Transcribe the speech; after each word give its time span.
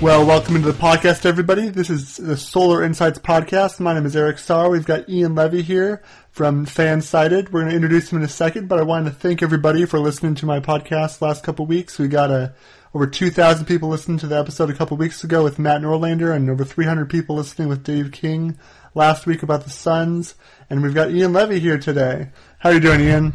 Well, 0.00 0.24
welcome 0.24 0.56
into 0.56 0.72
the 0.72 0.78
podcast, 0.78 1.26
everybody. 1.26 1.68
This 1.68 1.90
is 1.90 2.16
the 2.16 2.34
Solar 2.34 2.82
Insights 2.82 3.18
podcast. 3.18 3.80
My 3.80 3.92
name 3.92 4.06
is 4.06 4.16
Eric 4.16 4.38
Starr. 4.38 4.70
We've 4.70 4.86
got 4.86 5.10
Ian 5.10 5.34
Levy 5.34 5.60
here 5.60 6.02
from 6.30 6.64
Fansided. 6.64 7.50
We're 7.50 7.60
going 7.60 7.68
to 7.68 7.74
introduce 7.76 8.10
him 8.10 8.16
in 8.16 8.24
a 8.24 8.28
second, 8.28 8.66
but 8.66 8.78
I 8.78 8.82
wanted 8.82 9.10
to 9.10 9.16
thank 9.16 9.42
everybody 9.42 9.84
for 9.84 9.98
listening 9.98 10.36
to 10.36 10.46
my 10.46 10.58
podcast 10.58 11.20
last 11.20 11.44
couple 11.44 11.66
weeks. 11.66 11.98
We 11.98 12.08
got 12.08 12.30
a, 12.30 12.54
over 12.94 13.06
2,000 13.06 13.66
people 13.66 13.90
listening 13.90 14.16
to 14.18 14.26
the 14.26 14.38
episode 14.38 14.70
a 14.70 14.74
couple 14.74 14.96
weeks 14.96 15.22
ago 15.22 15.44
with 15.44 15.58
Matt 15.58 15.82
Norlander 15.82 16.34
and 16.34 16.48
over 16.48 16.64
300 16.64 17.10
people 17.10 17.36
listening 17.36 17.68
with 17.68 17.84
Dave 17.84 18.10
King 18.10 18.58
last 18.94 19.26
week 19.26 19.42
about 19.42 19.64
the 19.64 19.70
Suns. 19.70 20.34
And 20.70 20.82
we've 20.82 20.94
got 20.94 21.10
Ian 21.10 21.34
Levy 21.34 21.60
here 21.60 21.78
today. 21.78 22.30
How 22.60 22.70
are 22.70 22.74
you 22.74 22.80
doing, 22.80 23.02
Ian? 23.02 23.34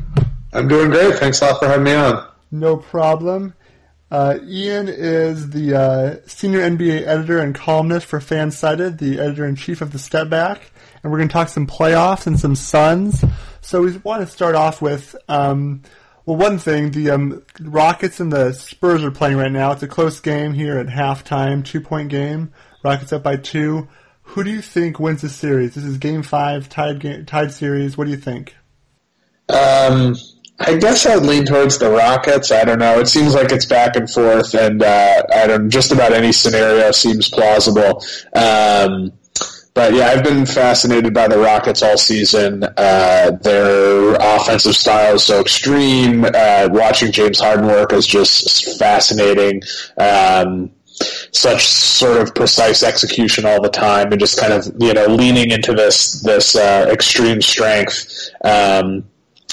I'm 0.51 0.67
doing 0.67 0.89
great. 0.89 1.13
Thanks 1.19 1.43
a 1.43 1.45
lot 1.45 1.59
for 1.59 1.67
having 1.67 1.83
me 1.83 1.93
on. 1.93 2.27
No 2.49 2.75
problem. 2.75 3.53
Uh, 4.11 4.37
Ian 4.43 4.87
is 4.87 5.49
the 5.49 5.75
uh, 5.75 6.15
senior 6.27 6.59
NBA 6.59 7.07
editor 7.07 7.39
and 7.39 7.55
columnist 7.55 8.05
for 8.05 8.19
Fansided, 8.19 8.99
the 8.99 9.19
editor 9.19 9.45
in 9.45 9.55
chief 9.55 9.81
of 9.81 9.91
the 9.91 9.99
Step 9.99 10.29
Back, 10.29 10.71
and 11.01 11.11
we're 11.11 11.17
going 11.17 11.27
to 11.27 11.33
talk 11.33 11.49
some 11.49 11.65
playoffs 11.65 12.27
and 12.27 12.39
some 12.39 12.55
Suns. 12.55 13.23
So 13.61 13.81
we 13.81 13.97
want 13.97 14.21
to 14.21 14.27
start 14.27 14.53
off 14.53 14.81
with, 14.81 15.15
um, 15.27 15.81
well, 16.25 16.37
one 16.37 16.59
thing: 16.59 16.91
the 16.91 17.09
um, 17.11 17.43
Rockets 17.59 18.19
and 18.19 18.31
the 18.31 18.53
Spurs 18.53 19.03
are 19.03 19.11
playing 19.11 19.37
right 19.37 19.51
now. 19.51 19.71
It's 19.71 19.83
a 19.83 19.87
close 19.87 20.19
game 20.19 20.53
here 20.53 20.77
at 20.77 20.87
halftime, 20.87 21.65
two-point 21.65 22.09
game. 22.09 22.53
Rockets 22.83 23.11
up 23.11 23.23
by 23.23 23.37
two. 23.37 23.87
Who 24.29 24.43
do 24.43 24.51
you 24.51 24.61
think 24.61 24.99
wins 24.99 25.21
the 25.21 25.29
series? 25.29 25.73
This 25.73 25.83
is 25.83 25.97
Game 25.97 26.21
Five, 26.21 26.69
tied 26.69 26.99
game, 26.99 27.25
tied 27.25 27.51
series. 27.51 27.97
What 27.97 28.05
do 28.05 28.11
you 28.11 28.17
think? 28.17 28.55
Um, 29.49 30.15
I 30.59 30.77
guess 30.77 31.05
I'd 31.05 31.23
lean 31.23 31.45
towards 31.45 31.77
the 31.77 31.89
Rockets. 31.89 32.51
I 32.51 32.63
don't 32.63 32.79
know. 32.79 32.99
It 32.99 33.07
seems 33.07 33.35
like 33.35 33.51
it's 33.51 33.65
back 33.65 33.95
and 33.97 34.09
forth, 34.09 34.53
and 34.53 34.81
uh, 34.81 35.23
I 35.33 35.47
don't. 35.47 35.69
Just 35.69 35.91
about 35.91 36.13
any 36.13 36.31
scenario 36.31 36.91
seems 36.91 37.29
plausible. 37.29 38.01
Um, 38.33 39.11
but 39.73 39.93
yeah, 39.93 40.07
I've 40.07 40.23
been 40.23 40.45
fascinated 40.45 41.13
by 41.13 41.27
the 41.27 41.37
Rockets 41.37 41.83
all 41.83 41.97
season. 41.97 42.63
Uh, 42.63 43.31
their 43.41 44.15
offensive 44.15 44.75
style 44.77 45.15
is 45.15 45.23
so 45.23 45.41
extreme. 45.41 46.23
Uh, 46.23 46.69
watching 46.71 47.11
James 47.11 47.39
Harden 47.39 47.67
work 47.67 47.91
is 47.91 48.07
just 48.07 48.79
fascinating. 48.79 49.61
Um, 49.97 50.71
such 51.33 51.67
sort 51.67 52.21
of 52.21 52.33
precise 52.33 52.81
execution 52.81 53.45
all 53.45 53.61
the 53.61 53.69
time, 53.69 54.13
and 54.13 54.21
just 54.21 54.39
kind 54.39 54.53
of 54.53 54.65
you 54.79 54.93
know 54.93 55.07
leaning 55.07 55.51
into 55.51 55.73
this 55.73 56.21
this 56.21 56.55
uh, 56.55 56.87
extreme 56.89 57.41
strength. 57.41 58.29
Um, 58.45 59.03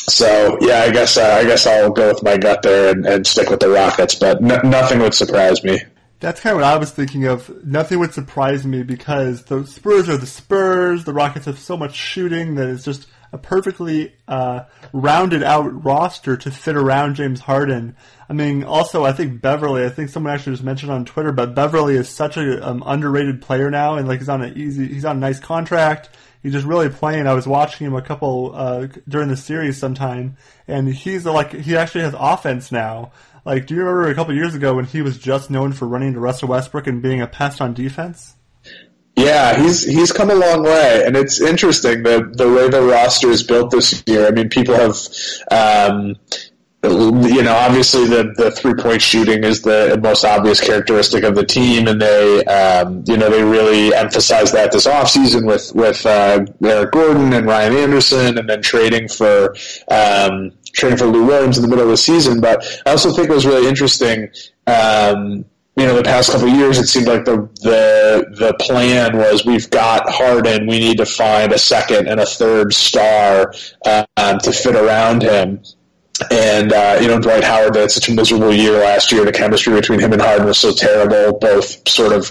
so 0.08 0.58
yeah, 0.60 0.80
I 0.80 0.90
guess 0.90 1.16
uh, 1.16 1.38
I 1.40 1.44
guess 1.44 1.66
I'll 1.66 1.90
go 1.90 2.08
with 2.08 2.22
my 2.22 2.36
gut 2.36 2.62
there 2.62 2.90
and, 2.90 3.06
and 3.06 3.26
stick 3.26 3.50
with 3.50 3.60
the 3.60 3.68
Rockets, 3.68 4.14
but 4.14 4.42
nothing 4.42 5.00
would 5.00 5.14
surprise 5.14 5.62
me. 5.62 5.80
That's 6.20 6.40
kind 6.40 6.54
of 6.54 6.62
what 6.62 6.72
I 6.72 6.76
was 6.76 6.92
thinking 6.92 7.24
of. 7.26 7.64
Nothing 7.64 7.98
would 7.98 8.14
surprise 8.14 8.64
me 8.64 8.82
because 8.82 9.44
the 9.44 9.66
Spurs 9.66 10.08
are 10.08 10.16
the 10.16 10.26
Spurs. 10.26 11.04
The 11.04 11.12
Rockets 11.12 11.46
have 11.46 11.58
so 11.58 11.76
much 11.76 11.94
shooting 11.94 12.54
that 12.54 12.68
it's 12.68 12.84
just 12.84 13.08
a 13.32 13.38
perfectly 13.38 14.14
uh, 14.28 14.64
rounded 14.92 15.42
out 15.42 15.84
roster 15.84 16.36
to 16.36 16.50
fit 16.50 16.76
around 16.76 17.14
James 17.14 17.40
Harden. 17.40 17.96
I 18.28 18.34
mean, 18.34 18.62
also 18.62 19.04
I 19.04 19.12
think 19.12 19.40
Beverley. 19.40 19.84
I 19.84 19.88
think 19.88 20.10
someone 20.10 20.32
actually 20.32 20.52
just 20.52 20.64
mentioned 20.64 20.92
on 20.92 21.04
Twitter, 21.04 21.32
but 21.32 21.54
Beverley 21.54 21.96
is 21.96 22.08
such 22.08 22.36
an 22.36 22.62
um, 22.62 22.82
underrated 22.84 23.40
player 23.40 23.70
now, 23.70 23.96
and 23.96 24.06
like 24.06 24.18
he's 24.18 24.28
on 24.28 24.42
an 24.42 24.56
easy, 24.56 24.86
he's 24.86 25.04
on 25.04 25.16
a 25.16 25.20
nice 25.20 25.40
contract 25.40 26.10
he's 26.42 26.52
just 26.52 26.66
really 26.66 26.88
playing. 26.88 27.26
I 27.26 27.34
was 27.34 27.46
watching 27.46 27.86
him 27.86 27.94
a 27.94 28.02
couple 28.02 28.52
uh, 28.54 28.88
during 29.08 29.28
the 29.28 29.36
series 29.36 29.78
sometime, 29.78 30.36
and 30.66 30.88
he's 30.88 31.24
like 31.24 31.52
he 31.52 31.76
actually 31.76 32.02
has 32.02 32.14
offense 32.18 32.72
now. 32.72 33.12
Like, 33.44 33.66
do 33.66 33.74
you 33.74 33.80
remember 33.80 34.08
a 34.08 34.14
couple 34.14 34.34
years 34.34 34.54
ago 34.54 34.74
when 34.74 34.84
he 34.84 35.02
was 35.02 35.18
just 35.18 35.50
known 35.50 35.72
for 35.72 35.86
running 35.88 36.12
to 36.14 36.20
Russell 36.20 36.48
Westbrook 36.48 36.86
and 36.86 37.02
being 37.02 37.20
a 37.20 37.26
pest 37.26 37.60
on 37.60 37.74
defense? 37.74 38.36
Yeah, 39.16 39.60
he's 39.60 39.84
he's 39.84 40.10
come 40.10 40.30
a 40.30 40.34
long 40.34 40.62
way, 40.62 41.04
and 41.04 41.16
it's 41.16 41.40
interesting 41.40 42.02
the 42.02 42.32
the 42.32 42.50
way 42.50 42.68
the 42.68 42.82
roster 42.82 43.30
is 43.30 43.42
built 43.42 43.70
this 43.70 44.02
year. 44.06 44.26
I 44.26 44.30
mean, 44.30 44.48
people 44.48 44.74
have 44.74 44.96
um, 45.50 46.16
you 46.82 47.42
know, 47.44 47.54
obviously 47.54 48.08
the, 48.08 48.34
the 48.36 48.50
three 48.50 48.74
point 48.74 49.00
shooting 49.00 49.44
is 49.44 49.62
the 49.62 49.98
most 50.02 50.24
obvious 50.24 50.60
characteristic 50.60 51.22
of 51.22 51.36
the 51.36 51.44
team, 51.44 51.86
and 51.86 52.02
they, 52.02 52.44
um, 52.46 53.04
you 53.06 53.16
know, 53.16 53.30
they 53.30 53.44
really 53.44 53.94
emphasize 53.94 54.50
that 54.50 54.72
this 54.72 54.86
offseason 54.86 55.46
with 55.46 55.72
with 55.76 56.04
uh, 56.04 56.44
Eric 56.64 56.90
Gordon 56.90 57.32
and 57.34 57.46
Ryan 57.46 57.76
Anderson, 57.76 58.36
and 58.36 58.48
then 58.48 58.62
trading 58.62 59.06
for 59.06 59.54
um, 59.92 60.50
trading 60.72 60.98
for 60.98 61.06
Lou 61.06 61.24
Williams 61.24 61.56
in 61.56 61.62
the 61.62 61.68
middle 61.68 61.84
of 61.84 61.90
the 61.90 61.96
season. 61.96 62.40
But 62.40 62.64
I 62.84 62.90
also 62.90 63.12
think 63.12 63.28
it 63.28 63.34
was 63.34 63.46
really 63.46 63.68
interesting. 63.68 64.28
Um, 64.66 65.44
you 65.76 65.86
know, 65.86 65.94
the 65.94 66.02
past 66.02 66.32
couple 66.32 66.48
years, 66.48 66.78
it 66.78 66.88
seemed 66.88 67.06
like 67.06 67.24
the 67.24 67.48
the 67.62 68.26
the 68.36 68.54
plan 68.54 69.16
was 69.16 69.46
we've 69.46 69.70
got 69.70 70.10
Harden, 70.10 70.66
we 70.66 70.80
need 70.80 70.96
to 70.96 71.06
find 71.06 71.52
a 71.52 71.58
second 71.58 72.08
and 72.08 72.18
a 72.18 72.26
third 72.26 72.74
star 72.74 73.54
um, 73.86 74.38
to 74.40 74.50
fit 74.50 74.74
around 74.74 75.22
him 75.22 75.62
and 76.30 76.72
uh, 76.72 76.98
you 77.00 77.08
know 77.08 77.18
Dwight 77.18 77.44
Howard 77.44 77.74
had 77.74 77.90
such 77.90 78.08
a 78.08 78.14
miserable 78.14 78.52
year 78.52 78.72
last 78.72 79.12
year. 79.12 79.24
The 79.24 79.32
chemistry 79.32 79.74
between 79.74 80.00
him 80.00 80.12
and 80.12 80.20
Harden 80.20 80.46
was 80.46 80.58
so 80.58 80.72
terrible, 80.72 81.38
both 81.38 81.88
sort 81.88 82.12
of 82.12 82.30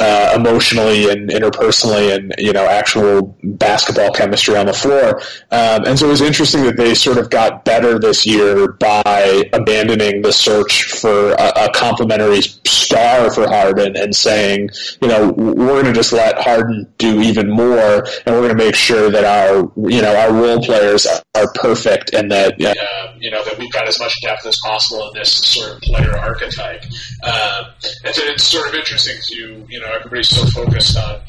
uh, 0.00 0.34
emotionally 0.36 1.10
and 1.10 1.30
interpersonally, 1.30 2.14
and 2.14 2.34
you 2.38 2.52
know 2.52 2.66
actual 2.66 3.36
basketball 3.42 4.10
chemistry 4.10 4.56
on 4.56 4.66
the 4.66 4.72
floor. 4.72 5.20
Um, 5.50 5.86
and 5.86 5.98
so 5.98 6.06
it 6.06 6.10
was 6.10 6.20
interesting 6.20 6.64
that 6.64 6.76
they 6.76 6.94
sort 6.94 7.18
of 7.18 7.30
got 7.30 7.64
better 7.64 7.98
this 7.98 8.26
year 8.26 8.72
by 8.72 9.44
abandoning 9.52 10.22
the 10.22 10.32
search 10.32 10.84
for 10.84 11.32
a, 11.32 11.52
a 11.56 11.72
complementary 11.72 12.42
star 12.42 13.30
for 13.30 13.46
Harden 13.46 13.96
and 13.96 14.14
saying, 14.14 14.70
you 15.00 15.08
know, 15.08 15.30
we're 15.32 15.82
going 15.82 15.84
to 15.84 15.92
just 15.92 16.12
let 16.12 16.38
Harden 16.38 16.92
do 16.98 17.20
even 17.20 17.48
more, 17.48 18.04
and 18.26 18.34
we're 18.34 18.42
going 18.42 18.56
to 18.56 18.64
make 18.64 18.74
sure 18.74 19.10
that 19.10 19.24
our 19.24 19.70
you 19.88 20.02
know 20.02 20.16
our 20.16 20.32
role 20.32 20.62
players 20.62 21.06
are 21.34 21.52
perfect 21.54 22.12
and 22.12 22.30
that. 22.32 22.60
Uh, 22.60 22.74
you 23.20 23.29
know 23.29 23.29
that 23.44 23.58
we've 23.58 23.72
got 23.72 23.88
as 23.88 23.98
much 23.98 24.14
depth 24.22 24.46
as 24.46 24.58
possible 24.64 25.08
in 25.08 25.18
this 25.18 25.32
sort 25.32 25.76
of 25.76 25.80
player 25.82 26.16
archetype. 26.16 26.84
Um, 27.22 27.66
and 28.04 28.14
so 28.14 28.22
it's 28.24 28.44
sort 28.44 28.68
of 28.68 28.74
interesting 28.74 29.16
to 29.28 29.66
you 29.68 29.80
know 29.80 29.92
everybody's 29.94 30.28
so 30.28 30.46
focused 30.46 30.96
on 30.96 31.20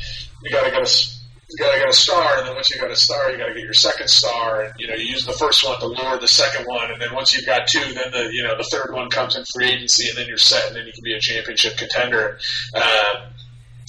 you 0.43 0.51
got 0.51 0.65
to 0.65 0.71
get 0.71 0.81
a 0.81 1.21
you 1.51 1.57
got 1.57 1.73
to 1.73 1.79
get 1.79 1.89
a 1.89 1.93
star, 1.93 2.37
and 2.37 2.47
then 2.47 2.55
once 2.55 2.69
you 2.69 2.79
got 2.79 2.91
a 2.91 2.95
star, 2.95 3.29
you 3.29 3.37
got 3.37 3.47
to 3.47 3.53
get 3.53 3.63
your 3.63 3.73
second 3.73 4.09
star, 4.09 4.63
and 4.63 4.73
you 4.77 4.87
know 4.87 4.95
you 4.95 5.05
use 5.05 5.25
the 5.25 5.33
first 5.33 5.63
one 5.65 5.77
to 5.79 5.87
lure 5.87 6.17
the 6.17 6.27
second 6.27 6.65
one, 6.65 6.91
and 6.91 7.01
then 7.01 7.13
once 7.13 7.35
you've 7.35 7.45
got 7.45 7.67
two, 7.67 7.93
then 7.93 8.11
the 8.11 8.29
you 8.31 8.43
know 8.43 8.55
the 8.57 8.67
third 8.71 8.93
one 8.93 9.09
comes 9.09 9.35
in 9.35 9.43
free 9.53 9.69
agency, 9.69 10.07
and 10.09 10.17
then 10.17 10.27
you're 10.27 10.37
set, 10.37 10.67
and 10.67 10.75
then 10.75 10.85
you 10.85 10.93
can 10.93 11.03
be 11.03 11.13
a 11.13 11.19
championship 11.19 11.77
contender. 11.77 12.39
Um, 12.73 13.33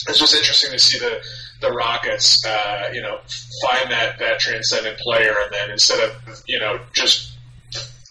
it's 0.08 0.18
just 0.18 0.34
interesting 0.34 0.72
to 0.72 0.78
see 0.78 0.98
the 0.98 1.22
the 1.60 1.70
Rockets, 1.70 2.44
uh, 2.44 2.88
you 2.92 3.00
know, 3.00 3.18
find 3.70 3.90
that 3.92 4.18
that 4.18 4.40
transcendent 4.40 4.98
player, 4.98 5.34
and 5.44 5.52
then 5.52 5.70
instead 5.70 6.00
of 6.00 6.42
you 6.46 6.58
know 6.58 6.80
just 6.92 7.31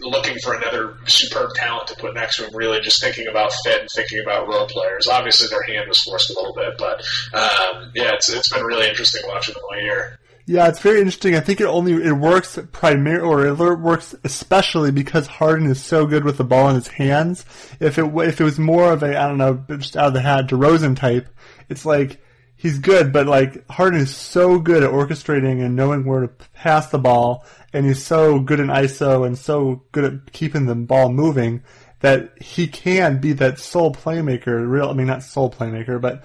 looking 0.01 0.37
for 0.43 0.53
another 0.53 0.97
superb 1.05 1.51
talent 1.55 1.87
to 1.87 1.95
put 1.95 2.13
next 2.13 2.37
to 2.37 2.45
him, 2.45 2.55
really 2.55 2.79
just 2.81 3.01
thinking 3.01 3.27
about 3.27 3.51
fit 3.63 3.81
and 3.81 3.89
thinking 3.95 4.19
about 4.23 4.47
role 4.47 4.67
players. 4.67 5.07
Obviously, 5.07 5.47
their 5.47 5.63
hand 5.63 5.87
was 5.87 6.01
forced 6.01 6.29
a 6.29 6.33
little 6.33 6.53
bit, 6.55 6.77
but 6.77 7.01
um, 7.33 7.91
yeah, 7.95 8.13
it's, 8.13 8.29
it's 8.29 8.51
been 8.51 8.63
really 8.63 8.87
interesting 8.87 9.21
watching 9.27 9.53
them 9.53 9.63
all 9.69 9.81
year. 9.81 10.17
Yeah, 10.47 10.67
it's 10.67 10.79
very 10.79 10.97
interesting. 10.99 11.35
I 11.35 11.39
think 11.39 11.61
it 11.61 11.65
only 11.65 11.93
it 11.93 12.13
works 12.13 12.57
primarily, 12.71 13.49
or 13.49 13.73
it 13.73 13.79
works 13.79 14.15
especially 14.23 14.91
because 14.91 15.27
Harden 15.27 15.67
is 15.67 15.81
so 15.81 16.05
good 16.05 16.25
with 16.25 16.37
the 16.37 16.43
ball 16.43 16.69
in 16.69 16.75
his 16.75 16.87
hands. 16.87 17.45
If 17.79 17.97
it 17.97 18.05
if 18.05 18.41
it 18.41 18.43
was 18.43 18.59
more 18.59 18.91
of 18.91 19.03
a 19.03 19.17
I 19.17 19.27
don't 19.27 19.37
know, 19.37 19.63
just 19.77 19.95
out 19.95 20.07
of 20.07 20.13
the 20.13 20.21
hat 20.21 20.47
DeRozan 20.47 20.97
type, 20.97 21.29
it's 21.69 21.85
like 21.85 22.21
he's 22.61 22.77
good, 22.77 23.11
but 23.11 23.25
like 23.25 23.67
Harden 23.69 23.99
is 23.99 24.15
so 24.15 24.59
good 24.59 24.83
at 24.83 24.91
orchestrating 24.91 25.65
and 25.65 25.75
knowing 25.75 26.05
where 26.05 26.21
to 26.21 26.27
pass 26.53 26.91
the 26.91 26.99
ball, 26.99 27.43
and 27.73 27.87
he's 27.87 28.03
so 28.03 28.39
good 28.39 28.59
in 28.59 28.67
ISO 28.67 29.25
and 29.25 29.35
so 29.35 29.81
good 29.91 30.03
at 30.03 30.31
keeping 30.31 30.67
the 30.67 30.75
ball 30.75 31.09
moving 31.09 31.63
that 32.01 32.39
he 32.39 32.67
can 32.67 33.19
be 33.19 33.33
that 33.33 33.57
sole 33.57 33.91
playmaker. 33.91 34.69
Real, 34.69 34.89
I 34.89 34.93
mean, 34.93 35.07
not 35.07 35.23
sole 35.23 35.49
playmaker, 35.49 35.99
but 35.99 36.23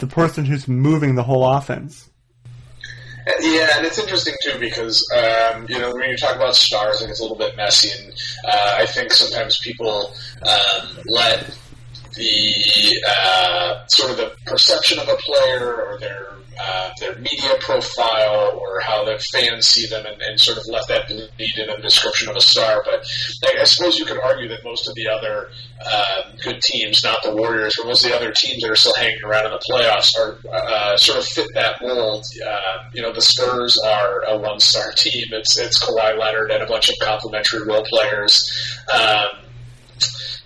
the 0.00 0.08
person 0.08 0.44
who's 0.44 0.66
moving 0.66 1.14
the 1.14 1.22
whole 1.22 1.48
offense. 1.48 2.10
Yeah, 3.40 3.68
and 3.76 3.86
it's 3.86 3.98
interesting 3.98 4.34
too 4.42 4.58
because 4.58 5.04
um, 5.16 5.66
you 5.68 5.78
know 5.78 5.94
when 5.94 6.10
you 6.10 6.16
talk 6.16 6.34
about 6.34 6.56
stars, 6.56 7.00
and 7.00 7.10
it's 7.10 7.20
a 7.20 7.22
little 7.22 7.38
bit 7.38 7.56
messy, 7.56 7.90
and 8.00 8.12
uh, 8.44 8.76
I 8.78 8.86
think 8.86 9.12
sometimes 9.12 9.58
people 9.58 10.12
um, 10.42 10.98
let 11.06 11.56
the 12.16 13.04
uh, 13.08 13.86
sort 13.86 14.10
of 14.10 14.16
the 14.16 14.36
perception 14.46 14.98
of 14.98 15.08
a 15.08 15.16
player 15.16 15.74
or 15.84 15.98
their 16.00 16.36
uh, 16.58 16.90
their 17.00 17.14
media 17.16 17.50
profile 17.60 18.58
or 18.58 18.80
how 18.80 19.04
the 19.04 19.18
fans 19.30 19.66
see 19.66 19.86
them 19.88 20.06
and, 20.06 20.22
and, 20.22 20.40
sort 20.40 20.56
of 20.56 20.64
let 20.68 20.88
that 20.88 21.10
lead 21.10 21.58
in 21.58 21.68
a 21.68 21.80
description 21.82 22.30
of 22.30 22.36
a 22.36 22.40
star. 22.40 22.82
But 22.82 23.06
I, 23.44 23.60
I 23.60 23.64
suppose 23.64 23.98
you 23.98 24.06
could 24.06 24.18
argue 24.20 24.48
that 24.48 24.64
most 24.64 24.88
of 24.88 24.94
the 24.94 25.06
other 25.06 25.50
uh, 25.84 26.22
good 26.42 26.60
teams, 26.62 27.04
not 27.04 27.22
the 27.22 27.34
Warriors, 27.34 27.74
but 27.76 27.88
most 27.88 28.04
of 28.04 28.10
the 28.10 28.16
other 28.16 28.32
teams 28.32 28.62
that 28.62 28.70
are 28.70 28.76
still 28.76 28.94
hanging 28.96 29.22
around 29.24 29.44
in 29.44 29.52
the 29.52 29.60
playoffs 29.70 30.18
are 30.18 30.38
uh, 30.50 30.96
sort 30.96 31.18
of 31.18 31.26
fit 31.26 31.46
that 31.52 31.76
mold. 31.82 32.24
Uh, 32.48 32.88
you 32.94 33.02
know, 33.02 33.12
the 33.12 33.20
Spurs 33.20 33.78
are 33.86 34.22
a 34.28 34.38
one-star 34.38 34.92
team. 34.92 35.26
It's 35.32 35.58
it's 35.58 35.78
Kawhi 35.78 36.18
Leonard 36.18 36.50
and 36.50 36.62
a 36.62 36.66
bunch 36.66 36.88
of 36.88 36.94
complementary 37.02 37.66
role 37.66 37.84
players. 37.84 38.50
Um, 38.94 39.26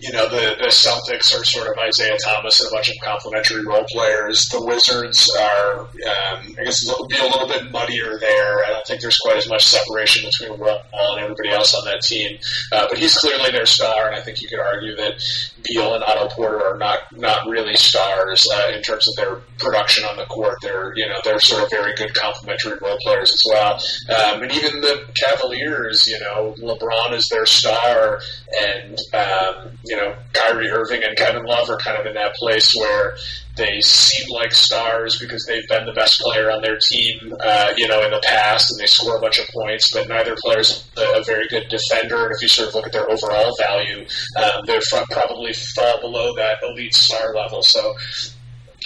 you 0.00 0.12
know, 0.12 0.28
the, 0.28 0.56
the 0.58 0.68
Celtics 0.68 1.34
are 1.38 1.44
sort 1.44 1.68
of 1.68 1.78
Isaiah 1.78 2.16
Thomas 2.24 2.60
and 2.60 2.68
a 2.68 2.74
bunch 2.74 2.90
of 2.90 2.96
complementary 3.02 3.64
role 3.64 3.84
players. 3.88 4.48
The 4.48 4.64
Wizards 4.64 5.30
are, 5.38 5.80
um, 5.80 6.54
I 6.58 6.64
guess, 6.64 6.86
it'll 6.86 7.06
be 7.06 7.18
a 7.18 7.24
little 7.24 7.48
bit 7.48 7.70
muddier 7.70 8.18
there. 8.18 8.64
I 8.64 8.70
don't 8.70 8.86
think 8.86 9.00
there's 9.00 9.18
quite 9.18 9.36
as 9.36 9.48
much 9.48 9.66
separation 9.66 10.28
between 10.28 10.58
Wall 10.58 10.82
and 10.92 11.22
everybody 11.22 11.50
else 11.50 11.74
on 11.74 11.84
that 11.84 12.00
team. 12.02 12.38
Uh, 12.72 12.86
but 12.88 12.98
he's 12.98 13.16
clearly 13.16 13.50
their 13.50 13.66
star, 13.66 14.06
and 14.06 14.16
I 14.16 14.20
think 14.20 14.40
you 14.40 14.48
could 14.48 14.60
argue 14.60 14.96
that 14.96 15.22
Beal 15.68 15.94
and 15.94 16.02
Otto 16.04 16.28
Porter 16.34 16.64
are 16.64 16.78
not 16.78 17.00
not 17.12 17.46
really 17.46 17.76
stars 17.76 18.46
uh, 18.54 18.72
in 18.74 18.82
terms 18.82 19.08
of 19.08 19.16
their 19.16 19.36
production 19.58 20.04
on 20.04 20.16
the 20.16 20.24
court. 20.24 20.56
They're 20.62 20.92
you 20.96 21.06
know 21.06 21.16
they're 21.24 21.40
sort 21.40 21.62
of 21.62 21.70
very 21.70 21.94
good 21.94 22.14
complementary 22.14 22.78
role 22.80 22.96
players 23.02 23.32
as 23.32 23.44
well. 23.48 23.74
Um, 24.18 24.42
and 24.42 24.52
even 24.52 24.80
the 24.80 25.04
Cavaliers, 25.14 26.06
you 26.06 26.18
know, 26.20 26.54
LeBron 26.58 27.12
is 27.12 27.28
their 27.28 27.46
star, 27.46 28.20
and 28.62 28.98
um, 29.14 29.78
you 29.90 29.96
know 29.96 30.14
Kyrie 30.32 30.70
Irving 30.70 31.02
and 31.04 31.16
Kevin 31.16 31.44
Love 31.44 31.68
are 31.68 31.76
kind 31.76 31.98
of 31.98 32.06
in 32.06 32.14
that 32.14 32.34
place 32.36 32.74
where 32.74 33.16
they 33.56 33.80
seem 33.80 34.26
like 34.30 34.52
stars 34.52 35.18
because 35.18 35.44
they've 35.44 35.66
been 35.68 35.84
the 35.84 35.92
best 35.92 36.20
player 36.20 36.50
on 36.50 36.62
their 36.62 36.78
team, 36.78 37.34
uh, 37.40 37.72
you 37.76 37.88
know, 37.88 38.02
in 38.02 38.10
the 38.10 38.22
past, 38.24 38.70
and 38.70 38.80
they 38.80 38.86
score 38.86 39.16
a 39.16 39.20
bunch 39.20 39.38
of 39.38 39.46
points. 39.48 39.92
But 39.92 40.08
neither 40.08 40.36
player 40.40 40.62
a, 40.96 41.20
a 41.20 41.24
very 41.24 41.46
good 41.48 41.68
defender. 41.68 42.26
And 42.26 42.34
if 42.34 42.40
you 42.40 42.48
sort 42.48 42.68
of 42.68 42.74
look 42.74 42.86
at 42.86 42.92
their 42.92 43.10
overall 43.10 43.54
value, 43.58 44.06
um, 44.38 44.64
they 44.66 44.78
probably 45.10 45.52
fall 45.52 46.00
below 46.00 46.34
that 46.36 46.58
elite 46.62 46.94
star 46.94 47.34
level. 47.34 47.62
So, 47.62 47.94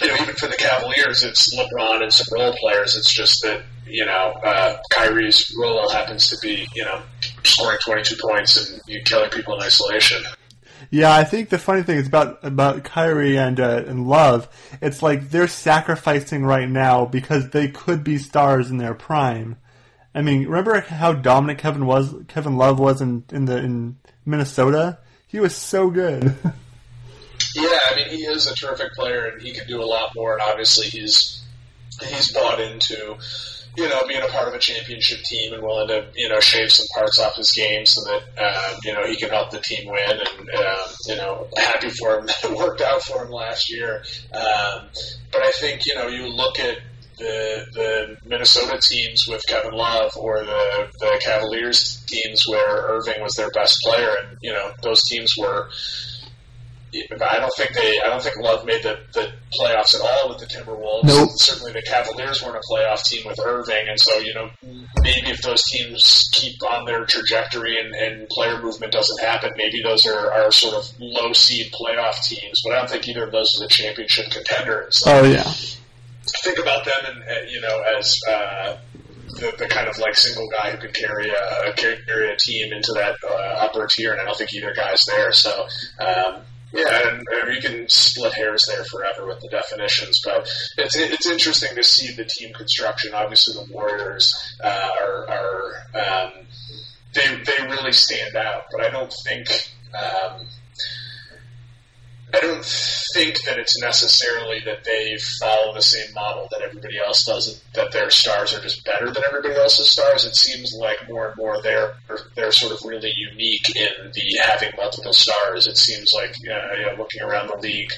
you 0.01 0.07
know, 0.07 0.15
even 0.21 0.35
for 0.35 0.47
the 0.47 0.57
Cavaliers, 0.57 1.23
it's 1.23 1.55
LeBron 1.55 2.01
and 2.01 2.11
some 2.11 2.37
role 2.37 2.55
players. 2.59 2.97
It's 2.97 3.13
just 3.13 3.43
that 3.43 3.61
you 3.87 4.03
know, 4.03 4.33
uh, 4.43 4.77
Kyrie's 4.91 5.55
role 5.59 5.87
happens 5.89 6.27
to 6.29 6.37
be, 6.41 6.67
you 6.73 6.83
know, 6.83 7.01
scoring 7.43 7.77
22 7.85 8.15
points 8.19 8.57
and 8.57 8.81
you 8.87 8.99
killing 9.03 9.29
people 9.29 9.55
in 9.55 9.61
isolation. 9.61 10.23
Yeah, 10.91 11.15
I 11.15 11.23
think 11.23 11.49
the 11.49 11.57
funny 11.57 11.83
thing 11.83 11.97
is 11.97 12.07
about 12.07 12.39
about 12.43 12.83
Kyrie 12.83 13.37
and 13.37 13.59
uh, 13.59 13.83
and 13.87 14.07
Love, 14.07 14.47
it's 14.81 15.01
like 15.01 15.29
they're 15.29 15.47
sacrificing 15.47 16.43
right 16.43 16.69
now 16.69 17.05
because 17.05 17.49
they 17.49 17.67
could 17.67 18.03
be 18.03 18.17
stars 18.17 18.69
in 18.69 18.77
their 18.77 18.93
prime. 18.93 19.57
I 20.13 20.21
mean, 20.21 20.45
remember 20.45 20.79
how 20.79 21.13
dominant 21.13 21.59
Kevin 21.59 21.85
was? 21.85 22.15
Kevin 22.27 22.57
Love 22.57 22.79
was 22.79 23.01
in 23.01 23.23
in 23.31 23.45
the 23.45 23.57
in 23.57 23.97
Minnesota. 24.25 24.99
He 25.27 25.39
was 25.39 25.55
so 25.55 25.89
good. 25.89 26.23
yeah, 27.55 27.79
I 27.91 27.95
mean, 27.95 28.07
he 28.09 28.23
is 28.23 28.49
a 28.49 28.55
terrific 28.55 28.93
player, 28.93 29.25
and 29.25 29.41
he 29.41 29.53
can 29.53 29.67
do 29.67 29.81
a 29.81 29.85
lot 29.85 30.15
more. 30.15 30.33
And 30.33 30.41
obviously, 30.41 30.87
he's 30.87 31.43
he's 32.01 32.31
bought 32.31 32.59
into 32.59 33.17
you 33.77 33.89
know, 33.89 34.01
being 34.07 34.21
a 34.21 34.27
part 34.27 34.47
of 34.47 34.53
a 34.53 34.59
championship 34.59 35.21
team 35.23 35.53
and 35.53 35.61
willing 35.63 35.87
to, 35.87 36.05
you 36.15 36.29
know, 36.29 36.39
shave 36.39 36.71
some 36.71 36.85
parts 36.95 37.19
off 37.19 37.35
his 37.35 37.51
game 37.51 37.85
so 37.85 38.01
that, 38.03 38.21
um, 38.43 38.79
you 38.83 38.93
know, 38.93 39.05
he 39.05 39.15
can 39.15 39.29
help 39.29 39.51
the 39.51 39.59
team 39.59 39.89
win. 39.89 40.19
And, 40.39 40.49
um, 40.49 40.89
you 41.07 41.15
know, 41.15 41.47
happy 41.57 41.89
for 41.89 42.19
him 42.19 42.25
that 42.27 42.43
it 42.43 42.57
worked 42.57 42.81
out 42.81 43.01
for 43.03 43.23
him 43.23 43.31
last 43.31 43.71
year. 43.71 44.03
Um, 44.33 44.87
but 45.31 45.41
I 45.41 45.51
think, 45.59 45.81
you 45.85 45.95
know, 45.95 46.07
you 46.07 46.27
look 46.27 46.59
at 46.59 46.79
the 47.17 47.65
the 47.73 48.17
Minnesota 48.27 48.77
teams 48.77 49.25
with 49.27 49.41
Kevin 49.47 49.73
Love 49.73 50.11
or 50.17 50.43
the 50.43 50.87
the 50.99 51.21
Cavaliers 51.23 52.03
teams 52.07 52.43
where 52.47 52.87
Irving 52.87 53.21
was 53.21 53.33
their 53.33 53.49
best 53.51 53.77
player, 53.83 54.15
and 54.21 54.37
you 54.41 54.51
know 54.51 54.71
those 54.81 55.01
teams 55.03 55.33
were 55.37 55.69
I 57.11 57.39
don't 57.39 57.53
think 57.55 57.73
they. 57.73 57.99
I 58.03 58.09
don't 58.09 58.21
think 58.21 58.37
Love 58.37 58.65
made 58.65 58.83
the, 58.83 58.99
the 59.13 59.31
playoffs 59.59 59.95
at 59.95 60.01
all 60.01 60.29
with 60.29 60.39
the 60.39 60.45
Timberwolves. 60.45 61.03
Nope. 61.03 61.29
Certainly, 61.35 61.73
the 61.73 61.81
Cavaliers 61.81 62.43
weren't 62.43 62.57
a 62.57 62.73
playoff 62.73 63.03
team 63.03 63.25
with 63.25 63.39
Irving, 63.39 63.87
and 63.87 63.99
so 63.99 64.17
you 64.19 64.33
know 64.33 64.49
maybe 65.01 65.29
if 65.29 65.41
those 65.41 65.63
teams 65.63 66.29
keep 66.33 66.55
on 66.71 66.85
their 66.85 67.05
trajectory 67.05 67.77
and, 67.79 67.93
and 67.95 68.27
player 68.29 68.61
movement 68.61 68.91
doesn't 68.91 69.25
happen, 69.25 69.51
maybe 69.57 69.81
those 69.83 70.05
are, 70.05 70.31
are 70.31 70.51
sort 70.51 70.75
of 70.75 70.91
low 70.99 71.33
seed 71.33 71.71
playoff 71.71 72.21
teams. 72.23 72.61
But 72.63 72.73
I 72.73 72.77
don't 72.79 72.89
think 72.89 73.07
either 73.07 73.25
of 73.25 73.31
those 73.31 73.53
is 73.55 73.61
a 73.61 73.67
championship 73.67 74.31
contender. 74.31 74.87
So 74.91 75.11
oh 75.11 75.23
yeah. 75.23 75.43
Think 76.43 76.59
about 76.59 76.85
them, 76.85 76.93
and 77.05 77.23
uh, 77.23 77.41
you 77.47 77.61
know 77.61 77.83
as. 77.97 78.19
Uh, 78.27 78.77
the, 79.35 79.53
the, 79.57 79.67
kind 79.67 79.87
of 79.87 79.97
like 79.97 80.15
single 80.15 80.47
guy 80.49 80.71
who 80.71 80.77
could 80.77 80.93
carry 80.93 81.29
a 81.29 81.73
carry 81.73 82.31
a 82.31 82.37
team 82.37 82.71
into 82.71 82.93
that 82.93 83.15
uh, 83.27 83.65
upper 83.65 83.87
tier, 83.87 84.11
and 84.11 84.21
I 84.21 84.25
don't 84.25 84.37
think 84.37 84.53
either 84.53 84.73
guy's 84.73 85.03
there. 85.05 85.31
So 85.33 85.67
um, 85.99 86.41
yeah, 86.75 87.09
and, 87.09 87.23
and 87.31 87.55
you 87.55 87.61
can 87.61 87.87
split 87.89 88.33
hairs 88.33 88.65
there 88.67 88.83
forever 88.85 89.27
with 89.27 89.39
the 89.39 89.47
definitions, 89.49 90.21
but 90.23 90.47
it's 90.77 90.95
it's 90.95 91.27
interesting 91.27 91.75
to 91.75 91.83
see 91.83 92.13
the 92.13 92.25
team 92.25 92.53
construction. 92.53 93.13
Obviously, 93.13 93.53
the 93.53 93.71
Warriors 93.73 94.35
uh, 94.63 94.89
are 95.01 95.29
are 95.29 95.73
um, 95.95 96.31
they 97.13 97.27
they 97.27 97.67
really 97.67 97.93
stand 97.93 98.35
out, 98.35 98.63
but 98.71 98.85
I 98.85 98.89
don't 98.89 99.13
think. 99.25 99.47
Um, 99.93 100.45
I 102.35 102.39
don't 102.41 102.65
think 103.13 103.41
that 103.43 103.57
it's 103.57 103.79
necessarily 103.81 104.59
that 104.65 104.83
they 104.83 105.17
follow 105.39 105.73
the 105.73 105.81
same 105.81 106.13
model 106.13 106.47
that 106.51 106.61
everybody 106.61 106.97
else 106.97 107.23
does. 107.23 107.61
That 107.73 107.93
their 107.93 108.09
stars 108.09 108.53
are 108.53 108.59
just 108.59 108.83
better 108.83 109.05
than 109.05 109.23
everybody 109.25 109.55
else's 109.55 109.91
stars. 109.91 110.25
It 110.25 110.35
seems 110.35 110.73
like 110.77 110.97
more 111.07 111.29
and 111.29 111.37
more 111.37 111.61
they're 111.61 111.95
they're 112.35 112.51
sort 112.51 112.73
of 112.73 112.79
really 112.85 113.13
unique 113.31 113.73
in 113.75 114.11
the 114.13 114.39
having 114.43 114.71
multiple 114.75 115.13
stars. 115.13 115.67
It 115.67 115.77
seems 115.77 116.13
like 116.13 116.35
uh, 116.51 116.97
looking 116.97 117.21
around 117.21 117.47
the 117.47 117.57
league 117.61 117.91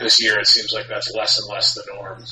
this 0.00 0.20
year, 0.20 0.38
it 0.40 0.48
seems 0.48 0.72
like 0.72 0.88
that's 0.88 1.12
less 1.14 1.38
and 1.38 1.48
less 1.48 1.74
the 1.74 1.84
norm. 1.94 2.24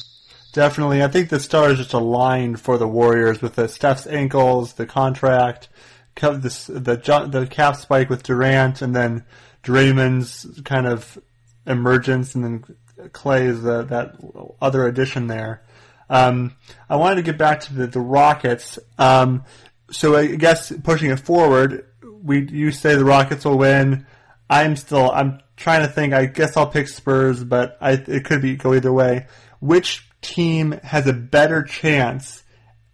Definitely, 0.52 1.04
I 1.04 1.08
think 1.08 1.28
the 1.28 1.40
stars 1.40 1.78
just 1.78 1.92
aligned 1.92 2.60
for 2.60 2.78
the 2.78 2.88
Warriors 2.88 3.42
with 3.42 3.54
the 3.54 3.68
Steph's 3.68 4.06
ankles, 4.08 4.74
the 4.74 4.86
contract, 4.86 5.68
the 6.16 6.38
the 6.68 7.28
the 7.28 7.46
cap 7.46 7.76
spike 7.76 8.10
with 8.10 8.24
Durant, 8.24 8.82
and 8.82 8.94
then 8.94 9.24
Draymond's 9.62 10.60
kind 10.64 10.86
of 10.86 11.18
emergence, 11.66 12.34
and 12.34 12.44
then 12.44 12.64
Klay 13.10 13.46
is 13.46 13.62
the, 13.62 13.82
that 13.84 14.16
other 14.60 14.86
addition 14.86 15.26
there. 15.26 15.64
Um, 16.08 16.54
I 16.88 16.96
wanted 16.96 17.16
to 17.16 17.22
get 17.22 17.38
back 17.38 17.60
to 17.60 17.74
the, 17.74 17.86
the 17.86 18.00
Rockets. 18.00 18.78
Um, 18.98 19.44
so 19.90 20.16
I 20.16 20.34
guess 20.36 20.72
pushing 20.82 21.10
it 21.10 21.20
forward, 21.20 21.86
we 22.22 22.48
you 22.48 22.70
say 22.70 22.94
the 22.94 23.04
Rockets 23.04 23.44
will 23.44 23.58
win. 23.58 24.06
I'm 24.48 24.76
still 24.76 25.10
I'm 25.10 25.40
trying 25.56 25.82
to 25.82 25.88
think. 25.88 26.12
I 26.12 26.26
guess 26.26 26.56
I'll 26.56 26.66
pick 26.66 26.88
Spurs, 26.88 27.42
but 27.42 27.78
I, 27.80 27.92
it 27.92 28.24
could 28.24 28.42
be 28.42 28.56
go 28.56 28.74
either 28.74 28.92
way. 28.92 29.26
Which 29.60 30.08
team 30.20 30.72
has 30.82 31.06
a 31.06 31.12
better 31.12 31.62
chance? 31.62 32.42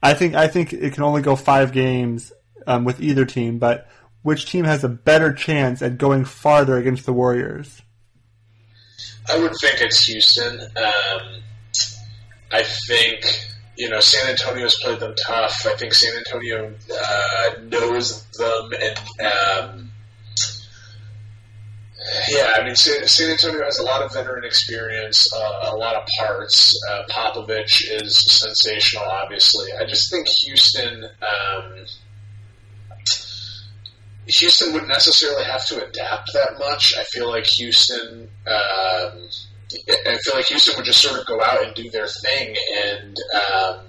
I 0.03 0.15
think 0.15 0.35
I 0.35 0.49
think 0.49 0.73
it 0.73 0.95
can 0.95 1.03
only 1.03 1.23
go 1.23 1.37
five 1.37 1.73
games 1.73 2.33
um, 2.67 2.85
with 2.85 3.01
either 3.01 3.25
team, 3.25 3.59
but 3.59 3.89
which 4.23 4.51
team 4.51 4.65
has 4.65 4.85
a 4.85 4.89
better 4.89 5.33
chance 5.33 5.83
at 5.83 5.99
going 5.99 6.25
farther 6.25 6.77
against 6.77 7.07
the 7.07 7.13
Warriors? 7.13 7.83
I 9.29 9.39
would 9.39 9.53
think 9.61 9.81
it's 9.81 10.05
Houston. 10.07 10.61
Um, 10.61 11.43
I 12.53 12.65
think 12.89 13.25
you 13.77 13.89
know 13.89 14.01
San 14.01 14.29
Antonio's 14.29 14.77
played 14.83 15.01
them 15.01 15.15
tough. 15.27 15.67
I 15.67 15.75
think 15.77 15.95
San 15.95 16.17
Antonio 16.17 16.73
uh, 16.93 17.51
knows 17.63 18.25
them, 18.33 18.71
and 18.81 18.99
um, 19.27 19.91
yeah, 22.29 22.51
I 22.57 22.65
mean 22.65 22.75
San, 22.77 23.31
Antonio 23.31 23.63
has 23.65 23.79
a 23.79 23.85
lot 23.85 24.03
of 24.03 24.13
veteran 24.13 24.45
experience, 24.45 25.33
uh, 25.35 25.71
a 25.73 25.77
lot 25.77 25.95
of 25.95 26.07
parts. 26.19 26.79
Uh, 26.91 27.03
Popovich 27.11 27.83
is 28.03 28.17
sensational, 28.17 29.05
obviously. 29.05 29.71
I 29.81 29.85
just 29.85 30.11
think 30.11 30.27
Houston. 30.29 31.05
Um, 31.05 31.87
Houston 34.31 34.73
wouldn't 34.73 34.89
necessarily 34.89 35.45
have 35.45 35.67
to 35.67 35.87
adapt 35.87 36.33
that 36.33 36.59
much. 36.59 36.95
I 36.97 37.05
feel 37.05 37.29
like 37.29 37.47
Houston. 37.47 38.29
Um, 38.47 39.29
I 39.89 40.19
feel 40.25 40.35
like 40.35 40.47
Houston 40.47 40.75
would 40.77 40.85
just 40.85 41.01
sort 41.01 41.21
of 41.21 41.27
go 41.27 41.41
out 41.41 41.65
and 41.65 41.75
do 41.75 41.89
their 41.91 42.09
thing, 42.09 42.57
and 42.85 43.17
um, 43.35 43.81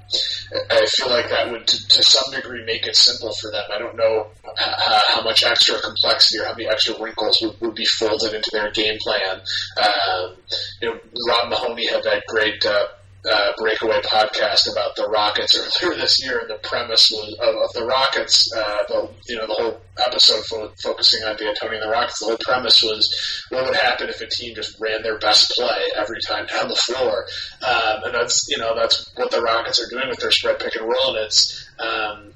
I 0.69 0.85
feel 0.95 1.09
like 1.09 1.29
that 1.29 1.51
would, 1.51 1.65
to, 1.65 1.87
to, 1.87 2.03
some 2.03 2.31
degree, 2.33 2.63
make 2.65 2.85
it 2.85 2.95
simple 2.95 3.33
for 3.33 3.49
them. 3.51 3.63
I 3.73 3.79
don't 3.79 3.95
know 3.95 4.27
how, 4.57 5.01
how 5.07 5.23
much 5.23 5.43
extra 5.43 5.79
complexity 5.79 6.39
or 6.39 6.45
how 6.45 6.51
many 6.51 6.67
extra 6.67 7.01
wrinkles 7.01 7.39
would, 7.41 7.59
would 7.61 7.75
be 7.75 7.85
folded 7.85 8.33
into 8.33 8.49
their 8.51 8.69
game 8.71 8.97
plan. 9.01 9.41
Um, 9.81 10.35
you 10.81 10.89
know, 10.89 10.99
Rob 11.27 11.49
Mahoney 11.49 11.87
had 11.87 12.03
that 12.03 12.23
great. 12.27 12.63
Uh, 12.63 12.85
uh, 13.29 13.51
breakaway 13.57 14.01
podcast 14.01 14.71
about 14.71 14.95
the 14.95 15.07
Rockets 15.07 15.55
earlier 15.83 15.97
this 15.97 16.23
year, 16.23 16.39
and 16.39 16.49
the 16.49 16.59
premise 16.67 17.11
was 17.11 17.33
of, 17.39 17.55
of 17.55 17.73
the 17.73 17.85
Rockets. 17.85 18.51
Uh, 18.53 18.77
the 18.87 19.09
you 19.27 19.37
know 19.37 19.47
the 19.47 19.53
whole 19.53 19.81
episode 20.07 20.43
fo- 20.45 20.73
focusing 20.81 21.23
on 21.23 21.35
D'Antoni 21.35 21.75
and 21.75 21.83
the 21.83 21.89
Rockets. 21.89 22.19
The 22.19 22.25
whole 22.25 22.37
premise 22.41 22.81
was 22.81 23.45
what 23.49 23.65
would 23.65 23.75
happen 23.75 24.09
if 24.09 24.21
a 24.21 24.27
team 24.27 24.55
just 24.55 24.79
ran 24.79 25.03
their 25.03 25.19
best 25.19 25.51
play 25.51 25.81
every 25.95 26.19
time 26.27 26.47
down 26.47 26.69
the 26.69 26.75
floor, 26.75 27.25
um, 27.67 28.03
and 28.05 28.15
that's 28.15 28.47
you 28.49 28.57
know 28.57 28.75
that's 28.75 29.11
what 29.15 29.31
the 29.31 29.41
Rockets 29.41 29.81
are 29.81 29.89
doing 29.89 30.09
with 30.09 30.19
their 30.19 30.31
spread 30.31 30.59
pick 30.59 30.75
and 30.75 30.85
roll, 30.85 31.15
and 31.15 31.25
it's. 31.25 31.69
Um, 31.79 32.33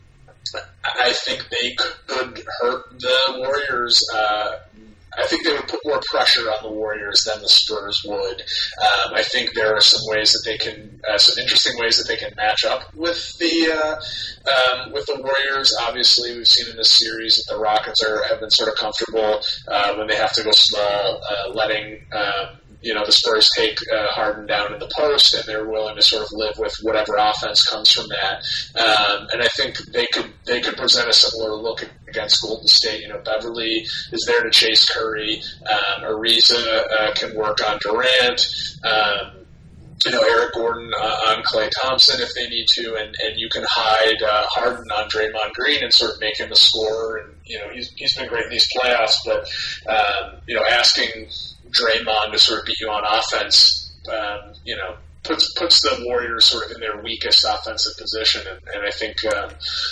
I 0.86 1.12
think 1.12 1.48
they 1.50 1.74
could 1.74 2.44
hurt 2.62 3.00
the 3.00 3.18
Warriors 3.40 4.08
uh, 4.14 4.52
I 5.18 5.28
think 5.28 5.46
they 5.46 5.54
would 5.54 5.68
put 5.68 5.80
more 5.86 6.02
pressure 6.12 6.42
on 6.42 6.64
the 6.64 6.72
Warriors 6.72 7.24
than 7.24 7.42
the 7.42 7.50
Spurs 7.50 8.02
would. 8.06 8.42
Um, 8.42 9.14
I 9.14 9.24
think 9.24 9.54
there 9.54 9.76
are 9.76 9.82
some 9.82 10.02
ways 10.08 10.32
that 10.34 10.44
they 10.46 10.58
can, 10.58 11.00
uh, 11.10 11.18
some 11.18 11.42
interesting 11.42 11.74
ways 11.80 11.98
that 11.98 12.08
they 12.08 12.18
can 12.18 12.34
match 12.36 12.66
up 12.66 12.94
with 12.96 13.38
the 13.40 13.72
uh, 13.72 13.96
um, 14.52 14.92
with 14.92 15.06
the 15.06 15.20
Warriors. 15.20 15.76
Obviously, 15.88 16.36
we've 16.36 16.48
seen 16.48 16.70
in 16.72 16.78
this 16.78 16.92
series 16.92 17.38
that 17.38 17.56
the 17.56 17.60
Rockets 17.60 18.04
are 18.04 18.24
have 18.28 18.40
been 18.40 18.52
sort 18.52 18.70
of 18.70 18.76
comfortable 18.76 19.42
uh, 19.68 19.96
when 19.96 20.08
they 20.08 20.16
have 20.16 20.34
to 20.34 20.44
go 20.44 20.52
small, 20.52 21.22
uh, 21.30 21.50
letting. 21.54 22.02
Um, 22.12 22.60
you 22.86 22.94
know 22.94 23.04
the 23.04 23.12
Spurs 23.12 23.50
take 23.58 23.80
uh, 23.92 24.08
Harden 24.10 24.46
down 24.46 24.72
in 24.72 24.80
the 24.80 24.92
post, 24.96 25.34
and 25.34 25.44
they're 25.46 25.68
willing 25.68 25.96
to 25.96 26.04
sort 26.04 26.24
of 26.24 26.32
live 26.32 26.54
with 26.60 26.74
whatever 26.84 27.16
offense 27.18 27.64
comes 27.64 27.92
from 27.92 28.06
that. 28.10 28.44
Um, 28.80 29.28
and 29.34 29.42
I 29.42 29.48
think 29.58 29.78
they 29.92 30.06
could 30.14 30.32
they 30.46 30.62
could 30.62 30.78
present 30.78 31.10
a 31.10 31.14
similar 31.14 31.56
look 31.56 31.90
against 32.08 32.44
Golden 32.44 32.68
State. 32.68 33.02
You 33.02 33.10
know, 33.10 33.22
Beverley 33.26 33.88
is 34.12 34.24
there 34.28 34.44
to 34.44 34.52
chase 34.52 34.88
Curry. 34.88 35.42
Um, 35.68 36.04
Ariza 36.04 36.84
uh, 37.00 37.14
can 37.16 37.36
work 37.36 37.58
on 37.68 37.80
Durant. 37.82 38.48
Um, 38.84 39.45
you 40.04 40.12
know, 40.12 40.22
Eric 40.22 40.54
Gordon 40.54 40.92
uh, 41.00 41.18
on 41.28 41.44
Klay 41.44 41.70
Thompson 41.82 42.22
if 42.22 42.34
they 42.36 42.48
need 42.50 42.68
to, 42.68 42.96
and, 42.96 43.16
and 43.24 43.38
you 43.40 43.50
can 43.50 43.64
hide 43.68 44.22
uh, 44.22 44.46
Harden 44.48 44.86
on 44.92 45.10
Draymond 45.10 45.54
Green 45.54 45.84
and 45.84 45.94
sort 45.94 46.12
of 46.12 46.20
make 46.20 46.40
him 46.40 46.52
a 46.52 46.56
scorer. 46.56 47.18
And 47.18 47.36
you 47.46 47.58
know, 47.60 47.70
he's 47.70 47.92
he's 47.94 48.16
been 48.16 48.28
great 48.28 48.46
in 48.46 48.52
these 48.52 48.68
playoffs, 48.76 49.16
but 49.26 49.48
um, 49.90 50.42
you 50.48 50.56
know, 50.56 50.64
asking 50.70 51.28
Draymond 51.70 52.32
to 52.34 52.38
sort 52.38 52.60
of 52.60 52.66
beat 52.66 52.80
you 52.80 52.90
on 52.90 53.04
offense, 53.06 53.94
um, 54.12 54.54
you 54.64 54.76
know, 54.76 54.96
puts 55.24 55.52
puts 55.54 55.82
the 55.82 56.04
Warriors 56.06 56.46
sort 56.46 56.66
of 56.66 56.72
in 56.72 56.82
their 56.82 57.02
weakest 57.02 57.46
offensive 57.48 57.94
position, 57.98 58.42
and, 58.50 58.60
and 58.76 58.86
I 58.86 58.92
think 58.92 59.16
um, 59.34 59.50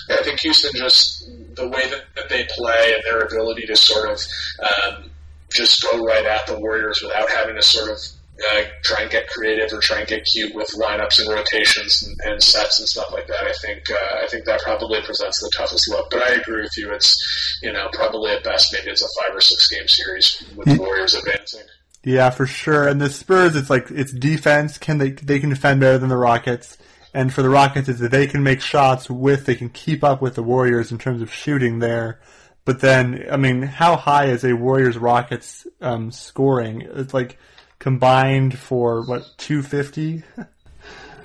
I 0.10 0.24
think 0.24 0.40
Houston 0.42 0.72
just 0.76 1.26
the 1.56 1.68
way 1.68 1.90
that, 1.90 2.04
that, 2.16 2.30
they 2.30 2.48
play 2.56 2.94
and 2.94 3.04
their 3.06 3.22
ability 3.22 3.66
to 3.68 3.76
sort 3.76 4.10
of 4.10 4.20
um, 4.62 5.10
just 5.52 5.84
go 5.84 6.04
right 6.04 6.26
at 6.26 6.46
the 6.48 6.60
Warriors 6.60 7.02
without 7.04 7.30
having 7.30 7.56
to 7.56 7.62
sort 7.62 7.92
of 7.92 7.98
uh, 8.40 8.64
try 8.84 9.02
and 9.04 9.12
get 9.12 9.28
creative 9.28 9.72
or 9.72 9.80
try 9.80 10.00
and 10.00 10.08
get 10.08 10.26
cute 10.26 10.54
with 10.56 10.68
lineups 10.76 11.20
and 11.20 11.30
rotations 11.30 12.04
and, 12.04 12.32
and 12.32 12.42
sets 12.42 12.80
and 12.80 12.88
stuff 12.88 13.12
like 13.12 13.28
that. 13.28 13.44
I 13.44 13.54
think 13.62 13.84
uh, 13.92 14.24
I 14.24 14.28
think 14.28 14.46
that 14.46 14.62
probably 14.62 15.02
presents 15.02 15.40
the 15.40 15.52
toughest 15.56 15.90
look. 15.90 16.10
But 16.10 16.28
I 16.28 16.36
agree 16.36 16.62
with 16.62 16.76
you. 16.78 16.92
It's 16.92 17.60
you 17.62 17.72
know 17.72 17.90
probably 17.94 18.32
at 18.32 18.44
best 18.44 18.74
maybe 18.74 18.90
it's 18.90 19.04
a 19.04 19.22
five 19.22 19.36
or 19.36 19.42
six 19.42 19.68
game 19.68 19.88
series 19.88 20.44
with 20.56 20.68
the 20.68 20.78
Warriors 20.78 21.14
advancing. 21.14 21.64
Yeah, 22.04 22.32
for 22.32 22.46
sure. 22.46 22.88
And 22.88 23.00
the 23.00 23.10
Spurs, 23.10 23.56
it's 23.56 23.70
like 23.70 23.90
it's 23.90 24.12
defense. 24.12 24.78
Can 24.78 24.98
they 24.98 25.12
they 25.12 25.40
can 25.40 25.50
defend 25.50 25.80
better 25.80 25.98
than 25.98 26.10
the 26.10 26.18
Rockets? 26.18 26.78
And 27.14 27.32
for 27.32 27.44
the 27.44 27.50
Rockets, 27.50 27.88
is 27.88 28.00
that 28.00 28.12
they 28.12 28.26
can 28.26 28.42
make 28.42 28.62
shots 28.62 29.10
with 29.10 29.46
they 29.46 29.56
can 29.56 29.70
keep 29.70 30.04
up 30.04 30.22
with 30.22 30.36
the 30.36 30.44
Warriors 30.44 30.92
in 30.92 30.98
terms 30.98 31.22
of 31.22 31.32
shooting 31.32 31.80
there. 31.80 32.20
But 32.66 32.80
then, 32.80 33.26
I 33.30 33.38
mean, 33.38 33.62
how 33.62 33.96
high 33.98 34.28
is 34.28 34.44
a 34.44 34.54
Warriors 34.54 34.98
Rockets 34.98 35.68
um, 35.82 36.12
scoring? 36.12 36.82
It's 36.82 37.14
like 37.14 37.38
combined 37.84 38.58
for 38.58 39.06
what 39.06 39.30
two 39.38 39.62
fifty. 39.62 40.24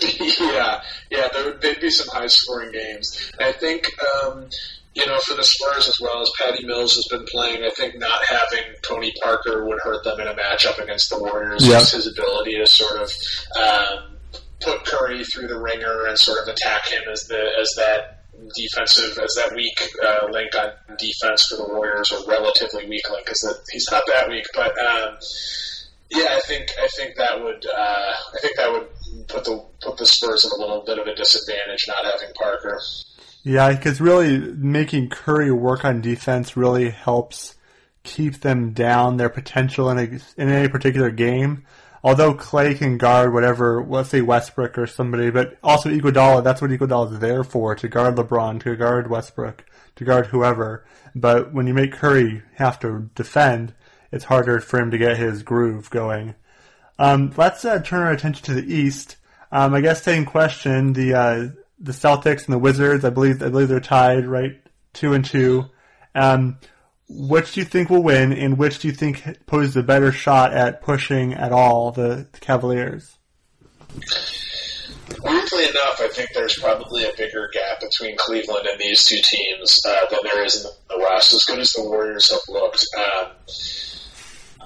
yeah, 0.00 0.83
yeah, 1.09 1.29
there 1.33 1.45
would 1.45 1.61
be 1.61 1.88
some 1.88 2.09
high 2.09 2.27
scoring 2.27 2.73
games. 2.73 3.33
I 3.38 3.53
think 3.53 3.88
um, 4.03 4.49
you 4.93 5.07
know 5.07 5.19
for 5.21 5.37
the 5.37 5.45
Spurs 5.45 5.88
as 5.88 5.97
well 6.00 6.21
as 6.21 6.31
Patty 6.37 6.67
Mills 6.67 6.97
has 6.97 7.07
been 7.07 7.25
playing. 7.27 7.62
I 7.62 7.71
think 7.71 7.97
not 7.99 8.21
having 8.29 8.75
Tony 8.83 9.12
Parker 9.23 9.65
would 9.67 9.79
hurt 9.85 10.03
them 10.03 10.19
in 10.19 10.27
a 10.27 10.35
matchup 10.35 10.83
against 10.83 11.11
the 11.11 11.21
Warriors. 11.21 11.65
Yep. 11.65 11.81
His 11.81 12.09
ability 12.09 12.59
to 12.59 12.67
sort 12.67 13.03
of 13.03 13.12
um, 13.57 14.17
put 14.61 14.85
Curry 14.85 15.23
through 15.25 15.47
the 15.47 15.61
ringer 15.61 16.07
and 16.07 16.19
sort 16.19 16.43
of 16.43 16.53
attack 16.53 16.88
him 16.88 17.03
as 17.11 17.23
the 17.29 17.50
as 17.61 17.73
that 17.77 18.25
defensive 18.57 19.17
as 19.19 19.35
that 19.35 19.53
weak 19.55 19.81
uh, 20.05 20.27
link 20.33 20.50
on 20.59 20.71
defense 20.99 21.47
for 21.47 21.57
the 21.57 21.69
Warriors, 21.73 22.11
or 22.11 22.29
relatively 22.29 22.88
weak 22.88 23.09
link, 23.11 23.27
because 23.27 23.62
he's 23.71 23.87
not 23.93 24.03
that 24.12 24.29
weak, 24.29 24.47
but. 24.57 24.77
Um, 24.77 25.19
yeah, 26.11 26.29
I 26.31 26.41
think 26.41 26.69
I 26.83 26.88
think 26.97 27.17
that 27.17 27.43
would 27.43 27.65
uh, 27.67 28.12
I 28.35 28.38
think 28.41 28.57
that 28.57 28.73
would 28.73 28.88
put 29.29 29.45
the 29.45 29.65
put 29.83 29.99
the 29.99 30.07
Spurs 30.07 30.45
at 30.45 30.53
a 30.53 30.61
little 30.61 30.83
bit 30.85 30.99
of 30.99 31.07
a 31.07 31.15
disadvantage 31.15 31.85
not 31.87 32.05
having 32.05 32.35
Parker. 32.35 32.81
Yeah, 33.43 33.73
because 33.73 34.00
really 34.00 34.38
making 34.38 35.11
Curry 35.11 35.53
work 35.53 35.85
on 35.85 36.00
defense 36.00 36.57
really 36.57 36.91
helps 36.91 37.57
keep 38.03 38.41
them 38.41 38.73
down 38.73 39.17
their 39.17 39.29
potential 39.29 39.91
in 39.91 39.99
a, 39.99 40.41
in 40.41 40.49
any 40.49 40.69
particular 40.69 41.11
game. 41.11 41.65
Although 42.03 42.35
Klay 42.35 42.77
can 42.79 42.97
guard 42.97 43.33
whatever, 43.33 43.85
let's 43.87 44.11
say 44.11 44.21
Westbrook 44.21 44.79
or 44.79 44.87
somebody, 44.87 45.31
but 45.31 45.59
also 45.62 45.91
Iguodala, 45.91 46.45
that's 46.45 46.62
what 46.62 46.71
Iguodala 46.71 47.12
is 47.12 47.19
there 47.19 47.43
for, 47.43 47.75
to 47.75 47.88
guard 47.88 48.17
LeBron, 48.17 48.61
to 48.62 48.77
guard 48.77 49.11
Westbrook, 49.11 49.65
to 49.97 50.05
guard 50.05 50.27
whoever. 50.27 50.85
But 51.15 51.53
when 51.53 51.67
you 51.67 51.75
make 51.75 51.93
Curry 51.93 52.43
have 52.55 52.79
to 52.81 53.11
defend, 53.15 53.75
it's 54.11 54.25
harder 54.25 54.61
for 54.61 54.81
him 54.81 54.91
to 54.91 54.99
get 54.99 55.17
his 55.17 55.43
groove 55.43 55.91
going. 55.91 56.35
Um, 56.99 57.33
let's 57.37 57.65
uh, 57.65 57.81
turn 57.81 58.03
our 58.03 58.12
attention 58.12 58.45
to 58.47 58.55
the 58.55 58.75
East. 58.75 59.17
Um, 59.53 59.75
I 59.75 59.81
guess 59.81 60.03
same 60.03 60.25
question. 60.25 60.93
The 60.93 61.15
uh, 61.15 61.49
the 61.79 61.93
Celtics 61.93 62.47
and 62.47 62.55
the 62.55 62.59
Wizards. 62.59 63.05
I 63.05 63.11
believe 63.11 63.43
I 63.43 63.49
believe 63.49 63.69
they're 63.69 63.81
tied, 63.81 64.27
right? 64.27 64.61
Two 64.93 65.12
and 65.12 65.25
two. 65.25 65.67
Um, 66.15 66.59
which 67.09 67.55
do 67.55 67.61
you 67.61 67.67
think 67.67 67.88
will 67.88 68.03
win, 68.03 68.33
and 68.33 68.59
which 68.59 68.81
do 68.81 68.88
you 68.88 68.95
think 68.95 69.47
poses 69.47 69.77
a 69.77 69.83
better 69.83 70.12
shot 70.12 70.53
at 70.53 70.83
pushing 70.83 71.33
at 71.33 71.53
all 71.53 71.91
the, 71.91 72.29
the 72.31 72.41
Cavaliers? 72.41 73.17
Weirdly 75.23 75.65
enough, 75.65 76.00
I 76.00 76.09
think 76.12 76.29
there's 76.35 76.59
probably 76.59 77.05
a 77.05 77.12
bigger 77.17 77.49
gap 77.53 77.81
between 77.81 78.15
Cleveland 78.19 78.67
and 78.71 78.79
these 78.79 79.05
two 79.07 79.21
teams 79.23 79.81
uh, 79.87 80.00
than 80.11 80.21
there 80.23 80.45
is 80.45 80.57
in 80.57 80.71
the 80.91 81.07
West. 81.09 81.33
As 81.33 81.45
good 81.45 81.59
as 81.59 81.73
the 81.73 81.83
Warriors 81.83 82.31
have 82.31 82.41
looked. 82.49 82.85
Um, 82.99 83.31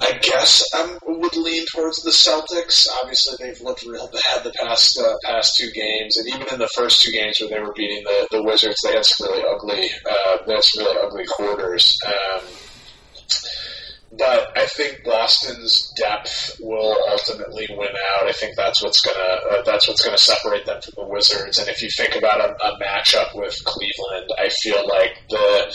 I 0.02 0.18
guess 0.20 0.64
I 0.74 0.98
would 1.06 1.36
lean 1.36 1.64
towards 1.72 2.02
the 2.02 2.10
Celtics. 2.10 2.88
Obviously, 3.00 3.36
they've 3.38 3.60
looked 3.60 3.84
real 3.84 4.08
bad 4.08 4.42
the 4.42 4.52
past 4.60 4.98
uh, 4.98 5.14
past 5.24 5.56
two 5.56 5.70
games, 5.70 6.16
and 6.16 6.28
even 6.28 6.52
in 6.52 6.58
the 6.58 6.68
first 6.74 7.02
two 7.02 7.12
games 7.12 7.38
where 7.40 7.50
they 7.50 7.60
were 7.60 7.72
beating 7.72 8.02
the, 8.02 8.28
the 8.32 8.42
Wizards, 8.42 8.80
they 8.84 8.94
had 8.94 9.06
some 9.06 9.28
really 9.28 9.44
ugly, 9.48 9.88
uh, 10.10 10.38
they 10.46 10.54
had 10.54 10.64
some 10.64 10.84
really 10.84 10.98
ugly 11.06 11.24
quarters. 11.26 11.96
Um, 12.04 12.42
but 14.18 14.58
I 14.58 14.66
think 14.66 15.02
Boston's 15.04 15.90
depth 15.96 16.56
will 16.60 16.96
ultimately 17.10 17.66
win 17.70 17.88
out. 17.88 18.28
I 18.28 18.32
think 18.32 18.56
that's 18.56 18.82
what's 18.82 19.00
gonna 19.00 19.18
uh, 19.18 19.62
that's 19.64 19.88
what's 19.88 20.04
gonna 20.04 20.18
separate 20.18 20.66
them 20.66 20.80
from 20.82 21.04
the 21.04 21.10
Wizards. 21.10 21.58
And 21.58 21.68
if 21.68 21.80
you 21.80 21.88
think 21.96 22.16
about 22.16 22.40
a, 22.40 22.52
a 22.62 22.78
matchup 22.78 23.34
with 23.34 23.56
Cleveland, 23.64 24.28
I 24.38 24.48
feel 24.50 24.86
like 24.86 25.16
the 25.30 25.74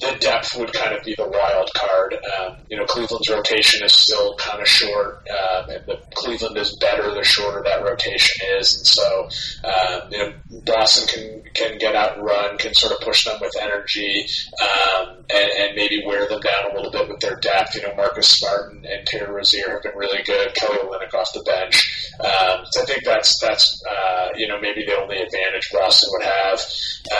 the 0.00 0.16
depth 0.20 0.56
would 0.56 0.72
kind 0.72 0.94
of 0.94 1.02
be 1.04 1.14
the 1.16 1.28
wild 1.28 1.70
card. 1.74 2.14
Um, 2.14 2.56
you 2.68 2.76
know, 2.76 2.84
Cleveland's 2.86 3.28
rotation 3.28 3.84
is 3.84 3.92
still 3.92 4.34
kind 4.36 4.60
of 4.60 4.68
short, 4.68 5.26
um, 5.28 5.70
and 5.70 5.86
the 5.86 6.00
Cleveland 6.14 6.56
is 6.56 6.76
better 6.80 7.14
the 7.14 7.24
shorter 7.24 7.62
that 7.64 7.82
rotation 7.84 8.46
is, 8.58 8.76
and 8.76 8.86
so 8.86 9.28
um, 9.64 10.10
you 10.10 10.18
know 10.18 10.32
Boston 10.64 11.06
can 11.08 11.52
can 11.54 11.78
get 11.78 11.94
out 11.94 12.16
and 12.16 12.26
run, 12.26 12.58
can 12.58 12.74
sort 12.74 12.92
of 12.92 13.00
push 13.00 13.24
them 13.24 13.38
with 13.40 13.52
energy, 13.60 14.26
um, 14.60 15.24
and, 15.34 15.50
and 15.58 15.76
maybe 15.76 16.02
wear 16.06 16.26
them 16.28 16.40
down 16.40 16.72
a 16.72 16.74
little 16.74 16.90
bit 16.90 17.08
with 17.08 17.20
their 17.20 17.36
depth. 17.36 17.74
You 17.74 17.82
know, 17.82 17.94
Marcus 17.94 18.28
Smart 18.28 18.72
and, 18.72 18.84
and 18.84 19.06
Terry 19.06 19.32
Rozier 19.32 19.70
have 19.70 19.82
been 19.82 19.96
really 19.96 20.22
good. 20.24 20.54
Kelly 20.54 20.78
Olynyk 20.78 21.14
off 21.14 21.32
the 21.32 21.42
bench. 21.42 22.10
Um, 22.20 22.64
so 22.70 22.82
I 22.82 22.84
think 22.86 23.04
that's 23.04 23.38
that's 23.40 23.82
uh, 23.84 24.28
you 24.36 24.48
know 24.48 24.60
maybe 24.60 24.84
the 24.84 24.96
only 24.96 25.18
advantage 25.18 25.70
Boston 25.72 26.10
would 26.12 26.24
have. 26.24 26.60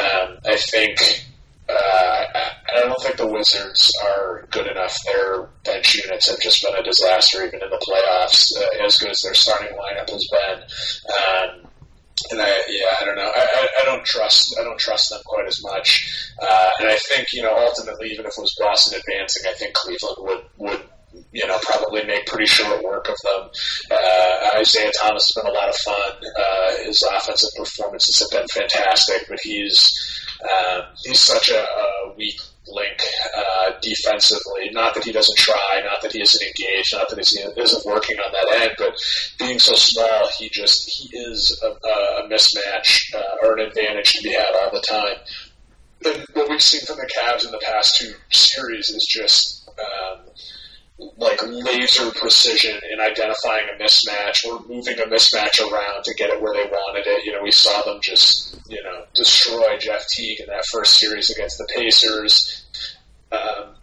Um, 0.03 0.39
I 0.45 0.57
think 0.57 1.27
uh, 1.69 2.25
I, 2.75 2.81
don't 2.81 3.01
think 3.03 3.17
the 3.17 3.27
Wizards 3.27 3.91
are 4.05 4.47
good 4.51 4.67
enough. 4.67 4.97
Their 5.07 5.49
bench 5.65 5.95
units 5.95 6.29
have 6.29 6.41
just 6.41 6.63
been 6.63 6.75
a 6.75 6.83
disaster, 6.83 7.45
even 7.47 7.63
in 7.63 7.71
the 7.71 7.79
playoffs. 7.79 8.53
Uh, 8.57 8.85
as 8.85 8.97
good 8.99 9.11
as 9.11 9.21
their 9.23 9.35
starting 9.35 9.77
lineup 9.77 10.11
has 10.11 10.29
been, 10.31 10.61
um, 10.61 11.71
and 12.31 12.41
I, 12.41 12.49
yeah, 12.69 12.87
I 13.01 13.05
don't 13.05 13.17
know. 13.17 13.33
I, 13.35 13.41
I, 13.41 13.69
I, 13.83 13.85
don't 13.87 14.05
trust. 14.05 14.57
I 14.61 14.65
don't 14.65 14.79
trust 14.79 15.11
them 15.11 15.21
quite 15.25 15.47
as 15.47 15.63
much. 15.63 16.31
Uh, 16.41 16.71
and 16.81 16.89
I 16.89 16.97
think 16.97 17.33
you 17.33 17.43
know, 17.43 17.57
ultimately, 17.57 18.11
even 18.11 18.27
if 18.27 18.33
it 18.37 18.41
was 18.41 18.55
Boston 18.61 19.01
advancing, 19.01 19.51
I 19.51 19.55
think 19.55 19.75
Cleveland 19.75 20.17
would 20.19 20.45
would 20.59 20.85
you 21.33 21.47
know, 21.47 21.59
probably 21.63 22.05
make 22.05 22.27
pretty 22.27 22.47
short 22.47 22.83
work 22.83 23.09
of 23.09 23.17
them. 23.25 23.51
Uh, 23.91 24.59
Isaiah 24.59 24.91
Thomas 25.01 25.33
has 25.33 25.43
been 25.43 25.51
a 25.51 25.55
lot 25.55 25.69
of 25.69 25.77
fun. 25.77 26.13
Uh, 26.39 26.85
his 26.85 27.03
offensive 27.03 27.51
performances 27.57 28.21
have 28.21 28.31
been 28.31 28.49
fantastic, 28.49 29.27
but 29.29 29.39
he's 29.43 30.14
um, 30.45 30.83
he's 31.05 31.21
such 31.21 31.51
a, 31.51 31.61
a 31.61 32.15
weak 32.17 32.39
link 32.69 33.01
uh, 33.37 33.73
defensively. 33.81 34.71
Not 34.73 34.95
that 34.95 35.05
he 35.05 35.13
doesn't 35.13 35.39
try, 35.39 35.81
not 35.85 36.03
that 36.03 36.13
he 36.13 36.21
isn't 36.21 36.43
engaged, 36.43 36.95
not 36.95 37.09
that 37.09 37.19
he 37.19 37.61
isn't 37.61 37.85
working 37.87 38.19
on 38.19 38.33
that 38.33 38.63
end, 38.63 38.73
but 38.79 38.95
being 39.39 39.59
so 39.59 39.75
small, 39.75 40.29
he 40.39 40.49
just 40.51 40.91
he 40.91 41.17
is 41.17 41.61
a, 41.63 41.69
a 41.69 42.29
mismatch 42.29 43.15
uh, 43.15 43.23
or 43.43 43.59
an 43.59 43.67
advantage 43.67 44.13
to 44.15 44.23
be 44.23 44.33
had 44.33 44.55
all 44.63 44.71
the 44.73 44.81
time. 44.81 45.17
What 46.35 46.51
we've 46.51 46.63
seen 46.63 46.83
from 46.87 46.97
the 46.97 47.09
Cavs 47.19 47.47
in 47.47 47.51
the 47.51 47.61
past 47.65 47.97
two 47.97 48.13
series 48.31 48.89
is 48.91 49.07
just. 49.09 49.69
Um, 49.79 49.94
like 51.17 51.41
laser 51.43 52.11
precision 52.13 52.79
in 52.91 53.01
identifying 53.01 53.67
a 53.75 53.83
mismatch 53.83 54.45
or 54.47 54.61
moving 54.69 54.99
a 54.99 55.07
mismatch 55.07 55.61
around 55.61 56.05
to 56.05 56.15
get 56.15 56.31
it 56.31 56.41
where 56.41 56.55
they 56.55 56.69
wanted 56.71 57.07
it. 57.07 57.25
You 57.25 57.33
know, 57.33 57.43
we 57.43 57.51
saw 57.51 57.83
them 57.83 58.01
just, 58.03 58.59
you 58.69 58.83
know, 58.83 59.05
destroy 59.15 59.79
Jeff 59.79 60.07
Teague 60.09 60.41
in 60.41 60.47
that 60.47 60.65
first 60.71 60.99
series 60.99 61.31
against 61.31 61.59
the 61.59 61.69
Pacers. 61.75 62.65
Um, 63.33 63.75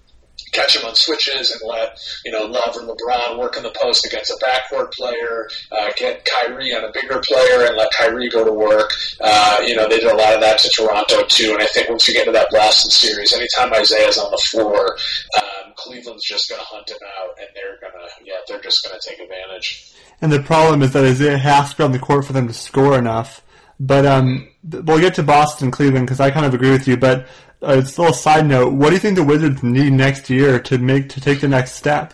catch 0.51 0.75
him 0.75 0.85
on 0.85 0.95
switches 0.95 1.51
and 1.51 1.61
let 1.69 1.97
you 2.25 2.31
know 2.31 2.45
Love 2.45 2.75
or 2.75 2.81
LeBron 2.81 3.37
work 3.37 3.57
in 3.57 3.63
the 3.63 3.73
post 3.81 4.05
against 4.05 4.31
a 4.31 4.45
backcourt 4.45 4.91
player, 4.93 5.47
uh, 5.71 5.89
get 5.95 6.25
Kyrie 6.25 6.73
on 6.73 6.83
a 6.83 6.91
bigger 6.91 7.21
player 7.27 7.65
and 7.65 7.77
let 7.77 7.89
Kyrie 7.97 8.29
go 8.29 8.43
to 8.43 8.51
work. 8.51 8.91
Uh, 9.19 9.57
you 9.65 9.75
know, 9.75 9.87
they 9.87 9.99
did 9.99 10.11
a 10.11 10.15
lot 10.15 10.33
of 10.33 10.41
that 10.41 10.59
to 10.59 10.69
Toronto 10.69 11.23
too, 11.27 11.53
and 11.53 11.61
I 11.61 11.65
think 11.67 11.89
once 11.89 12.07
you 12.07 12.13
get 12.13 12.27
into 12.27 12.37
that 12.37 12.49
Boston 12.51 12.91
series, 12.91 13.33
anytime 13.33 13.73
Isaiah's 13.73 14.17
on 14.17 14.31
the 14.31 14.37
floor, 14.37 14.97
um, 15.37 15.60
Cleveland's 15.83 16.23
just 16.25 16.50
going 16.50 16.59
to 16.59 16.65
hunt 16.67 16.89
him 16.89 16.97
out, 17.19 17.38
and 17.39 17.47
they're 17.55 17.79
going 17.79 17.93
to 17.93 18.25
yeah, 18.25 18.35
they're 18.47 18.61
just 18.61 18.83
going 18.83 19.00
to 19.00 19.09
take 19.09 19.19
advantage. 19.19 19.93
And 20.21 20.31
the 20.31 20.41
problem 20.41 20.81
is 20.81 20.93
that 20.93 21.03
Isaiah 21.03 21.38
has 21.38 21.71
to 21.71 21.77
be 21.77 21.83
on 21.83 21.91
the 21.91 22.00
court 22.00 22.25
for 22.25 22.33
them 22.33 22.47
to 22.47 22.53
score 22.53 22.97
enough. 22.97 23.43
But 23.79 24.05
um, 24.05 24.47
we'll 24.63 25.00
get 25.00 25.15
to 25.15 25.23
Boston, 25.23 25.71
Cleveland, 25.71 26.05
because 26.05 26.19
I 26.19 26.29
kind 26.29 26.45
of 26.45 26.53
agree 26.53 26.69
with 26.69 26.88
you. 26.88 26.97
But 26.97 27.27
uh, 27.63 27.77
it's 27.79 27.97
a 27.97 28.01
little 28.01 28.15
side 28.15 28.47
note. 28.47 28.73
What 28.73 28.89
do 28.89 28.93
you 28.93 29.00
think 29.00 29.15
the 29.15 29.23
Wizards 29.23 29.63
need 29.63 29.93
next 29.93 30.29
year 30.29 30.59
to 30.59 30.77
make 30.77 31.09
to 31.09 31.21
take 31.21 31.41
the 31.41 31.47
next 31.47 31.73
step? 31.73 32.13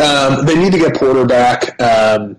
Um, 0.00 0.46
they 0.46 0.56
need 0.56 0.72
to 0.72 0.78
get 0.78 0.96
Porter 0.96 1.26
back. 1.26 1.80
Um, 1.80 2.36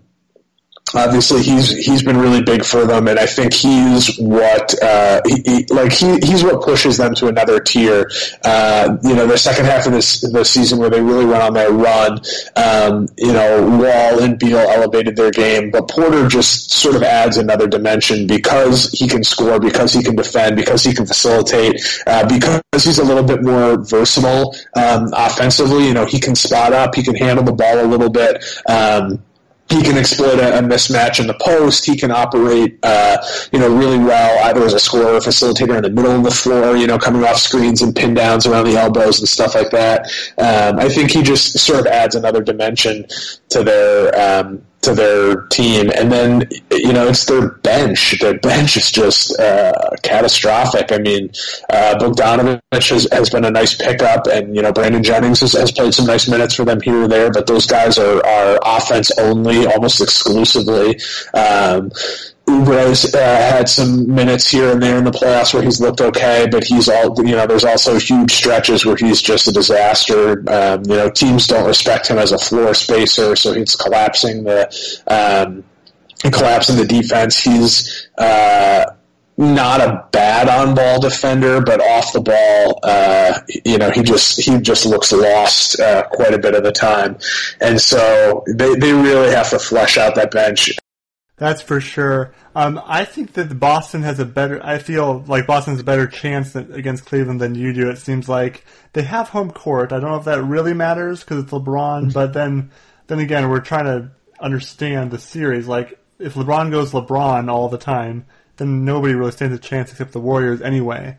obviously 0.96 1.42
he's 1.42 1.70
he's 1.72 2.04
been 2.04 2.18
really 2.18 2.42
big 2.42 2.64
for 2.64 2.86
them, 2.86 3.08
and 3.08 3.20
I 3.20 3.26
think 3.26 3.54
he's 3.54 4.18
what 4.18 4.74
uh, 4.82 5.22
he, 5.26 5.42
he, 5.46 5.66
like 5.70 5.92
he, 5.92 6.20
he's 6.20 6.44
what 6.44 6.64
pushes 6.64 6.98
them 6.98 7.14
to 7.16 7.28
another 7.28 7.60
tier. 7.60 8.10
Uh, 8.44 8.98
you 9.04 9.16
know, 9.16 9.28
the 9.28 9.38
second 9.38 9.66
half 9.66 9.86
of 9.86 9.94
this 9.94 10.22
the 10.22 10.44
season 10.44 10.80
where 10.80 10.90
they 10.90 11.02
really 11.02 11.26
went 11.26 11.44
on 11.44 11.54
their 11.54 11.72
run. 11.72 12.22
Um, 12.56 13.08
you 13.18 13.34
know, 13.34 13.62
Wall 13.68 14.24
and 14.24 14.38
Beal 14.38 14.58
elevated 14.58 15.16
their 15.16 15.32
game, 15.32 15.72
but 15.72 15.90
Porter 15.90 16.28
just 16.28 16.72
sort 16.72 16.96
of 16.96 17.04
adds 17.04 17.38
another 17.38 17.68
dimension 17.68 18.28
because 18.28 18.92
he 18.92 19.08
can 19.08 19.24
score, 19.24 19.60
because 19.60 19.94
he 19.94 20.04
can 20.04 20.16
defend, 20.16 20.56
because 20.56 20.84
he 20.84 20.94
can 20.94 21.06
facilitate, 21.06 21.82
uh, 22.08 22.28
because 22.28 22.62
he's 22.84 23.00
a 23.00 23.04
little 23.04 23.24
bit 23.24 23.44
more 23.44 23.78
versatile 23.84 24.56
um, 24.76 25.12
offensively. 25.14 25.88
You 25.88 25.94
know, 25.94 26.06
he 26.06 26.20
can 26.20 26.36
spot 26.36 26.74
up, 26.74 26.96
he 26.96 27.04
can 27.04 27.16
handle 27.16 27.44
the 27.44 27.54
ball 27.54 27.84
a 27.84 27.88
little 27.88 28.10
bit. 28.10 28.44
Um, 28.68 29.24
he 29.70 29.82
can 29.82 29.98
exploit 29.98 30.40
a, 30.40 30.60
a, 30.60 30.62
mismatch 30.62 31.20
in 31.20 31.28
the 31.28 31.34
post. 31.36 31.86
He 31.86 31.98
can 31.98 32.12
operate, 32.12 32.78
uh, 32.84 33.18
you 33.52 33.60
know, 33.60 33.76
really 33.76 33.98
well 33.98 34.48
either 34.48 34.64
as 34.64 34.74
a 34.74 34.80
scorer 34.80 35.16
or 35.16 35.20
facilitator 35.20 35.76
in 35.78 35.84
the 35.84 35.90
middle 35.90 36.12
of 36.12 36.24
the 36.24 36.32
floor, 36.32 36.76
you 36.76 36.86
know, 36.86 36.98
coming 37.00 37.24
off 37.24 37.38
screens 37.38 37.82
and 37.82 37.96
pin 37.96 38.14
downs 38.14 38.46
around 38.46 38.66
the 38.66 38.78
elbows 38.78 39.20
and 39.20 39.28
stuff 39.28 39.56
like 39.56 39.72
that. 39.72 40.02
Um, 40.38 40.80
I 40.80 40.90
think 40.90 41.12
he 41.12 41.24
just 41.24 41.58
sort 41.58 41.80
of 41.80 41.88
adds 41.88 42.16
another 42.16 42.42
dimension 42.42 43.06
to 43.50 43.64
their 43.64 44.20
um, 44.20 44.64
to 44.84 44.94
their 44.94 45.42
team. 45.48 45.92
And 45.96 46.12
then, 46.12 46.48
you 46.72 46.94
know, 46.94 47.08
it's 47.08 47.26
their 47.26 47.50
bench. 47.50 48.20
Their 48.20 48.40
bench 48.40 48.78
is 48.78 48.92
just 48.92 49.40
uh, 49.40 49.74
catastrophic. 50.04 50.92
I 50.92 50.98
mean, 50.98 51.30
uh, 51.70 51.96
Bogdanovich 52.00 52.90
has, 52.90 53.08
has 53.12 53.30
been 53.30 53.46
a 53.46 53.52
nice 53.52 53.76
pickup, 53.76 54.28
and, 54.28 54.56
you 54.56 54.62
know, 54.62 54.72
Brandon 54.72 55.04
Jennings 55.04 55.42
has, 55.42 55.54
has 55.54 55.72
played 55.72 55.94
some 55.94 56.06
nice 56.06 56.28
minutes 56.30 56.56
for 56.56 56.66
them 56.66 56.82
here 56.82 57.04
or 57.04 57.08
there, 57.08 57.32
but 57.32 57.48
those 57.48 57.66
guys 57.66 57.98
are, 57.98 58.26
are 58.26 58.60
offense 58.64 59.12
only, 59.20 59.66
almost 59.66 60.02
exclusively. 60.02 61.00
Um, 61.34 61.92
Oubre's 62.54 63.14
uh, 63.14 63.20
had 63.20 63.68
some 63.68 64.14
minutes 64.14 64.50
here 64.50 64.72
and 64.72 64.82
there 64.82 64.98
in 64.98 65.04
the 65.04 65.12
playoffs 65.12 65.54
where 65.54 65.64
he's 65.64 65.82
looked 65.82 66.02
okay, 66.02 66.48
but 66.52 66.64
he's 66.64 66.88
all 66.90 67.16
you 67.18 67.36
know. 67.36 67.48
There's 67.48 67.64
also 67.64 67.98
huge 67.98 68.32
stretches 68.32 68.86
where 68.86 68.96
he's 68.96 69.22
just 69.22 69.48
a 69.48 69.52
disaster. 69.52 70.44
Um, 70.50 70.84
you 70.86 70.96
know, 70.96 71.10
teams 71.10 71.48
don't 71.48 71.66
respect 71.66 72.08
him 72.08 72.18
as 72.18 72.32
a 72.32 72.38
floor 72.38 72.74
spacer, 72.74 73.36
so 73.36 73.54
he's 73.54 73.76
collapsing 73.76 74.44
the 74.44 74.68
um, 75.08 75.64
collapsing 76.32 76.78
the 76.78 76.86
defense. 76.86 77.40
He's 77.40 78.08
uh, 78.18 78.86
not 79.38 79.82
a 79.82 80.08
bad 80.12 80.48
on 80.48 80.76
ball 80.76 81.02
defender, 81.02 81.62
but 81.62 81.82
off 81.82 82.14
the 82.14 82.22
ball, 82.22 82.80
uh, 82.84 83.40
you 83.66 83.78
know, 83.78 83.90
he 83.90 84.04
just 84.04 84.42
he 84.42 84.60
just 84.60 84.86
looks 84.86 85.12
lost 85.12 85.80
uh, 85.80 86.04
quite 86.12 86.34
a 86.34 86.40
bit 86.40 86.56
of 86.56 86.64
the 86.64 86.72
time, 86.72 87.18
and 87.60 87.82
so 87.82 88.44
they 88.48 88.76
they 88.76 88.94
really 88.94 89.32
have 89.32 89.50
to 89.50 89.60
flesh 89.60 89.98
out 89.98 90.16
that 90.16 90.32
bench. 90.32 90.78
That's 91.38 91.62
for 91.62 91.82
sure. 91.82 92.34
Um, 92.56 92.80
I 92.86 93.06
think 93.06 93.34
that 93.34 93.60
Boston 93.60 94.04
has 94.04 94.20
a 94.20 94.26
better. 94.26 94.64
I 94.64 94.78
feel 94.78 95.24
like 95.28 95.48
Boston 95.48 95.74
has 95.74 95.82
a 95.82 95.84
better 95.84 96.06
chance 96.06 96.56
against 96.56 97.06
Cleveland 97.06 97.42
than 97.42 97.56
you 97.56 97.74
do. 97.74 97.90
It 97.90 97.98
seems 97.98 98.30
like 98.30 98.66
they 98.94 99.02
have 99.02 99.30
home 99.30 99.50
court. 99.50 99.92
I 99.92 100.00
don't 100.00 100.12
know 100.12 100.18
if 100.18 100.26
that 100.26 100.44
really 100.44 100.74
matters 100.74 101.22
because 101.22 101.44
it's 101.44 101.52
LeBron, 101.52 102.14
but 102.14 102.34
then, 102.34 102.72
then 103.08 103.20
again, 103.20 103.50
we're 103.50 103.62
trying 103.62 103.86
to 103.86 104.12
understand 104.40 105.10
the 105.10 105.18
series. 105.18 105.68
Like 105.68 106.00
if 106.20 106.36
LeBron 106.36 106.70
goes 106.70 106.92
LeBron 106.92 107.50
all 107.50 107.68
the 107.68 107.78
time, 107.80 108.26
then 108.58 108.86
nobody 108.86 109.16
really 109.16 109.32
stands 109.32 109.56
a 109.56 109.60
chance 109.60 109.92
except 109.92 110.12
the 110.12 110.20
Warriors 110.20 110.62
anyway. 110.62 111.18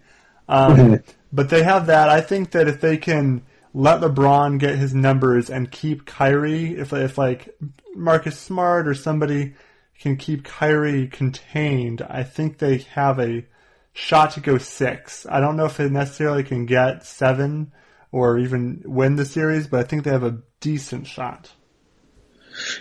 Um, 0.48 0.76
mm-hmm. 0.76 1.10
But 1.32 1.50
they 1.50 1.64
have 1.64 1.86
that. 1.86 2.08
I 2.08 2.20
think 2.20 2.52
that 2.52 2.68
if 2.68 2.80
they 2.80 2.96
can 2.96 3.42
let 3.72 4.00
LeBron 4.00 4.60
get 4.60 4.78
his 4.78 4.94
numbers 4.94 5.50
and 5.50 5.70
keep 5.70 6.06
Kyrie, 6.06 6.78
if 6.78 6.92
if 6.92 7.18
like 7.18 7.58
Marcus 7.96 8.38
Smart 8.38 8.86
or 8.86 8.94
somebody 8.94 9.54
can 9.98 10.16
keep 10.16 10.44
Kyrie 10.44 11.08
contained, 11.08 12.02
I 12.02 12.22
think 12.22 12.58
they 12.58 12.78
have 12.78 13.18
a 13.18 13.46
shot 13.92 14.32
to 14.32 14.40
go 14.40 14.58
six. 14.58 15.26
I 15.28 15.40
don't 15.40 15.56
know 15.56 15.66
if 15.66 15.76
they 15.76 15.88
necessarily 15.88 16.42
can 16.42 16.66
get 16.66 17.06
seven 17.06 17.72
or 18.12 18.38
even 18.38 18.82
win 18.84 19.16
the 19.16 19.24
series, 19.24 19.66
but 19.66 19.80
I 19.80 19.82
think 19.84 20.04
they 20.04 20.10
have 20.10 20.24
a 20.24 20.38
decent 20.60 21.06
shot. 21.06 21.52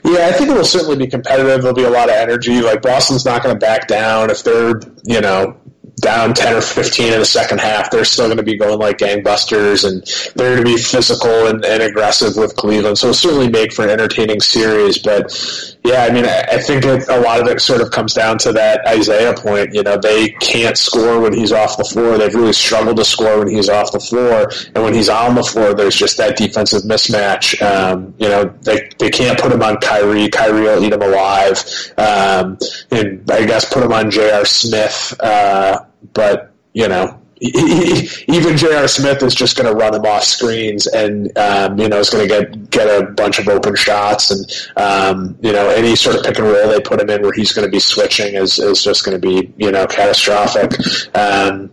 Yeah, 0.04 0.28
I 0.28 0.32
think 0.32 0.50
it 0.50 0.54
will 0.54 0.66
certainly 0.66 0.98
be 0.98 1.08
competitive. 1.08 1.62
There'll 1.62 1.76
be 1.76 1.84
a 1.84 1.90
lot 1.90 2.10
of 2.10 2.16
energy. 2.16 2.62
Like 2.62 2.82
Boston's 2.82 3.26
not 3.26 3.42
going 3.42 3.56
to 3.56 3.60
back 3.60 3.88
down 3.88 4.30
if 4.30 4.44
they're, 4.44 4.80
you 5.04 5.22
know, 5.22 5.58
down 6.02 6.34
10 6.34 6.56
or 6.56 6.62
15 6.62 7.14
in 7.14 7.20
the 7.20 7.26
second 7.26 7.60
half, 7.60 7.90
they're 7.90 8.06
still 8.06 8.26
going 8.26 8.38
to 8.38 8.44
be 8.44 8.58
going 8.58 8.80
like 8.80 8.98
gangbusters 8.98 9.88
and 9.88 10.04
they're 10.36 10.56
going 10.56 10.66
to 10.66 10.76
be 10.76 10.82
physical 10.82 11.48
and, 11.48 11.64
and 11.66 11.82
aggressive 11.82 12.36
with 12.36 12.56
Cleveland. 12.56 12.98
So 12.98 13.08
it'll 13.08 13.16
certainly 13.16 13.50
make 13.50 13.74
for 13.74 13.84
an 13.84 13.90
entertaining 13.90 14.42
series. 14.42 14.98
But 14.98 15.73
yeah, 15.84 16.06
I 16.06 16.14
mean, 16.14 16.26
I, 16.26 16.60
think 16.60 16.86
it, 16.86 17.10
a 17.10 17.20
lot 17.20 17.42
of 17.42 17.48
it 17.48 17.60
sort 17.60 17.82
of 17.82 17.92
comes 17.92 18.14
down 18.14 18.38
to 18.40 18.54
that 18.54 18.88
Isaiah 18.88 19.34
point. 19.34 19.74
You 19.74 19.84
know, 19.84 19.98
they 19.98 20.30
can't 20.30 20.78
score 20.78 21.20
when 21.20 21.34
he's 21.34 21.52
off 21.52 21.76
the 21.76 21.84
floor. 21.84 22.18
They've 22.18 22.34
really 22.34 22.54
struggled 22.54 22.96
to 22.98 23.06
score 23.06 23.40
when 23.40 23.50
he's 23.50 23.68
off 23.68 23.92
the 23.92 24.00
floor. 24.00 24.50
And 24.74 24.84
when 24.84 24.94
he's 24.94 25.10
on 25.10 25.36
the 25.36 25.44
floor, 25.44 25.74
there's 25.74 25.96
just 25.96 26.18
that 26.18 26.38
defensive 26.38 26.84
mismatch. 26.84 27.62
Um, 27.62 28.14
you 28.18 28.30
know, 28.30 28.46
they, 28.62 28.90
they 28.98 29.10
can't 29.10 29.38
put 29.38 29.52
him 29.52 29.62
on 29.62 29.76
Kyrie. 29.78 30.30
Kyrie 30.30 30.62
will 30.62 30.82
eat 30.82 30.94
him 30.94 31.02
alive. 31.02 31.62
Um, 31.98 32.58
and 32.90 33.30
I 33.30 33.46
guess 33.46 33.72
put 33.72 33.84
him 33.84 33.92
on 33.92 34.10
J.R. 34.10 34.46
Smith. 34.46 35.14
Uh, 35.20 35.84
but 36.14 36.54
you 36.72 36.88
know, 36.88 37.20
even 37.44 38.56
J.R. 38.56 38.88
Smith 38.88 39.22
is 39.22 39.36
just 39.36 39.58
going 39.58 39.70
to 39.70 39.76
run 39.76 39.94
him 39.94 40.06
off 40.06 40.24
screens, 40.24 40.88
and 40.88 41.36
um, 41.38 41.78
you 41.78 41.90
know 41.90 42.00
is 42.00 42.10
going 42.10 42.28
to 42.28 42.30
get 42.30 42.70
get 42.70 42.88
a 42.88 43.12
bunch 43.12 43.40
of 43.40 43.48
open 43.48 43.76
shots, 43.76 44.32
and 44.32 44.52
um, 44.78 45.38
you 45.42 45.52
know 45.52 45.70
any 45.70 45.96
sort 45.96 46.16
of 46.16 46.24
pick 46.24 46.38
and 46.38 46.48
roll 46.48 46.70
they 46.70 46.80
put 46.80 47.02
him 47.02 47.10
in 47.10 47.22
where 47.22 47.34
he's 47.34 47.52
going 47.52 47.66
to 47.68 47.72
be 47.72 47.80
switching 47.80 48.36
is 48.36 48.60
is 48.60 48.84
just 48.84 49.06
going 49.06 49.20
to 49.20 49.28
be 49.28 49.54
you 49.58 49.72
know 49.72 49.86
catastrophic. 49.88 50.72
Um, 51.16 51.72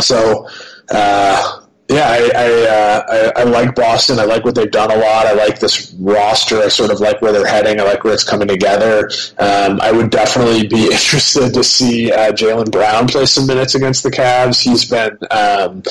so. 0.00 0.48
Uh, 0.90 1.63
yeah, 1.88 2.06
I 2.08 2.30
I, 2.34 2.48
uh, 2.66 3.32
I, 3.36 3.40
I 3.42 3.44
like 3.44 3.74
Boston. 3.74 4.18
I 4.18 4.24
like 4.24 4.42
what 4.44 4.54
they've 4.54 4.70
done 4.70 4.90
a 4.90 4.96
lot. 4.96 5.26
I 5.26 5.34
like 5.34 5.60
this 5.60 5.92
roster. 5.98 6.60
I 6.60 6.68
sort 6.68 6.90
of 6.90 7.00
like 7.00 7.20
where 7.20 7.30
they're 7.30 7.46
heading. 7.46 7.78
I 7.78 7.82
like 7.82 8.04
where 8.04 8.14
it's 8.14 8.24
coming 8.24 8.48
together. 8.48 9.10
Um, 9.38 9.80
I 9.82 9.92
would 9.92 10.08
definitely 10.10 10.66
be 10.66 10.84
interested 10.92 11.52
to 11.52 11.62
see 11.62 12.10
uh, 12.10 12.32
Jaylen 12.32 12.70
Brown 12.70 13.06
play 13.06 13.26
some 13.26 13.46
minutes 13.46 13.74
against 13.74 14.02
the 14.02 14.10
Cavs. 14.10 14.62
He's 14.62 14.86
been 14.86 15.18
um, 15.30 15.82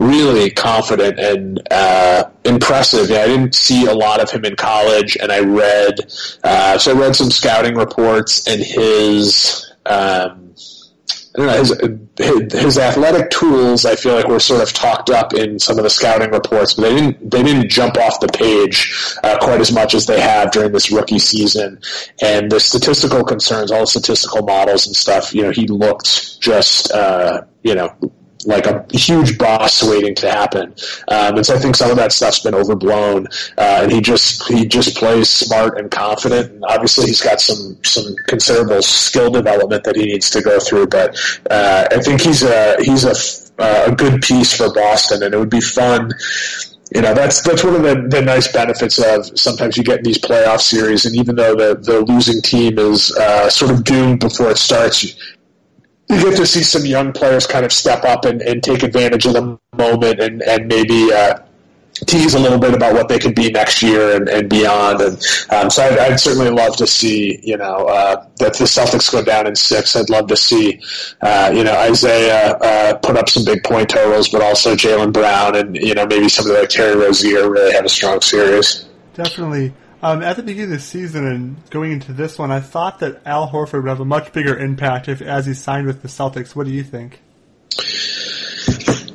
really 0.00 0.50
confident 0.50 1.20
and 1.20 1.62
uh, 1.70 2.30
impressive. 2.44 3.08
Yeah, 3.08 3.22
I 3.22 3.26
didn't 3.28 3.54
see 3.54 3.86
a 3.86 3.94
lot 3.94 4.20
of 4.20 4.30
him 4.30 4.44
in 4.44 4.56
college, 4.56 5.16
and 5.16 5.30
I 5.30 5.38
read 5.40 6.00
uh, 6.42 6.78
so 6.78 6.96
I 6.96 6.98
read 6.98 7.14
some 7.14 7.30
scouting 7.30 7.76
reports, 7.76 8.46
and 8.48 8.60
his. 8.60 9.72
Um, 9.86 10.47
know, 11.46 11.52
his, 11.52 12.52
his 12.52 12.78
athletic 12.78 13.30
tools. 13.30 13.84
I 13.84 13.96
feel 13.96 14.14
like 14.14 14.28
were 14.28 14.40
sort 14.40 14.62
of 14.62 14.72
talked 14.72 15.10
up 15.10 15.34
in 15.34 15.58
some 15.58 15.78
of 15.78 15.84
the 15.84 15.90
scouting 15.90 16.30
reports, 16.30 16.74
but 16.74 16.82
they 16.82 16.94
didn't 16.94 17.30
they 17.30 17.42
didn't 17.42 17.68
jump 17.68 17.96
off 17.96 18.20
the 18.20 18.28
page 18.28 18.94
uh, 19.22 19.38
quite 19.38 19.60
as 19.60 19.72
much 19.72 19.94
as 19.94 20.06
they 20.06 20.20
have 20.20 20.50
during 20.50 20.72
this 20.72 20.90
rookie 20.90 21.18
season. 21.18 21.80
And 22.22 22.50
the 22.50 22.60
statistical 22.60 23.24
concerns, 23.24 23.70
all 23.70 23.80
the 23.80 23.86
statistical 23.86 24.42
models 24.42 24.86
and 24.86 24.96
stuff, 24.96 25.34
you 25.34 25.42
know, 25.42 25.50
he 25.50 25.66
looked 25.66 26.40
just 26.40 26.92
uh, 26.92 27.42
you 27.62 27.74
know 27.74 27.94
like 28.46 28.66
a 28.66 28.84
huge 28.92 29.38
boss 29.38 29.82
waiting 29.82 30.14
to 30.16 30.30
happen. 30.30 30.74
Um, 31.08 31.36
and 31.36 31.46
so 31.46 31.54
I 31.54 31.58
think 31.58 31.76
some 31.76 31.90
of 31.90 31.96
that 31.96 32.12
stuff's 32.12 32.40
been 32.40 32.54
overblown. 32.54 33.26
Uh, 33.56 33.80
and 33.82 33.92
he 33.92 34.00
just 34.00 34.46
he 34.48 34.66
just 34.66 34.96
plays 34.96 35.28
smart 35.28 35.78
and 35.78 35.90
confident. 35.90 36.52
And 36.52 36.64
obviously, 36.64 37.06
he's 37.06 37.20
got 37.20 37.40
some 37.40 37.76
some 37.84 38.14
considerable 38.26 38.82
skill 38.82 39.30
development 39.30 39.84
that 39.84 39.96
he 39.96 40.06
needs 40.06 40.30
to 40.30 40.42
go 40.42 40.60
through. 40.60 40.88
But 40.88 41.18
uh, 41.50 41.86
I 41.90 42.00
think 42.00 42.20
he's 42.20 42.42
a 42.42 42.76
he's 42.82 43.04
a 43.04 43.14
a 43.60 43.94
good 43.94 44.22
piece 44.22 44.56
for 44.56 44.72
Boston, 44.72 45.22
and 45.22 45.34
it 45.34 45.38
would 45.38 45.50
be 45.50 45.60
fun 45.60 46.12
you 46.94 47.02
know 47.02 47.12
that's 47.12 47.42
that's 47.42 47.62
one 47.64 47.74
of 47.74 47.82
the, 47.82 48.08
the 48.08 48.22
nice 48.22 48.50
benefits 48.50 48.98
of 48.98 49.38
sometimes 49.38 49.76
you 49.76 49.84
get 49.84 49.98
in 49.98 50.04
these 50.04 50.18
playoff 50.18 50.60
series, 50.60 51.04
and 51.04 51.14
even 51.16 51.36
though 51.36 51.54
the 51.54 51.74
the 51.74 52.00
losing 52.00 52.40
team 52.40 52.78
is 52.78 53.14
uh, 53.16 53.50
sort 53.50 53.70
of 53.70 53.84
doomed 53.84 54.20
before 54.20 54.50
it 54.50 54.56
starts, 54.56 55.14
you 56.08 56.22
get 56.22 56.36
to 56.36 56.46
see 56.46 56.62
some 56.62 56.86
young 56.86 57.12
players 57.12 57.46
kind 57.46 57.64
of 57.64 57.72
step 57.72 58.04
up 58.04 58.24
and, 58.24 58.40
and 58.42 58.62
take 58.62 58.82
advantage 58.82 59.26
of 59.26 59.34
the 59.34 59.58
moment 59.76 60.20
and, 60.20 60.42
and 60.42 60.66
maybe 60.66 61.12
uh, 61.12 61.38
tease 62.06 62.34
a 62.34 62.38
little 62.38 62.58
bit 62.58 62.74
about 62.74 62.94
what 62.94 63.08
they 63.08 63.18
could 63.18 63.34
be 63.34 63.50
next 63.50 63.82
year 63.82 64.16
and, 64.16 64.28
and 64.28 64.48
beyond. 64.48 65.00
And 65.00 65.14
um, 65.50 65.70
so 65.70 65.82
I'd, 65.82 65.98
I'd, 65.98 66.20
certainly 66.20 66.50
love 66.50 66.76
to 66.76 66.86
see, 66.86 67.40
you 67.42 67.56
know, 67.56 67.86
uh, 67.86 68.26
that 68.38 68.56
the 68.56 68.64
Celtics 68.64 69.10
go 69.10 69.22
down 69.22 69.46
in 69.46 69.56
six. 69.56 69.96
I'd 69.96 70.10
love 70.10 70.28
to 70.28 70.36
see, 70.36 70.80
uh, 71.20 71.52
you 71.54 71.64
know, 71.64 71.74
Isaiah 71.74 72.52
uh, 72.56 72.94
put 72.98 73.16
up 73.16 73.28
some 73.28 73.44
big 73.44 73.64
point 73.64 73.90
totals, 73.90 74.28
but 74.28 74.42
also 74.42 74.74
Jaylen 74.74 75.12
Brown 75.12 75.56
and, 75.56 75.76
you 75.76 75.94
know, 75.94 76.06
maybe 76.06 76.28
somebody 76.28 76.60
like 76.60 76.68
Terry 76.68 76.96
Rozier 76.96 77.50
really 77.50 77.72
have 77.72 77.84
a 77.84 77.88
strong 77.88 78.20
series. 78.20 78.88
Definitely. 79.14 79.72
Um, 80.00 80.22
at 80.22 80.36
the 80.36 80.44
beginning 80.44 80.72
of 80.72 80.78
the 80.78 80.84
season 80.84 81.26
and 81.26 81.70
going 81.70 81.90
into 81.90 82.12
this 82.12 82.38
one, 82.38 82.52
I 82.52 82.60
thought 82.60 83.00
that 83.00 83.20
Al 83.26 83.48
Horford 83.48 83.82
would 83.82 83.88
have 83.88 84.00
a 84.00 84.04
much 84.04 84.32
bigger 84.32 84.56
impact 84.56 85.08
if, 85.08 85.20
as 85.20 85.46
he 85.46 85.54
signed 85.54 85.86
with 85.86 86.02
the 86.02 86.08
Celtics. 86.08 86.54
What 86.54 86.66
do 86.66 86.72
you 86.72 86.84
think? 86.84 87.20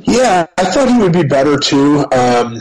Yeah, 0.01 0.45
I 0.57 0.65
thought 0.65 0.89
he 0.89 0.97
would 0.97 1.13
be 1.13 1.23
better 1.23 1.57
too. 1.57 1.99
Um, 2.11 2.57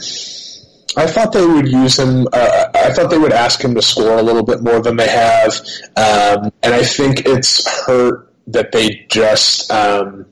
I 0.97 1.07
thought 1.07 1.33
they 1.33 1.45
would 1.45 1.69
use 1.69 1.99
him. 1.99 2.29
Uh, 2.33 2.67
I 2.75 2.93
thought 2.93 3.11
they 3.11 3.19
would 3.19 3.33
ask 3.33 3.63
him 3.63 3.75
to 3.75 3.83
score 3.83 4.19
a 4.19 4.23
little 4.23 4.45
bit 4.45 4.63
more 4.63 4.81
than 4.81 4.97
they 4.97 5.09
have, 5.09 5.55
um, 5.97 6.53
and 6.63 6.75
I 6.75 6.85
think 6.85 7.27
it's 7.27 7.67
hurt 7.87 8.33
that 8.47 8.73
they 8.73 9.07
just 9.09 9.71
um, 9.73 10.27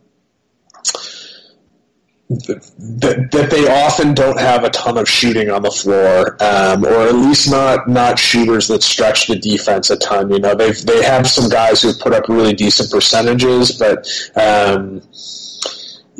that, 2.31 3.29
that 3.33 3.51
they 3.51 3.69
often 3.69 4.14
don't 4.14 4.38
have 4.38 4.62
a 4.62 4.71
ton 4.71 4.97
of 4.97 5.09
shooting 5.09 5.51
on 5.51 5.62
the 5.62 5.71
floor, 5.71 6.37
um, 6.40 6.85
or 6.85 7.09
at 7.09 7.14
least 7.14 7.51
not 7.51 7.88
not 7.88 8.19
shooters 8.19 8.69
that 8.69 8.83
stretch 8.85 9.27
the 9.27 9.37
defense 9.37 9.90
a 9.90 9.97
ton. 9.97 10.31
You 10.31 10.38
know, 10.38 10.55
they 10.55 10.71
they 10.71 11.03
have 11.03 11.27
some 11.27 11.51
guys 11.51 11.83
who 11.83 11.93
put 11.93 12.12
up 12.12 12.29
really 12.29 12.55
decent 12.55 12.90
percentages, 12.90 13.73
but 13.73 14.07
um, 14.37 15.03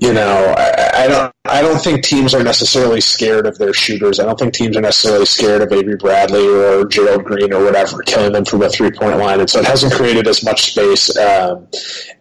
you 0.01 0.15
know, 0.15 0.55
I, 0.57 1.05
I, 1.05 1.09
don't. 1.09 1.35
I 1.45 1.61
don't 1.61 1.79
think 1.79 2.03
teams 2.03 2.35
are 2.35 2.43
necessarily 2.43 3.03
scared 3.03 3.47
of 3.47 3.59
their 3.59 3.75
shooters. 3.75 4.19
I 4.19 4.25
don't 4.25 4.39
think 4.39 4.55
teams 4.55 4.75
are 4.75 4.81
necessarily 4.81 5.27
scared 5.27 5.61
of 5.61 5.71
Avery 5.71 5.97
Bradley 5.97 6.49
or 6.49 6.87
Gerald 6.87 7.25
Green 7.25 7.53
or 7.53 7.63
whatever 7.63 8.03
killing 8.03 8.33
them 8.33 8.47
from 8.47 8.63
a 8.63 8.71
three 8.71 8.91
point 8.91 9.19
line, 9.19 9.41
and 9.41 9.51
so 9.51 9.59
it 9.61 9.67
hasn't 9.67 9.93
created 9.93 10.27
as 10.27 10.43
much 10.43 10.73
space 10.73 11.15
um, 11.19 11.69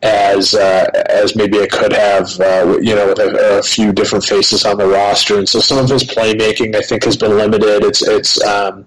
as 0.03 0.53
uh, 0.55 0.87
as 1.07 1.37
maybe 1.37 1.57
it 1.57 1.71
could 1.71 1.93
have. 1.93 2.37
Uh, 2.37 2.77
you 2.81 2.93
know, 2.93 3.07
with 3.07 3.19
a, 3.19 3.59
a, 3.59 3.63
few 3.63 3.93
different 3.93 4.25
faces 4.25 4.65
on 4.65 4.77
the 4.77 4.85
roster, 4.85 5.37
and 5.37 5.47
so 5.47 5.61
some 5.61 5.77
of 5.77 5.89
his 5.89 6.03
playmaking, 6.03 6.75
I 6.75 6.81
think, 6.81 7.05
has 7.05 7.15
been 7.15 7.37
limited. 7.37 7.85
It's 7.85 8.05
it's 8.05 8.43
um, 8.43 8.85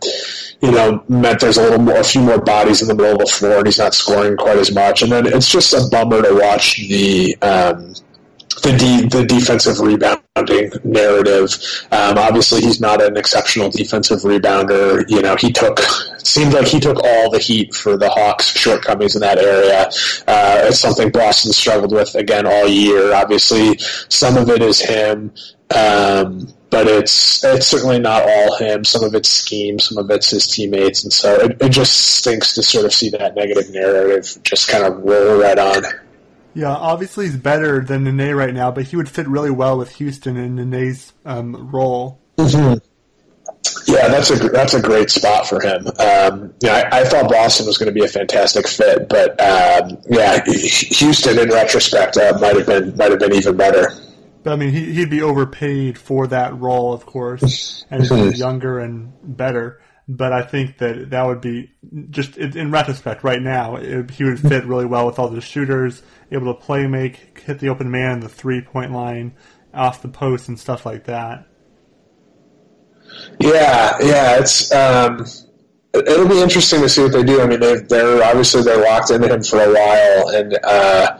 you 0.60 0.70
know 0.70 1.02
meant 1.08 1.40
there's 1.40 1.56
a 1.56 1.62
little 1.62 1.80
more, 1.80 1.96
a 1.96 2.04
few 2.04 2.20
more 2.20 2.38
bodies 2.38 2.82
in 2.82 2.88
the 2.88 2.94
middle 2.94 3.12
of 3.12 3.20
the 3.20 3.26
floor, 3.26 3.56
and 3.56 3.66
he's 3.66 3.78
not 3.78 3.94
scoring 3.94 4.36
quite 4.36 4.58
as 4.58 4.70
much. 4.74 5.00
And 5.00 5.10
then 5.10 5.26
it's 5.26 5.50
just 5.50 5.72
a 5.72 5.88
bummer 5.90 6.20
to 6.20 6.34
watch 6.34 6.76
the. 6.76 7.38
Um, 7.40 7.94
the 8.62 8.72
de- 8.72 9.08
the 9.08 9.26
defensive 9.26 9.78
rebounding 9.80 10.72
narrative. 10.84 11.54
Um, 11.90 12.18
obviously, 12.18 12.60
he's 12.60 12.80
not 12.80 13.02
an 13.02 13.16
exceptional 13.16 13.70
defensive 13.70 14.20
rebounder. 14.20 15.04
You 15.08 15.22
know, 15.22 15.36
he 15.36 15.52
took 15.52 15.80
seemed 16.24 16.52
like 16.52 16.66
he 16.66 16.80
took 16.80 17.02
all 17.04 17.30
the 17.30 17.38
heat 17.38 17.74
for 17.74 17.96
the 17.96 18.08
Hawks' 18.08 18.56
shortcomings 18.56 19.14
in 19.16 19.20
that 19.20 19.38
area. 19.38 19.90
Uh, 20.26 20.66
it's 20.68 20.78
something 20.78 21.10
Boston 21.10 21.52
struggled 21.52 21.92
with 21.92 22.14
again 22.14 22.46
all 22.46 22.68
year. 22.68 23.14
Obviously, 23.14 23.78
some 24.08 24.36
of 24.36 24.48
it 24.48 24.62
is 24.62 24.80
him. 24.80 25.32
Um, 25.74 26.48
but 26.70 26.86
it's 26.88 27.44
it's 27.44 27.66
certainly 27.66 27.98
not 27.98 28.22
all 28.22 28.56
him. 28.56 28.84
Some 28.84 29.04
of 29.04 29.14
it's 29.14 29.28
scheme, 29.28 29.78
some 29.78 29.98
of 29.98 30.10
it's 30.10 30.30
his 30.30 30.46
teammates, 30.46 31.04
and 31.04 31.12
so 31.12 31.34
it, 31.34 31.60
it 31.60 31.68
just 31.68 32.16
stinks 32.16 32.54
to 32.54 32.62
sort 32.62 32.86
of 32.86 32.94
see 32.94 33.10
that 33.10 33.34
negative 33.36 33.70
narrative 33.70 34.42
just 34.42 34.68
kind 34.68 34.84
of 34.84 35.02
roll 35.02 35.38
right 35.38 35.58
on. 35.58 35.84
Yeah, 36.54 36.74
obviously 36.74 37.26
he's 37.26 37.36
better 37.36 37.80
than 37.80 38.04
Nene 38.04 38.34
right 38.34 38.52
now, 38.52 38.70
but 38.70 38.84
he 38.84 38.96
would 38.96 39.08
fit 39.08 39.26
really 39.26 39.50
well 39.50 39.78
with 39.78 39.96
Houston 39.96 40.36
in 40.36 40.56
Nene's 40.56 41.12
um, 41.24 41.70
role. 41.70 42.20
Mm-hmm. 42.36 42.78
Yeah, 43.86 44.08
that's 44.08 44.30
a 44.30 44.36
that's 44.48 44.74
a 44.74 44.82
great 44.82 45.10
spot 45.10 45.46
for 45.46 45.60
him. 45.60 45.86
Um, 45.86 46.54
yeah, 46.60 46.88
I, 46.92 47.00
I, 47.00 47.04
thought 47.04 47.30
Boston 47.30 47.66
was 47.66 47.78
going 47.78 47.92
to 47.92 47.92
be 47.92 48.04
a 48.04 48.08
fantastic 48.08 48.66
fit, 48.66 49.08
but 49.08 49.40
um, 49.40 49.98
yeah, 50.08 50.42
Houston 50.44 51.38
in 51.38 51.48
retrospect 51.48 52.16
uh, 52.16 52.38
might 52.40 52.56
have 52.56 52.66
been 52.66 52.96
might 52.96 53.10
have 53.10 53.20
been 53.20 53.32
even 53.32 53.56
better. 53.56 53.92
But 54.42 54.54
I 54.54 54.56
mean, 54.56 54.70
he, 54.70 54.98
would 54.98 55.10
be 55.10 55.22
overpaid 55.22 55.96
for 55.96 56.26
that 56.28 56.58
role, 56.58 56.92
of 56.92 57.06
course, 57.06 57.84
and 57.90 58.02
he's 58.02 58.10
mm-hmm. 58.10 58.36
younger 58.36 58.78
and 58.80 59.12
better 59.22 59.80
but 60.16 60.32
I 60.32 60.42
think 60.42 60.78
that 60.78 61.10
that 61.10 61.22
would 61.26 61.40
be 61.40 61.72
just 62.10 62.36
in 62.36 62.70
retrospect. 62.70 63.24
Right 63.24 63.40
now, 63.40 63.76
it, 63.76 64.10
he 64.10 64.24
would 64.24 64.40
fit 64.40 64.64
really 64.64 64.84
well 64.84 65.06
with 65.06 65.18
all 65.18 65.28
the 65.28 65.40
shooters, 65.40 66.02
able 66.30 66.52
to 66.52 66.60
play 66.60 66.86
make, 66.86 67.38
hit 67.38 67.60
the 67.60 67.68
open 67.70 67.90
man, 67.90 68.20
the 68.20 68.28
three 68.28 68.60
point 68.60 68.92
line, 68.92 69.34
off 69.72 70.02
the 70.02 70.08
post, 70.08 70.48
and 70.48 70.60
stuff 70.60 70.84
like 70.84 71.04
that. 71.04 71.46
Yeah, 73.40 73.96
yeah, 74.02 74.38
it's 74.38 74.72
um, 74.72 75.24
it'll 75.94 76.28
be 76.28 76.40
interesting 76.40 76.82
to 76.82 76.88
see 76.88 77.02
what 77.02 77.12
they 77.12 77.22
do. 77.22 77.40
I 77.40 77.46
mean, 77.46 77.60
they 77.60 78.00
are 78.00 78.22
obviously 78.22 78.62
they're 78.62 78.82
locked 78.82 79.10
into 79.10 79.32
him 79.32 79.42
for 79.42 79.60
a 79.60 79.72
while, 79.72 80.28
and. 80.28 80.58
Uh, 80.62 81.18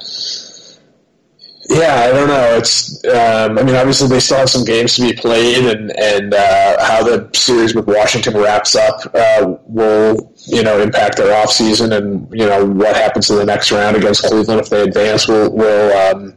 yeah, 1.68 2.06
I 2.08 2.12
don't 2.12 2.28
know. 2.28 2.56
It's, 2.56 3.04
um, 3.04 3.58
I 3.58 3.62
mean, 3.62 3.76
obviously 3.76 4.08
they 4.08 4.20
still 4.20 4.38
have 4.38 4.50
some 4.50 4.64
games 4.64 4.96
to 4.96 5.02
be 5.02 5.12
played, 5.12 5.64
and 5.64 5.96
and 5.96 6.34
uh, 6.34 6.84
how 6.84 7.02
the 7.04 7.30
series 7.34 7.74
with 7.74 7.86
Washington 7.86 8.36
wraps 8.36 8.74
up 8.74 9.00
uh, 9.14 9.54
will, 9.66 10.32
you 10.46 10.62
know, 10.62 10.80
impact 10.80 11.18
their 11.18 11.40
off 11.40 11.50
season, 11.50 11.92
and 11.92 12.28
you 12.32 12.46
know 12.46 12.66
what 12.66 12.96
happens 12.96 13.30
in 13.30 13.36
the 13.36 13.44
next 13.44 13.70
round 13.70 13.96
against 13.96 14.24
Cleveland 14.24 14.60
if 14.60 14.70
they 14.70 14.82
advance 14.82 15.28
will 15.28 15.54
will 15.54 15.92
um, 15.98 16.34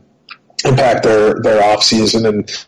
impact 0.63 1.03
their 1.03 1.41
their 1.41 1.63
off 1.63 1.83
season, 1.83 2.27
and 2.27 2.67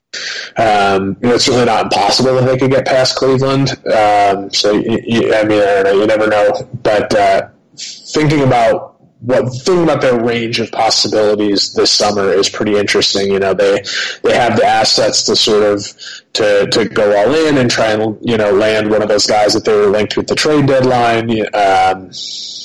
um, 0.57 1.15
you 1.21 1.29
know 1.29 1.35
it's 1.35 1.47
really 1.47 1.65
not 1.65 1.85
impossible 1.85 2.35
that 2.35 2.45
they 2.45 2.57
could 2.57 2.71
get 2.71 2.87
past 2.87 3.17
Cleveland. 3.17 3.71
Um, 3.87 4.51
so 4.51 4.71
you, 4.71 4.99
you, 5.05 5.33
I 5.33 5.43
mean, 5.43 5.61
I 5.61 5.83
don't 5.83 5.83
know, 5.83 5.93
you 5.93 6.07
never 6.07 6.27
know, 6.27 6.69
but 6.81 7.13
uh, 7.13 7.49
thinking 7.77 8.41
about 8.41 8.96
what 9.19 9.49
thing 9.49 9.83
about 9.83 10.01
their 10.01 10.19
range 10.19 10.59
of 10.59 10.71
possibilities 10.71 11.73
this 11.73 11.91
summer 11.91 12.29
is 12.29 12.49
pretty 12.49 12.77
interesting. 12.77 13.31
You 13.31 13.39
know, 13.39 13.53
they 13.53 13.83
they 14.21 14.35
have 14.35 14.57
the 14.57 14.65
assets 14.65 15.23
to 15.23 15.35
sort 15.35 15.63
of 15.63 15.85
to 16.33 16.67
to 16.67 16.85
go 16.85 17.17
all 17.17 17.33
in 17.47 17.57
and 17.57 17.69
try 17.69 17.91
and 17.91 18.17
you 18.21 18.37
know 18.37 18.51
land 18.51 18.89
one 18.89 19.01
of 19.01 19.09
those 19.09 19.25
guys 19.25 19.53
that 19.53 19.65
they 19.65 19.75
were 19.75 19.87
linked 19.87 20.17
with 20.17 20.27
the 20.27 20.35
trade 20.35 20.67
deadline. 20.67 21.31
Um, 21.53 22.11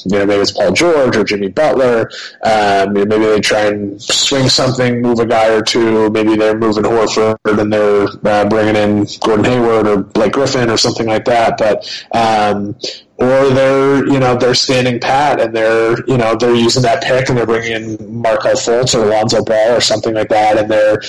you 0.05 0.19
know, 0.19 0.27
maybe 0.27 0.43
it's 0.43 0.53
Paul 0.53 0.73
George 0.73 1.17
or 1.17 1.25
Jimmy 1.25 1.49
Butler. 1.49 2.11
Um, 2.45 2.93
maybe 2.93 3.19
they 3.19 3.41
try 3.41 3.67
and 3.67 4.03
swing 4.03 4.49
something, 4.49 5.01
move 5.01 5.21
a 5.21 5.27
guy 5.27 5.49
or 5.49 5.63
two. 5.63 6.11
Maybe 6.11 6.37
they're 6.37 6.59
moving 6.59 6.83
Horford 6.83 7.37
and 7.45 7.73
they're 7.73 8.09
uh, 8.25 8.49
bringing 8.49 8.77
in 8.77 9.07
Gordon 9.21 9.45
Hayward 9.45 9.87
or 9.87 9.99
Blake 9.99 10.33
Griffin 10.33 10.71
or 10.71 10.77
something 10.77 11.07
like 11.07 11.25
that. 11.27 11.57
But 11.57 12.07
um, 12.13 12.77
or 13.23 13.51
they're 13.51 14.07
you 14.07 14.19
know 14.19 14.37
they're 14.37 14.55
standing 14.55 14.99
pat 14.99 15.41
and 15.41 15.55
they're 15.55 15.97
you 16.07 16.17
know 16.17 16.35
they're 16.35 16.55
using 16.55 16.83
that 16.83 17.03
pick 17.03 17.29
and 17.29 17.39
they're 17.39 17.47
bringing 17.47 17.73
in 17.73 18.21
Markelle 18.21 18.55
Fultz 18.55 18.99
or 18.99 19.05
Alonzo 19.05 19.45
Ball 19.45 19.77
or 19.77 19.81
something 19.81 20.15
like 20.15 20.29
that 20.29 20.59
and 20.59 20.71
they're 20.71 21.01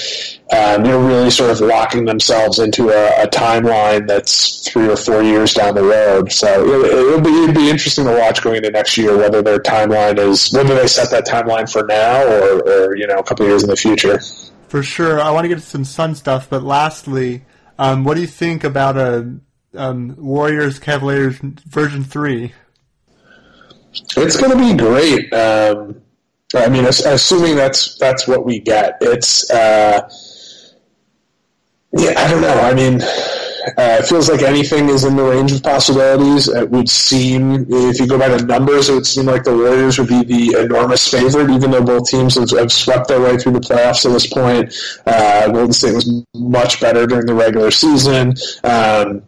um, 0.54 0.84
they're 0.84 1.00
really 1.00 1.32
sort 1.32 1.50
of 1.50 1.62
locking 1.62 2.06
themselves 2.06 2.60
into 2.60 2.90
a, 2.90 3.24
a, 3.24 3.28
timeline 3.28 4.08
that's 4.08 4.70
three 4.70 4.88
or 4.88 4.96
four 4.96 5.24
years 5.24 5.54
down 5.54 5.74
the 5.74 5.82
road. 5.82 6.32
So 6.32 6.48
it, 6.64 6.94
will 6.94 7.22
be 7.22 7.44
it'd 7.44 7.56
be 7.56 7.70
interesting 7.70 8.06
to 8.06 8.12
watch 8.12 8.44
going 8.44 8.58
into 8.58 8.70
next 8.70 8.96
year 8.96 9.18
whether 9.18 9.42
their 9.42 9.58
timeline 9.58 10.20
is 10.20 10.52
whether 10.54 10.76
they 10.76 10.86
set 10.86 11.10
that 11.10 11.26
timeline 11.26 11.72
for 11.72 11.88
now 11.88 12.24
or, 12.24 12.60
or 12.70 12.96
you 12.96 13.08
know 13.08 13.18
a 13.18 13.24
couple 13.24 13.46
of 13.46 13.50
years 13.50 13.64
in 13.64 13.70
the 13.70 13.76
future. 13.76 14.20
For 14.68 14.84
sure, 14.84 15.20
I 15.20 15.32
want 15.32 15.46
to 15.46 15.50
get 15.50 15.62
some 15.64 15.86
Sun 15.86 16.16
stuff, 16.16 16.50
but 16.50 16.62
lastly, 16.62 17.46
um, 17.80 18.04
what 18.04 18.16
do 18.16 18.22
you 18.22 18.28
think 18.28 18.64
about 18.64 18.98
a 18.98 19.40
um, 19.76 20.16
Warriors 20.18 20.80
Cavaliers 20.80 21.38
version 21.38 22.04
three? 22.04 22.54
It's 24.18 24.38
going 24.38 24.52
to 24.52 24.58
be 24.58 24.76
great. 24.76 25.32
Um, 25.34 26.02
I 26.56 26.70
mean, 26.70 26.86
assuming 26.86 27.56
that's 27.56 27.98
that's 27.98 28.28
what 28.28 28.46
we 28.46 28.60
get. 28.60 28.98
It's 29.02 29.50
uh, 29.50 30.08
yeah, 31.92 32.14
I 32.18 32.30
don't 32.30 32.42
know. 32.42 32.54
I 32.54 32.74
mean, 32.74 33.02
uh, 33.02 33.98
it 34.00 34.06
feels 34.06 34.30
like 34.30 34.42
anything 34.42 34.90
is 34.90 35.04
in 35.04 35.16
the 35.16 35.24
range 35.24 35.52
of 35.52 35.64
possibilities. 35.64 36.48
It 36.48 36.70
would 36.70 36.90
seem, 36.90 37.66
if 37.70 38.00
you 38.00 38.08
go 38.08 38.18
by 38.20 38.30
the 38.30 38.44
numbers, 38.46 38.90
it 38.90 38.94
would 38.94 39.06
seem 39.06 39.26
like 39.26 39.44
the 39.44 39.56
Warriors 39.56 39.98
would 40.00 40.10
be 40.10 40.24
the 40.24 40.60
enormous 40.62 41.08
favorite, 41.10 41.50
even 41.52 41.72
though 41.72 41.84
both 41.84 42.10
teams 42.10 42.36
have, 42.36 42.50
have 42.52 42.72
swept 42.72 43.08
their 43.08 43.22
way 43.22 43.38
through 43.38 43.54
the 43.54 43.60
playoffs 43.60 44.06
at 44.06 44.12
this 44.12 44.28
point. 44.28 44.74
Uh, 45.06 45.52
Golden 45.52 45.74
State 45.74 45.94
was 45.94 46.24
much 46.36 46.82
better 46.82 47.06
during 47.08 47.26
the 47.26 47.34
regular 47.34 47.72
season. 47.72 48.34
Um, 48.64 49.24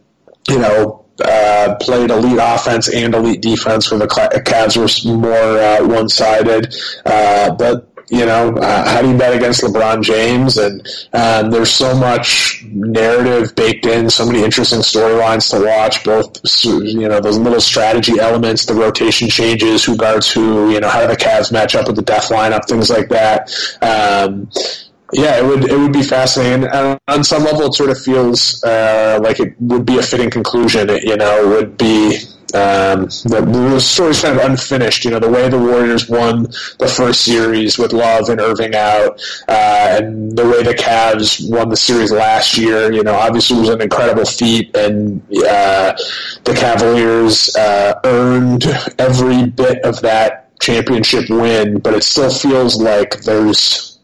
you 0.48 0.58
know, 0.58 1.04
uh, 1.24 1.76
played 1.80 2.10
elite 2.10 2.38
offense 2.40 2.88
and 2.92 3.14
elite 3.14 3.40
defense 3.40 3.90
where 3.90 4.00
the 4.00 4.06
Cavs 4.06 4.76
were 4.76 5.16
more 5.16 5.32
uh, 5.32 5.86
one 5.86 6.08
sided. 6.08 6.74
Uh, 7.04 7.54
but 7.54 7.88
you 8.08 8.24
know, 8.24 8.54
uh, 8.54 8.88
how 8.88 9.02
do 9.02 9.10
you 9.10 9.18
bet 9.18 9.34
against 9.34 9.62
LeBron 9.62 10.02
James? 10.02 10.58
And 10.58 10.86
um, 11.12 11.50
there's 11.50 11.72
so 11.72 11.94
much 11.96 12.64
narrative 12.64 13.54
baked 13.56 13.84
in, 13.84 14.08
so 14.10 14.24
many 14.24 14.44
interesting 14.44 14.78
storylines 14.78 15.50
to 15.50 15.66
watch. 15.66 16.04
Both, 16.04 16.38
you 16.64 17.08
know, 17.08 17.20
those 17.20 17.38
little 17.38 17.60
strategy 17.60 18.20
elements, 18.20 18.64
the 18.64 18.74
rotation 18.74 19.28
changes, 19.28 19.84
who 19.84 19.96
guards 19.96 20.30
who, 20.30 20.70
you 20.70 20.78
know, 20.78 20.88
how 20.88 21.00
do 21.00 21.08
the 21.08 21.16
Cavs 21.16 21.50
match 21.50 21.74
up 21.74 21.88
with 21.88 21.96
the 21.96 22.02
death 22.02 22.28
lineup, 22.28 22.66
things 22.68 22.90
like 22.90 23.08
that. 23.08 23.50
Um, 23.82 24.50
Yeah, 25.12 25.38
it 25.38 25.44
would 25.44 25.70
it 25.70 25.78
would 25.78 25.92
be 25.92 26.02
fascinating. 26.02 26.68
And 26.68 26.98
on 27.06 27.22
some 27.22 27.44
level, 27.44 27.66
it 27.66 27.74
sort 27.74 27.90
of 27.90 28.00
feels 28.00 28.62
uh, 28.64 29.20
like 29.22 29.38
it 29.38 29.54
would 29.60 29.86
be 29.86 29.98
a 29.98 30.02
fitting 30.02 30.30
conclusion. 30.30 30.90
It, 30.90 31.04
you 31.04 31.16
know, 31.16 31.48
would 31.48 31.78
be 31.78 32.18
um, 32.54 33.04
the, 33.04 33.40
the 33.72 33.80
story's 33.80 34.20
kind 34.20 34.38
of 34.38 34.44
unfinished. 34.44 35.04
You 35.04 35.12
know, 35.12 35.20
the 35.20 35.30
way 35.30 35.48
the 35.48 35.58
Warriors 35.58 36.08
won 36.08 36.44
the 36.78 36.92
first 36.92 37.20
series 37.20 37.78
with 37.78 37.92
Love 37.92 38.30
and 38.30 38.40
Irving 38.40 38.74
out, 38.74 39.20
uh, 39.48 39.98
and 40.00 40.36
the 40.36 40.44
way 40.44 40.64
the 40.64 40.74
Cavs 40.74 41.48
won 41.50 41.68
the 41.68 41.76
series 41.76 42.10
last 42.10 42.58
year. 42.58 42.92
You 42.92 43.04
know, 43.04 43.14
obviously 43.14 43.58
it 43.58 43.60
was 43.60 43.68
an 43.68 43.82
incredible 43.82 44.24
feat, 44.24 44.76
and 44.76 45.22
uh, 45.48 45.94
the 46.42 46.54
Cavaliers 46.56 47.54
uh, 47.54 48.00
earned 48.02 48.64
every 48.98 49.46
bit 49.46 49.84
of 49.84 50.00
that 50.00 50.58
championship 50.58 51.30
win. 51.30 51.78
But 51.78 51.94
it 51.94 52.02
still 52.02 52.30
feels 52.30 52.80
like 52.82 53.20
there's 53.20 53.95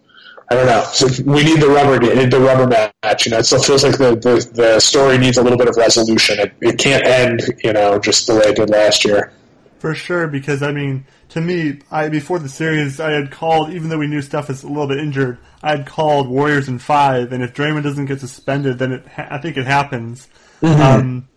I 0.53 0.55
don't 0.55 0.67
know. 0.67 0.85
So 0.93 1.07
we 1.25 1.43
need 1.45 1.63
the 1.63 1.69
rubber, 1.69 1.99
the 1.99 2.39
rubber 2.39 2.67
match. 2.67 3.25
You 3.25 3.33
know, 3.33 3.39
it 3.39 3.45
still 3.45 3.63
feels 3.63 3.83
like 3.83 3.97
the, 3.97 4.17
the, 4.17 4.51
the 4.53 4.81
story 4.81 5.17
needs 5.17 5.39
a 5.39 5.43
little 5.43 5.57
bit 5.57 5.67
of 5.67 5.77
resolution. 5.79 6.39
It, 6.39 6.53
it 6.61 6.79
can't 6.79 7.03
end, 7.07 7.41
you 7.65 7.73
know, 7.73 7.99
just 7.99 8.27
the 8.27 8.35
way 8.35 8.43
it 8.49 8.57
did 8.57 8.69
last 8.69 9.03
year. 9.03 9.33
For 9.79 9.95
sure, 9.95 10.29
because 10.29 10.63
I 10.63 10.71
mean, 10.71 11.07
to 11.31 11.41
me, 11.41 11.81
I 11.91 12.11
before 12.11 12.39
the 12.39 12.51
series, 12.51 13.01
I 13.01 13.13
had 13.13 13.31
called, 13.31 13.71
even 13.71 13.89
though 13.89 13.97
we 13.97 14.07
knew 14.07 14.21
Steph 14.21 14.49
was 14.49 14.63
a 14.63 14.69
little 14.69 14.87
bit 14.87 14.99
injured, 14.99 15.39
I 15.63 15.71
had 15.77 15.87
called 15.87 16.29
Warriors 16.29 16.69
in 16.69 16.79
five, 16.79 17.33
and 17.33 17.43
if 17.43 17.55
Draymond 17.55 17.85
doesn't 17.85 18.05
get 18.05 18.21
suspended, 18.21 18.79
then 18.79 18.93
it, 18.93 19.07
I 19.17 19.39
think 19.39 19.57
it 19.57 19.67
happens. 19.67 20.29
Mm-hmm. 20.61 20.83
Um, 20.83 21.29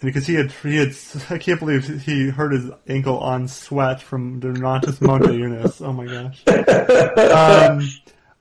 because 0.00 0.26
he 0.26 0.34
had, 0.34 0.50
he 0.50 0.78
had, 0.78 0.94
I 1.30 1.38
can't 1.38 1.60
believe 1.60 1.86
he 2.02 2.30
hurt 2.30 2.52
his 2.52 2.70
ankle 2.88 3.18
on 3.18 3.46
sweat 3.46 4.00
from 4.00 4.40
Donatas 4.40 4.98
Motiejunas. 4.98 5.80
Oh 5.86 5.92
my 5.92 6.06
gosh. 6.06 6.42
Um, 7.70 7.88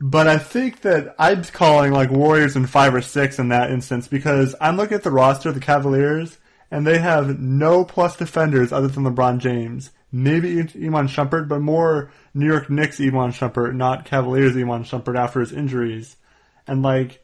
but 0.02 0.28
I 0.28 0.40
think 0.40 0.82
that 0.82 1.14
I'm 1.20 1.44
calling 1.44 1.92
like 1.92 2.10
Warriors 2.10 2.56
in 2.56 2.66
five 2.66 2.96
or 2.96 3.04
six 3.04 3.38
in 3.38 3.50
that 3.50 3.70
instance 3.70 4.08
because 4.08 4.56
I'm 4.60 4.76
looking 4.76 4.96
at 4.96 5.04
the 5.04 5.12
roster 5.12 5.50
of 5.50 5.56
the 5.56 5.62
Cavaliers 5.62 6.40
and 6.72 6.88
they 6.88 6.98
have 6.98 7.40
no 7.40 7.86
plus 7.86 8.18
defenders 8.18 8.74
other 8.74 8.88
than 8.88 9.04
LeBron 9.04 9.38
James. 9.38 9.92
Maybe 10.12 10.60
Iman 10.60 11.08
Shumpert, 11.08 11.48
but 11.48 11.62
more 11.62 12.12
New 12.34 12.48
York 12.48 12.70
Knicks 12.70 13.00
Iman 13.00 13.32
Shumpert, 13.32 13.76
not 13.76 14.06
Cavaliers 14.06 14.58
Iman 14.58 14.86
Shumpert 14.86 15.18
after 15.18 15.40
his 15.40 15.52
injuries. 15.52 16.18
And 16.66 16.82
like, 16.82 17.24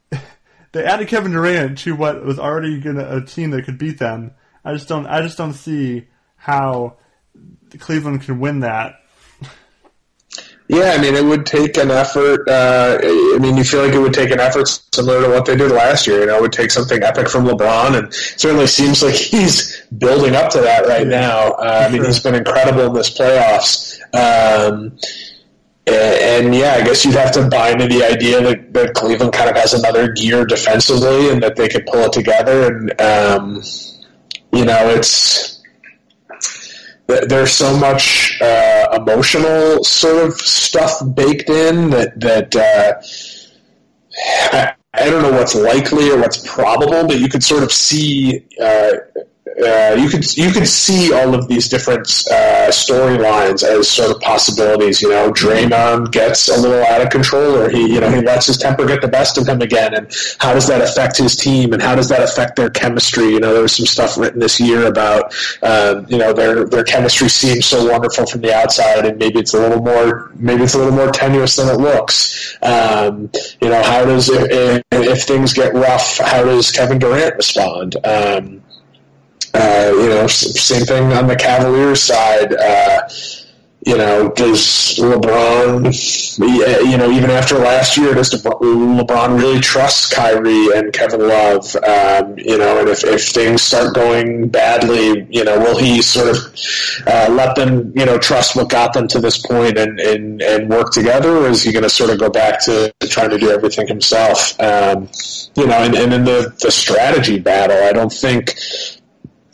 they 0.72 0.84
added 0.84 1.08
Kevin 1.08 1.32
Durant 1.32 1.78
to 1.78 1.96
what 1.96 2.22
was 2.24 2.38
already 2.38 2.78
gonna, 2.78 3.16
a 3.16 3.24
team 3.24 3.52
that 3.52 3.64
could 3.64 3.78
beat 3.78 3.98
them. 3.98 4.32
I 4.62 4.74
just 4.74 4.86
don't, 4.86 5.06
I 5.06 5.22
just 5.22 5.38
don't 5.38 5.54
see 5.54 6.08
how 6.36 6.98
Cleveland 7.78 8.20
can 8.22 8.38
win 8.38 8.60
that 8.60 8.96
yeah, 10.72 10.94
I 10.96 11.02
mean, 11.02 11.14
it 11.14 11.22
would 11.22 11.44
take 11.44 11.76
an 11.76 11.90
effort. 11.90 12.48
Uh, 12.48 12.98
I 13.02 13.38
mean, 13.38 13.58
you 13.58 13.62
feel 13.62 13.84
like 13.84 13.92
it 13.92 13.98
would 13.98 14.14
take 14.14 14.30
an 14.30 14.40
effort 14.40 14.68
similar 14.94 15.20
to 15.20 15.28
what 15.28 15.44
they 15.44 15.54
did 15.54 15.70
last 15.70 16.06
year. 16.06 16.20
You 16.20 16.26
know, 16.26 16.38
it 16.38 16.40
would 16.40 16.52
take 16.52 16.70
something 16.70 17.02
epic 17.02 17.28
from 17.28 17.44
LeBron, 17.44 17.98
and 17.98 18.14
certainly 18.14 18.66
seems 18.66 19.02
like 19.02 19.14
he's 19.32 19.82
building 19.98 20.34
up 20.34 20.50
to 20.52 20.62
that 20.62 20.86
right 20.86 21.06
now. 21.06 21.50
Uh, 21.52 21.86
I 21.86 21.92
mean, 21.92 22.02
he's 22.02 22.20
been 22.20 22.34
incredible 22.34 22.86
in 22.86 22.94
this 22.94 23.10
playoffs. 23.10 24.00
Um, 24.14 24.98
and, 25.86 26.46
and, 26.46 26.54
yeah, 26.54 26.76
I 26.80 26.84
guess 26.84 27.04
you'd 27.04 27.16
have 27.16 27.32
to 27.32 27.48
buy 27.48 27.72
into 27.72 27.86
the 27.86 28.02
idea 28.02 28.40
that, 28.40 28.72
that 28.72 28.94
Cleveland 28.94 29.34
kind 29.34 29.50
of 29.50 29.56
has 29.56 29.74
another 29.74 30.10
gear 30.12 30.46
defensively, 30.46 31.28
and 31.28 31.42
that 31.42 31.54
they 31.54 31.68
could 31.68 31.84
pull 31.84 32.00
it 32.00 32.14
together. 32.14 32.74
And 32.74 32.98
um, 32.98 33.62
you 34.54 34.64
know, 34.64 34.88
it's 34.88 35.51
there's 37.28 37.52
so 37.52 37.76
much 37.76 38.40
uh, 38.40 38.88
emotional 39.00 39.82
sort 39.84 40.26
of 40.26 40.34
stuff 40.34 41.02
baked 41.14 41.48
in 41.48 41.90
that 41.90 42.18
that 42.20 42.56
uh, 42.56 42.92
I, 44.56 44.74
I, 44.94 45.10
don't 45.10 45.22
know 45.22 45.32
what's 45.32 45.54
likely 45.54 46.10
or 46.10 46.18
what's 46.18 46.46
probable, 46.46 47.06
but 47.06 47.18
you 47.18 47.28
could 47.28 47.42
sort 47.42 47.62
of 47.62 47.72
see 47.72 48.46
uh, 48.60 48.92
uh, 49.60 49.94
you 49.98 50.08
could 50.08 50.36
you 50.36 50.50
could 50.50 50.66
see 50.66 51.12
all 51.12 51.34
of 51.34 51.48
these 51.48 51.68
different 51.68 52.06
uh, 52.30 52.68
storylines 52.68 53.62
as 53.62 53.88
sort 53.88 54.10
of 54.10 54.20
possibilities. 54.20 55.02
You 55.02 55.10
know, 55.10 55.30
Draymond 55.30 56.10
gets 56.10 56.48
a 56.48 56.60
little 56.60 56.82
out 56.84 57.02
of 57.02 57.10
control, 57.10 57.56
or 57.56 57.68
he 57.68 57.94
you 57.94 58.00
know 58.00 58.10
he 58.10 58.20
lets 58.22 58.46
his 58.46 58.56
temper 58.56 58.86
get 58.86 59.02
the 59.02 59.08
best 59.08 59.38
of 59.38 59.46
him 59.46 59.60
again, 59.60 59.94
and 59.94 60.10
how 60.38 60.54
does 60.54 60.66
that 60.68 60.80
affect 60.80 61.18
his 61.18 61.36
team, 61.36 61.72
and 61.72 61.82
how 61.82 61.94
does 61.94 62.08
that 62.08 62.22
affect 62.22 62.56
their 62.56 62.70
chemistry? 62.70 63.28
You 63.28 63.40
know, 63.40 63.52
there 63.52 63.62
was 63.62 63.76
some 63.76 63.86
stuff 63.86 64.16
written 64.16 64.40
this 64.40 64.58
year 64.58 64.86
about 64.86 65.34
um, 65.62 66.06
you 66.08 66.18
know 66.18 66.32
their 66.32 66.64
their 66.64 66.84
chemistry 66.84 67.28
seems 67.28 67.66
so 67.66 67.90
wonderful 67.90 68.26
from 68.26 68.40
the 68.40 68.54
outside, 68.54 69.04
and 69.04 69.18
maybe 69.18 69.40
it's 69.40 69.54
a 69.54 69.58
little 69.60 69.82
more 69.82 70.30
maybe 70.36 70.62
it's 70.62 70.74
a 70.74 70.78
little 70.78 70.94
more 70.94 71.10
tenuous 71.10 71.56
than 71.56 71.68
it 71.68 71.78
looks. 71.78 72.56
Um, 72.62 73.30
you 73.60 73.68
know, 73.68 73.82
how 73.82 74.04
does 74.04 74.28
if, 74.28 74.82
if, 74.92 75.22
things 75.22 75.52
get 75.52 75.74
rough, 75.74 76.18
how 76.18 76.44
does 76.44 76.70
Kevin 76.70 76.98
Durant 76.98 77.36
respond? 77.36 77.96
Um, 78.04 78.61
uh, 79.54 79.92
you 79.94 80.08
know, 80.08 80.26
same 80.26 80.84
thing 80.84 81.12
on 81.12 81.26
the 81.26 81.36
Cavaliers 81.36 82.02
side. 82.02 82.54
Uh, 82.54 83.08
you 83.84 83.96
know, 83.96 84.28
does 84.30 84.96
LeBron, 84.98 86.38
you 86.88 86.96
know, 86.96 87.10
even 87.10 87.30
after 87.30 87.58
last 87.58 87.96
year, 87.96 88.14
does 88.14 88.30
LeBron 88.30 89.36
really 89.36 89.58
trust 89.58 90.12
Kyrie 90.12 90.68
and 90.76 90.92
Kevin 90.92 91.26
Love? 91.26 91.74
Um, 91.76 92.38
you 92.38 92.58
know, 92.58 92.78
and 92.78 92.88
if, 92.88 93.02
if 93.02 93.30
things 93.30 93.62
start 93.62 93.92
going 93.94 94.48
badly, 94.48 95.26
you 95.28 95.42
know, 95.42 95.58
will 95.58 95.76
he 95.76 96.00
sort 96.00 96.28
of 96.28 96.36
uh, 97.08 97.28
let 97.32 97.56
them, 97.56 97.92
you 97.96 98.06
know, 98.06 98.18
trust 98.18 98.54
what 98.54 98.68
got 98.70 98.92
them 98.92 99.08
to 99.08 99.18
this 99.18 99.44
point 99.44 99.76
and, 99.76 99.98
and, 99.98 100.40
and 100.42 100.70
work 100.70 100.92
together, 100.92 101.38
or 101.38 101.48
is 101.48 101.64
he 101.64 101.72
going 101.72 101.82
to 101.82 101.90
sort 101.90 102.10
of 102.10 102.20
go 102.20 102.30
back 102.30 102.62
to 102.66 102.94
trying 103.08 103.30
to 103.30 103.38
do 103.38 103.50
everything 103.50 103.88
himself? 103.88 104.58
Um, 104.60 105.08
you 105.56 105.66
know, 105.66 105.78
and, 105.82 105.96
and 105.96 106.14
in 106.14 106.24
the, 106.24 106.54
the 106.62 106.70
strategy 106.70 107.40
battle, 107.40 107.82
I 107.82 107.92
don't 107.92 108.12
think 108.12 108.54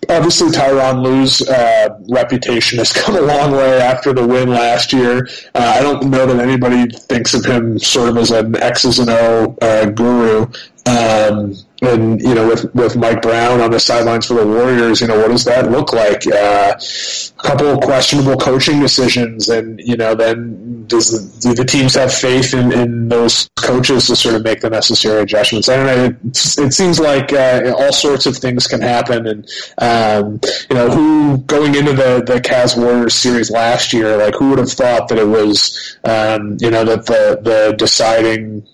obviously 0.09 0.49
Tyronn 0.49 1.03
Lue's 1.03 1.47
uh, 1.49 1.88
reputation 2.09 2.79
has 2.79 2.92
come 3.05 3.16
a 3.16 3.21
long 3.21 3.53
way 3.53 3.81
after 3.81 4.12
the 4.12 4.27
win 4.27 4.49
last 4.49 4.92
year. 4.92 5.29
Uh, 5.55 5.75
I 5.77 5.81
don't 5.81 6.11
know 6.11 6.27
that 6.27 6.40
anybody 6.40 6.88
thinks 6.88 7.35
of 7.35 7.44
him 7.44 7.79
sort 7.79 8.09
of 8.09 8.16
as 8.16 8.31
an 8.31 8.57
X's 8.57 8.99
and 8.99 9.11
O 9.11 9.57
uh, 9.61 9.87
guru. 9.87 10.47
Um, 10.87 11.55
and 11.83 12.21
you 12.21 12.35
know, 12.35 12.49
with 12.49 12.75
with 12.75 12.97
Mike 12.97 13.23
Brown 13.23 13.61
on 13.61 13.71
the 13.71 13.79
sidelines 13.79 14.27
for 14.27 14.35
the 14.35 14.47
Warriors, 14.47 15.01
you 15.01 15.07
know, 15.07 15.18
what 15.18 15.29
does 15.29 15.44
that 15.44 15.71
look 15.71 15.92
like? 15.92 16.27
Uh, 16.27 16.75
a 16.75 17.42
couple 17.42 17.68
of 17.68 17.81
questionable 17.81 18.37
coaching 18.37 18.81
decisions, 18.81 19.49
and 19.49 19.79
you 19.79 19.97
know, 19.97 20.14
then 20.14 20.67
does 20.88 21.11
the, 21.11 21.48
do 21.48 21.55
the 21.55 21.64
teams 21.64 21.94
have 21.94 22.12
faith 22.12 22.55
in, 22.55 22.72
in 22.72 23.09
those 23.09 23.48
coaches 23.57 24.07
to 24.09 24.16
sort 24.16 24.35
of 24.35 24.42
make 24.42 24.61
the 24.61 24.70
necessary 24.70 25.22
adjustments? 25.22 25.68
I 25.68 25.77
don't 25.77 25.87
know. 25.87 26.05
It, 26.05 26.16
it 26.59 26.72
seems 26.72 26.98
like 26.98 27.33
uh, 27.33 27.74
all 27.79 27.92
sorts 27.92 28.27
of 28.27 28.37
things 28.37 28.66
can 28.66 28.81
happen, 28.81 29.27
and 29.27 29.48
um, 29.79 30.40
you 30.70 30.77
know, 30.77 30.90
who 30.90 31.38
going 31.38 31.74
into 31.74 31.92
the 31.92 32.22
the 32.24 32.40
Cavs 32.40 32.77
Warriors 32.77 33.14
series 33.14 33.51
last 33.51 33.92
year, 33.92 34.16
like 34.16 34.35
who 34.35 34.51
would 34.51 34.59
have 34.59 34.72
thought 34.72 35.09
that 35.09 35.18
it 35.18 35.29
was, 35.29 35.98
um, 36.05 36.57
you 36.61 36.70
know, 36.70 36.85
that 36.85 37.07
the 37.07 37.38
the 37.42 37.74
deciding 37.77 38.66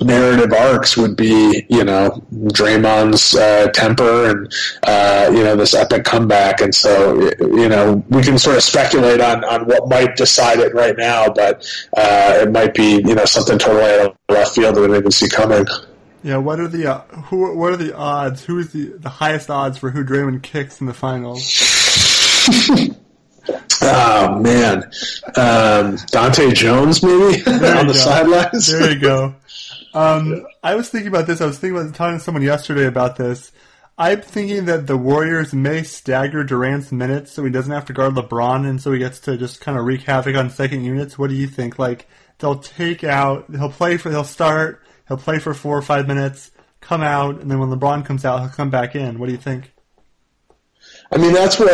narrative 0.00 0.52
arcs 0.52 0.96
would 0.96 1.16
be, 1.16 1.66
you 1.68 1.84
know, 1.84 2.22
Draymond's 2.32 3.34
uh, 3.34 3.68
temper 3.72 4.30
and, 4.30 4.52
uh, 4.82 5.30
you 5.32 5.42
know, 5.42 5.56
this 5.56 5.74
epic 5.74 6.04
comeback. 6.04 6.60
And 6.60 6.74
so, 6.74 7.30
you 7.40 7.68
know, 7.68 8.04
we 8.08 8.22
can 8.22 8.38
sort 8.38 8.56
of 8.56 8.62
speculate 8.62 9.20
on, 9.20 9.44
on 9.44 9.66
what 9.66 9.88
might 9.88 10.16
decide 10.16 10.58
it 10.58 10.74
right 10.74 10.96
now, 10.96 11.28
but 11.28 11.66
uh, 11.96 12.38
it 12.40 12.52
might 12.52 12.74
be, 12.74 13.02
you 13.04 13.14
know, 13.14 13.24
something 13.24 13.58
totally 13.58 13.84
out 13.84 14.10
of 14.10 14.16
left 14.28 14.54
field 14.54 14.74
that 14.74 14.80
we 14.80 14.86
didn't 14.86 15.02
even 15.02 15.10
see 15.10 15.28
coming. 15.28 15.66
Yeah, 16.22 16.36
what 16.36 16.60
are 16.60 16.68
the 16.68 16.86
uh, 16.86 17.00
who? 17.00 17.56
What 17.56 17.72
are 17.72 17.78
the 17.78 17.96
odds? 17.96 18.44
Who 18.44 18.58
is 18.58 18.72
the 18.72 18.92
the 18.98 19.08
highest 19.08 19.48
odds 19.48 19.78
for 19.78 19.90
who 19.90 20.04
Draymond 20.04 20.42
kicks 20.42 20.78
in 20.78 20.86
the 20.86 20.92
finals? 20.92 21.40
oh 23.82 24.38
man, 24.38 24.84
um, 25.36 25.96
Dahntay 26.12 26.52
Jones 26.52 27.02
maybe 27.02 27.42
on 27.46 27.86
the 27.86 27.94
sidelines. 27.94 28.66
There 28.66 28.92
you 28.92 29.00
go. 29.00 29.34
Um, 29.94 30.46
I 30.62 30.74
was 30.74 30.88
thinking 30.88 31.08
about 31.08 31.26
this. 31.26 31.40
I 31.40 31.46
was 31.46 31.58
thinking 31.58 31.80
about 31.80 31.94
talking 31.94 32.18
to 32.18 32.24
someone 32.24 32.42
yesterday 32.42 32.86
about 32.86 33.16
this. 33.16 33.52
I'm 33.98 34.22
thinking 34.22 34.64
that 34.64 34.86
the 34.86 34.96
Warriors 34.96 35.52
may 35.52 35.82
stagger 35.82 36.42
Durant's 36.42 36.90
minutes 36.90 37.32
so 37.32 37.44
he 37.44 37.50
doesn't 37.50 37.72
have 37.72 37.84
to 37.86 37.92
guard 37.92 38.14
LeBron, 38.14 38.66
and 38.66 38.80
so 38.80 38.92
he 38.92 38.98
gets 38.98 39.20
to 39.20 39.36
just 39.36 39.60
kind 39.60 39.76
of 39.76 39.84
wreak 39.84 40.02
havoc 40.02 40.36
on 40.36 40.48
second 40.48 40.84
units. 40.84 41.18
What 41.18 41.28
do 41.28 41.36
you 41.36 41.46
think? 41.46 41.78
Like 41.78 42.08
they'll 42.38 42.58
take 42.58 43.04
out, 43.04 43.46
he'll 43.50 43.70
play 43.70 43.98
for, 43.98 44.10
he'll 44.10 44.24
start, 44.24 44.82
he'll 45.06 45.18
play 45.18 45.38
for 45.38 45.52
four 45.52 45.76
or 45.76 45.82
five 45.82 46.06
minutes, 46.08 46.50
come 46.80 47.02
out, 47.02 47.40
and 47.40 47.50
then 47.50 47.58
when 47.58 47.68
LeBron 47.68 48.06
comes 48.06 48.24
out, 48.24 48.40
he'll 48.40 48.48
come 48.48 48.70
back 48.70 48.94
in. 48.94 49.18
What 49.18 49.26
do 49.26 49.32
you 49.32 49.38
think? 49.38 49.72
I 51.12 51.18
mean, 51.18 51.34
that's 51.34 51.58
what. 51.58 51.68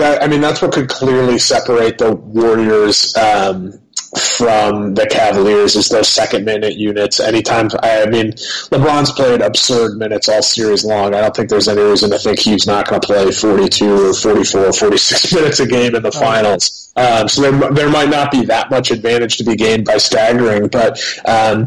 I 0.00 0.26
mean, 0.26 0.40
that's 0.40 0.60
what 0.60 0.72
could 0.72 0.88
clearly 0.88 1.38
separate 1.38 1.98
the 1.98 2.12
Warriors 2.14 3.16
um, 3.16 3.72
from 4.18 4.94
the 4.94 5.06
Cavaliers 5.06 5.74
is 5.74 5.88
those 5.88 6.08
second 6.08 6.44
minute 6.44 6.76
units. 6.76 7.18
Anytime, 7.18 7.70
I 7.82 8.06
mean, 8.06 8.32
LeBron's 8.70 9.10
played 9.12 9.40
absurd 9.40 9.96
minutes 9.96 10.28
all 10.28 10.42
series 10.42 10.84
long. 10.84 11.14
I 11.14 11.22
don't 11.22 11.34
think 11.34 11.48
there's 11.48 11.68
any 11.68 11.82
reason 11.82 12.10
to 12.10 12.18
think 12.18 12.38
he's 12.38 12.66
not 12.66 12.88
going 12.88 13.00
to 13.00 13.06
play 13.06 13.30
42 13.30 14.10
or 14.10 14.14
44 14.14 14.66
or 14.66 14.72
46 14.72 15.34
minutes 15.34 15.60
a 15.60 15.66
game 15.66 15.94
in 15.94 16.02
the 16.02 16.12
finals. 16.12 16.92
Um, 16.94 17.26
so 17.26 17.50
there, 17.50 17.72
there 17.72 17.88
might 17.88 18.10
not 18.10 18.30
be 18.30 18.44
that 18.46 18.70
much 18.70 18.90
advantage 18.90 19.38
to 19.38 19.44
be 19.44 19.56
gained 19.56 19.86
by 19.86 19.96
staggering, 19.96 20.68
but 20.68 21.02
um, 21.24 21.64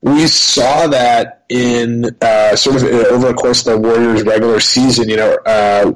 we 0.00 0.28
saw 0.28 0.86
that 0.86 1.44
in 1.48 2.04
uh, 2.22 2.54
sort 2.54 2.76
of 2.76 2.84
over 2.84 3.28
the 3.28 3.34
course 3.34 3.66
of 3.66 3.72
the 3.72 3.88
Warriors' 3.88 4.22
regular 4.22 4.60
season. 4.60 5.08
You 5.08 5.16
know, 5.16 5.38
uh, 5.44 5.92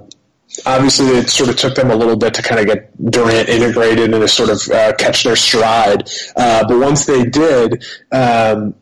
obviously 0.66 1.06
it 1.08 1.28
sort 1.28 1.48
of 1.48 1.56
took 1.56 1.74
them 1.74 1.90
a 1.90 1.96
little 1.96 2.16
bit 2.16 2.34
to 2.34 2.42
kind 2.42 2.60
of 2.60 2.66
get 2.66 3.10
Durant 3.10 3.48
integrated 3.48 4.12
and 4.12 4.20
to 4.20 4.28
sort 4.28 4.50
of 4.50 4.60
uh, 4.70 4.94
catch 4.96 5.24
their 5.24 5.36
stride. 5.36 6.08
Uh, 6.36 6.66
but 6.66 6.78
once 6.78 7.06
they 7.06 7.24
did, 7.24 7.84
um, 8.12 8.74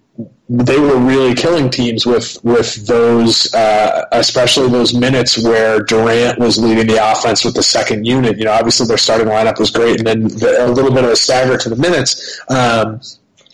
they 0.48 0.80
were 0.80 0.98
really 0.98 1.32
killing 1.34 1.70
teams 1.70 2.04
with 2.04 2.36
with 2.42 2.86
those, 2.86 3.54
uh, 3.54 4.04
especially 4.10 4.68
those 4.68 4.92
minutes 4.92 5.38
where 5.38 5.80
Durant 5.80 6.40
was 6.40 6.58
leading 6.58 6.88
the 6.88 6.98
offense 7.12 7.44
with 7.44 7.54
the 7.54 7.62
second 7.62 8.04
unit. 8.04 8.36
You 8.36 8.46
know, 8.46 8.52
obviously 8.52 8.86
their 8.86 8.98
starting 8.98 9.28
lineup 9.28 9.60
was 9.60 9.70
great, 9.70 9.98
and 9.98 10.06
then 10.06 10.22
the, 10.24 10.66
a 10.66 10.68
little 10.68 10.90
bit 10.90 11.04
of 11.04 11.10
a 11.10 11.16
stagger 11.16 11.56
to 11.56 11.68
the 11.68 11.76
minutes. 11.76 12.40
Um, 12.48 13.00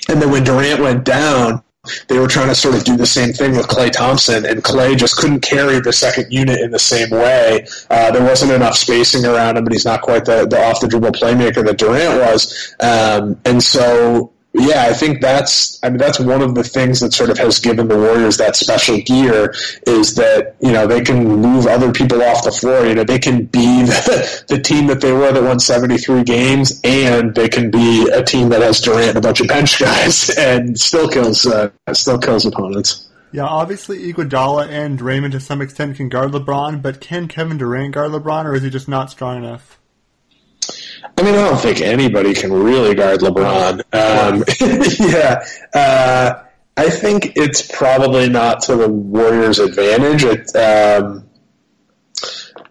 and 0.08 0.22
then 0.22 0.30
when 0.30 0.44
Durant 0.44 0.80
went 0.80 1.04
down, 1.04 1.62
they 2.08 2.18
were 2.18 2.28
trying 2.28 2.48
to 2.48 2.54
sort 2.54 2.74
of 2.74 2.84
do 2.84 2.96
the 2.96 3.06
same 3.06 3.32
thing 3.32 3.52
with 3.52 3.66
Klay 3.66 3.90
Thompson, 3.90 4.44
and 4.46 4.62
Klay 4.62 4.96
just 4.96 5.16
couldn't 5.16 5.40
carry 5.40 5.80
the 5.80 5.92
second 5.92 6.32
unit 6.32 6.60
in 6.60 6.70
the 6.70 6.78
same 6.78 7.10
way. 7.10 7.66
Uh, 7.90 8.10
there 8.10 8.22
wasn't 8.24 8.52
enough 8.52 8.76
spacing 8.76 9.24
around 9.24 9.56
him, 9.56 9.64
and 9.64 9.72
he's 9.72 9.84
not 9.84 10.02
quite 10.02 10.24
the, 10.24 10.46
the 10.46 10.62
off 10.62 10.80
the 10.80 10.88
dribble 10.88 11.12
playmaker 11.12 11.64
that 11.64 11.78
Durant 11.78 12.20
was. 12.20 12.74
Um, 12.80 13.40
and 13.44 13.62
so 13.62 14.32
yeah, 14.58 14.86
I 14.86 14.94
think 14.94 15.20
that's 15.20 15.78
I 15.82 15.90
mean 15.90 15.98
that's 15.98 16.18
one 16.18 16.40
of 16.40 16.54
the 16.54 16.64
things 16.64 17.00
that 17.00 17.12
sort 17.12 17.30
of 17.30 17.38
has 17.38 17.58
given 17.58 17.88
the 17.88 17.96
Warriors 17.96 18.38
that 18.38 18.56
special 18.56 18.98
gear 18.98 19.54
is 19.86 20.14
that 20.14 20.56
you 20.60 20.72
know 20.72 20.86
they 20.86 21.02
can 21.02 21.26
move 21.26 21.66
other 21.66 21.92
people 21.92 22.22
off 22.22 22.44
the 22.44 22.52
floor. 22.52 22.86
You 22.86 22.94
know 22.94 23.04
they 23.04 23.18
can 23.18 23.44
be 23.44 23.82
the, 23.82 24.44
the 24.48 24.60
team 24.60 24.86
that 24.86 25.00
they 25.00 25.12
were 25.12 25.30
that 25.30 25.42
won 25.42 25.60
seventy 25.60 25.98
three 25.98 26.24
games, 26.24 26.80
and 26.84 27.34
they 27.34 27.48
can 27.48 27.70
be 27.70 28.08
a 28.08 28.22
team 28.22 28.48
that 28.48 28.62
has 28.62 28.80
Durant 28.80 29.10
and 29.10 29.18
a 29.18 29.20
bunch 29.20 29.40
of 29.40 29.48
bench 29.48 29.78
guys 29.80 30.30
and 30.38 30.78
still 30.78 31.08
kills 31.08 31.46
uh, 31.46 31.70
still 31.92 32.18
kills 32.18 32.46
opponents. 32.46 33.08
Yeah, 33.32 33.44
obviously 33.44 34.10
Iguodala 34.10 34.68
and 34.68 34.98
Draymond 34.98 35.32
to 35.32 35.40
some 35.40 35.60
extent 35.60 35.96
can 35.96 36.08
guard 36.08 36.32
LeBron, 36.32 36.80
but 36.80 37.00
can 37.00 37.28
Kevin 37.28 37.58
Durant 37.58 37.92
guard 37.92 38.12
LeBron, 38.12 38.46
or 38.46 38.54
is 38.54 38.62
he 38.62 38.70
just 38.70 38.88
not 38.88 39.10
strong 39.10 39.36
enough? 39.36 39.78
I 41.18 41.22
mean, 41.22 41.34
I 41.34 41.48
don't 41.48 41.58
think 41.58 41.80
anybody 41.80 42.34
can 42.34 42.52
really 42.52 42.94
guard 42.94 43.20
LeBron. 43.20 43.80
Um, 43.92 44.44
yeah, 45.10 45.44
uh, 45.72 46.42
I 46.76 46.90
think 46.90 47.32
it's 47.36 47.62
probably 47.62 48.28
not 48.28 48.62
to 48.64 48.76
the 48.76 48.88
Warriors' 48.88 49.58
advantage. 49.58 50.24
It, 50.24 50.54
um, 50.56 51.26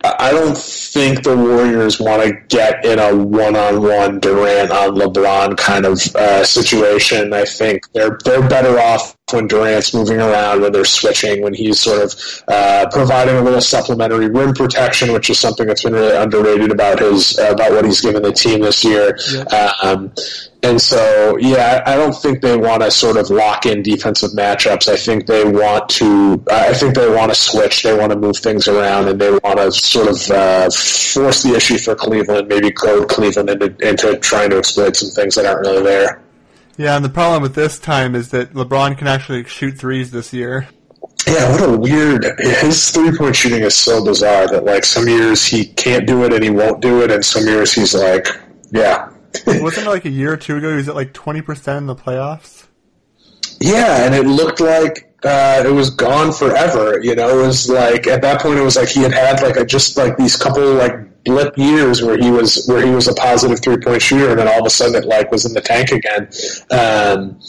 I 0.04 0.32
don't 0.32 0.56
think 0.96 1.24
the 1.24 1.36
Warriors 1.36 2.00
want 2.00 2.24
to 2.24 2.32
get 2.48 2.86
in 2.86 3.00
a 3.00 3.14
one-on-one 3.14 4.22
Durant 4.22 4.72
on 4.72 4.96
LeBron 4.96 5.58
kind 5.58 5.86
of 5.86 6.00
uh, 6.16 6.46
situation. 6.46 7.34
I 7.34 7.44
think 7.44 7.92
they're 7.92 8.18
they're 8.24 8.48
better 8.48 8.80
off 8.80 9.18
when 9.34 9.48
Durant's 9.48 9.94
moving 9.94 10.20
around, 10.20 10.62
when 10.62 10.72
they're 10.72 10.86
switching, 10.86 11.42
when 11.42 11.54
he's 11.54 11.82
sort 11.82 12.02
of 12.02 12.44
uh, 12.48 12.88
providing 12.92 13.36
a 13.36 13.42
little 13.42 13.60
supplementary 13.60 14.30
rim 14.30 14.54
protection, 14.54 15.12
which 15.12 15.30
is 15.30 15.38
something 15.38 15.68
that's 15.68 15.84
been 15.84 15.94
really 15.94 16.16
underrated 16.16 16.72
about 16.72 17.00
his 17.00 17.38
uh, 17.38 17.52
about 17.52 17.72
what 17.72 17.84
he's 17.84 18.00
given 18.00 18.24
the 18.24 18.32
team 18.32 18.62
this 18.62 18.86
year. 18.86 19.18
Yeah. 19.34 19.74
Um, 19.84 20.14
and 20.66 20.82
so, 20.82 21.38
yeah, 21.38 21.84
I 21.86 21.96
don't 21.96 22.16
think 22.16 22.42
they 22.42 22.58
want 22.58 22.82
to 22.82 22.90
sort 22.90 23.18
of 23.18 23.30
lock 23.30 23.68
in 23.68 23.84
defensive 23.84 24.32
matchups. 24.32 24.88
I 24.88 24.96
think 24.96 25.28
they 25.28 25.44
want 25.44 25.90
to. 25.90 26.44
I 26.50 26.74
think 26.74 26.96
they 26.96 27.08
want 27.08 27.32
to 27.32 27.36
switch. 27.36 27.84
They 27.84 27.96
want 27.96 28.12
to 28.12 28.18
move 28.18 28.38
things 28.38 28.68
around, 28.68 29.08
and 29.08 29.22
they 29.22 29.32
want 29.32 29.58
to 29.58 29.72
sort 29.72 30.08
of 30.08 30.32
uh, 30.32 30.70
force 30.86 31.44
the 31.44 31.56
issue 31.56 31.78
for 31.78 31.96
Cleveland. 31.96 32.48
Maybe 32.48 32.72
goad 32.72 33.10
Cleveland 33.10 33.50
into, 33.50 33.76
into 33.88 34.18
trying 34.20 34.50
to 34.52 34.58
exploit 34.58 34.96
some 34.96 35.10
things 35.10 35.36
that 35.36 35.46
aren't 35.46 35.62
really 35.62 35.84
there. 35.84 36.22
Yeah, 36.78 36.96
and 36.96 37.06
the 37.06 37.10
problem 37.10 37.42
with 37.42 37.56
this 37.56 37.80
time 37.80 38.16
is 38.16 38.30
that 38.32 38.54
LeBron 38.54 38.98
can 38.98 39.08
actually 39.08 39.46
shoot 39.46 39.78
threes 39.78 40.12
this 40.12 40.34
year. 40.34 40.68
Yeah, 41.28 41.52
what 41.52 41.62
a 41.62 41.78
weird. 41.78 42.26
His 42.40 42.92
three 42.92 43.16
point 43.16 43.36
shooting 43.36 43.64
is 43.64 43.76
so 43.76 44.04
bizarre 44.04 44.48
that 44.48 44.66
like 44.66 44.84
some 44.84 45.08
years 45.08 45.46
he 45.46 45.66
can't 45.66 46.06
do 46.06 46.24
it 46.24 46.34
and 46.34 46.44
he 46.44 46.50
won't 46.50 46.82
do 46.82 47.02
it, 47.02 47.12
and 47.12 47.24
some 47.24 47.46
years 47.46 47.74
he's 47.74 47.96
like, 47.96 48.28
yeah, 48.72 49.10
wasn't 49.48 49.88
it 49.88 49.90
like 49.90 50.06
a 50.06 50.10
year 50.10 50.34
or 50.34 50.38
two 50.38 50.58
ago? 50.58 50.70
He 50.72 50.76
was 50.76 50.90
at 50.90 50.96
like 50.96 51.14
twenty 51.14 51.42
percent 51.42 51.80
in 51.80 51.86
the 51.88 51.96
playoffs. 51.96 52.68
Yeah, 53.60 54.06
and 54.06 54.14
it 54.14 54.26
looked 54.28 54.60
like 54.60 55.15
uh, 55.26 55.64
it 55.66 55.72
was 55.72 55.90
gone 55.90 56.32
forever. 56.32 57.02
You 57.02 57.16
know, 57.16 57.40
it 57.40 57.48
was 57.48 57.70
like 57.70 58.08
at 58.08 58.22
that 58.22 58.42
point 58.42 58.60
it 58.60 58.64
was 58.64 58.76
like 58.76 58.90
he 58.90 59.02
had 59.02 59.14
had 59.14 59.42
like 59.42 59.58
a, 59.58 59.66
just 59.66 59.98
like 59.98 60.18
these 60.18 60.38
couple 60.38 60.74
like 60.74 61.24
blip 61.24 61.58
years 61.58 62.04
where 62.04 62.18
he 62.18 62.30
was 62.30 62.66
where 62.68 62.86
he 62.86 62.92
was 62.92 63.08
a 63.08 63.14
positive 63.14 63.60
three 63.60 63.78
point 63.78 64.02
shooter, 64.02 64.30
and 64.30 64.40
then 64.40 64.48
all 64.48 64.60
of 64.60 64.66
a 64.66 64.70
sudden 64.70 64.96
it 64.96 65.06
like 65.06 65.32
was 65.32 65.46
in 65.46 65.54
the 65.54 65.62
tank 65.62 65.92
again. 65.92 66.30
Um, 66.72 67.40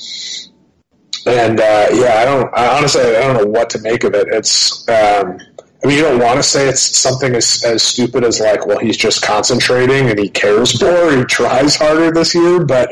and 1.27 1.61
uh, 1.61 1.89
yeah, 1.93 2.19
I 2.19 2.25
don't. 2.25 2.57
I 2.57 2.77
honestly, 2.77 3.03
I 3.03 3.21
don't 3.21 3.37
know 3.37 3.51
what 3.51 3.71
to 3.71 3.79
make 3.81 4.05
of 4.05 4.15
it. 4.15 4.29
It's. 4.29 4.89
Um, 4.89 5.39
I 5.85 5.89
mean, 5.89 5.99
you 5.99 6.05
don't 6.05 6.19
want 6.19 6.39
to 6.39 6.43
say 6.43 6.69
it's 6.69 6.99
something 6.99 7.35
as, 7.37 7.63
as 7.65 7.83
stupid 7.83 8.25
as 8.25 8.41
like, 8.41 8.67
well, 8.67 8.79
he's 8.79 8.97
just 8.97 9.23
concentrating 9.23 10.09
and 10.09 10.19
he 10.19 10.29
cares 10.29 10.83
more, 10.83 11.13
he 11.13 11.23
tries 11.25 11.77
harder 11.77 12.11
this 12.11 12.35
year, 12.35 12.65
but 12.65 12.91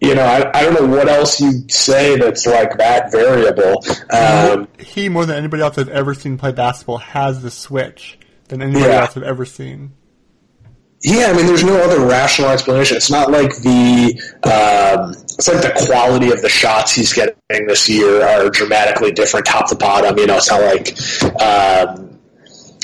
you 0.00 0.14
know, 0.14 0.24
I, 0.24 0.58
I 0.58 0.62
don't 0.62 0.74
know 0.74 0.96
what 0.96 1.08
else 1.08 1.40
you'd 1.40 1.72
say 1.72 2.16
that's 2.16 2.46
like 2.46 2.76
that 2.78 3.10
variable. 3.10 3.82
Um, 4.10 4.68
he, 4.78 5.08
more 5.08 5.24
than 5.24 5.36
anybody 5.36 5.62
else 5.62 5.78
I've 5.78 5.88
ever 5.88 6.14
seen 6.14 6.36
play 6.36 6.52
basketball, 6.52 6.98
has 6.98 7.42
the 7.42 7.50
switch 7.50 8.18
than 8.48 8.62
anybody 8.62 8.84
yeah. 8.84 9.00
else 9.02 9.16
I've 9.16 9.22
ever 9.22 9.44
seen. 9.44 9.92
Yeah, 11.02 11.26
I 11.26 11.32
mean, 11.34 11.46
there's 11.46 11.64
no 11.64 11.76
other 11.82 12.00
rational 12.00 12.50
explanation. 12.50 12.96
It's 12.96 13.10
not 13.10 13.30
like 13.30 13.54
the 13.58 14.20
um, 14.44 15.12
it's 15.12 15.46
like 15.46 15.62
the 15.62 15.86
quality 15.86 16.30
of 16.30 16.40
the 16.42 16.48
shots 16.48 16.94
he's 16.94 17.12
getting 17.12 17.66
this 17.66 17.88
year 17.88 18.22
are 18.22 18.48
dramatically 18.50 19.12
different, 19.12 19.46
top 19.46 19.68
to 19.68 19.76
bottom. 19.76 20.18
You 20.18 20.26
know, 20.26 20.36
it's 20.36 20.50
not 20.50 20.62
like 20.62 20.96
um, 21.40 22.15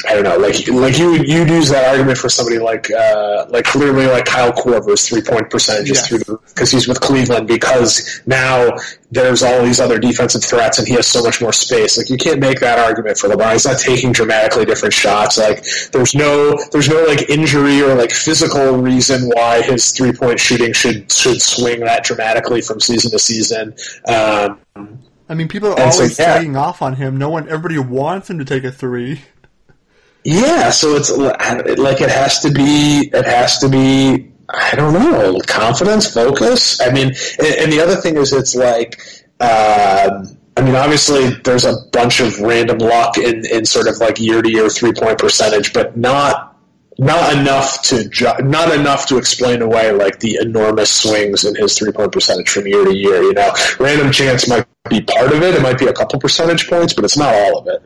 I 0.09 0.15
don't 0.15 0.25
know, 0.25 0.37
like 0.37 0.67
like 0.69 0.99
you 0.99 1.15
you'd 1.15 1.49
use 1.49 1.69
that 1.71 1.89
argument 1.89 2.19
for 2.19 2.29
somebody 2.29 2.59
like 2.59 2.91
uh, 2.91 3.47
like 3.51 3.65
clearly 3.65 4.07
like 4.07 4.25
Kyle 4.25 4.53
Korver's 4.53 5.09
three 5.09 5.23
point 5.23 5.49
percentages 5.49 5.99
yes. 5.99 6.09
through 6.09 6.41
because 6.49 6.71
he's 6.71 6.89
with 6.89 7.01
Cleveland 7.01 7.47
because 7.47 8.21
now 8.27 8.77
there's 9.13 9.43
all 9.43 9.63
these 9.63 9.79
other 9.79 9.99
defensive 9.99 10.43
threats 10.43 10.79
and 10.79 10.89
he 10.89 10.95
has 10.95 11.07
so 11.07 11.23
much 11.23 11.41
more 11.41 11.53
space. 11.53 11.99
Like 11.99 12.11
you 12.11 12.17
can't 12.17 12.41
make 12.41 12.59
that 12.61 12.79
argument 12.79 13.17
for 13.17 13.29
LeBron. 13.29 13.53
He's 13.53 13.65
not 13.65 13.79
taking 13.79 14.11
dramatically 14.13 14.65
different 14.65 14.95
shots. 14.95 15.39
Like 15.39 15.65
there's 15.93 16.15
no 16.15 16.59
there's 16.73 16.89
no 16.89 17.05
like 17.05 17.29
injury 17.31 17.81
or 17.83 17.95
like 17.95 18.11
physical 18.11 18.79
reason 18.79 19.31
why 19.35 19.63
his 19.63 19.93
three 19.93 20.13
point 20.13 20.41
shooting 20.41 20.73
should 20.73 21.13
should 21.13 21.41
swing 21.41 21.81
that 21.81 22.03
dramatically 22.03 22.61
from 22.61 22.81
season 22.81 23.13
to 23.13 23.19
season. 23.19 23.75
Um, 24.09 24.59
I 25.29 25.35
mean, 25.35 25.49
people 25.49 25.71
are 25.71 25.81
always 25.81 26.17
so, 26.17 26.23
yeah. 26.23 26.59
off 26.59 26.83
on 26.83 26.97
him. 26.97 27.17
No 27.17 27.31
one, 27.31 27.49
everybody 27.49 27.79
wants 27.79 28.29
him 28.29 28.39
to 28.39 28.45
take 28.45 28.65
a 28.65 28.73
three. 28.73 29.23
Yeah, 30.25 30.71
so 30.71 30.95
it's 30.97 31.11
like 31.11 32.01
it 32.01 32.11
has 32.11 32.41
to 32.41 32.51
be. 32.51 33.11
It 33.13 33.25
has 33.25 33.59
to 33.59 33.69
be. 33.69 34.29
I 34.55 34.75
don't 34.77 34.93
know, 34.93 35.41
confidence, 35.47 36.13
focus. 36.13 36.81
I 36.81 36.93
mean, 36.93 37.13
and, 37.39 37.55
and 37.61 37.73
the 37.73 37.81
other 37.81 37.97
thing 37.97 38.17
is, 38.17 38.33
it's 38.33 38.55
like. 38.55 39.01
Uh, 39.41 40.25
I 40.57 40.61
mean, 40.61 40.77
obviously, 40.77 41.31
there's 41.45 41.65
a 41.65 41.75
bunch 41.93 42.21
of 42.21 42.39
random 42.41 42.79
luck 42.79 43.17
in, 43.17 43.45
in 43.47 43.65
sort 43.65 43.89
of 43.89 43.97
like 43.99 44.21
year 44.21 44.43
to 44.43 44.51
year 44.51 44.69
three 44.69 44.93
point 44.93 45.19
percentage, 45.19 45.73
but 45.73 45.97
not 45.97 46.57
not 46.99 47.33
enough 47.37 47.83
to 47.83 48.09
ju- 48.09 48.43
not 48.43 48.73
enough 48.73 49.07
to 49.07 49.17
explain 49.17 49.63
away 49.63 49.93
like 49.93 50.21
the 50.21 50.39
enormous 50.41 50.93
swings 50.93 51.45
in 51.45 51.55
his 51.55 51.77
three 51.79 51.91
point 51.91 52.13
percentage 52.13 52.51
from 52.51 52.67
year 52.67 52.85
to 52.85 52.95
year. 52.95 53.23
You 53.23 53.33
know, 53.33 53.51
random 53.81 54.13
chance 54.13 54.47
might 54.47 54.67
be 54.91 55.01
part 55.01 55.33
of 55.33 55.43
it. 55.43 55.55
It 55.55 55.63
might 55.63 55.79
be 55.79 55.87
a 55.87 55.93
couple 55.93 56.21
percentage 56.21 56.69
points, 56.69 56.93
but 56.93 57.05
it's 57.05 57.17
not 57.17 57.35
all 57.35 57.59
of 57.59 57.67
it. 57.69 57.83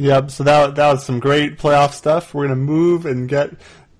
Yep. 0.00 0.30
So 0.30 0.44
that 0.44 0.76
that 0.76 0.92
was 0.92 1.04
some 1.04 1.20
great 1.20 1.58
playoff 1.58 1.92
stuff. 1.92 2.32
We're 2.32 2.44
gonna 2.44 2.56
move 2.56 3.04
and 3.04 3.28
get 3.28 3.50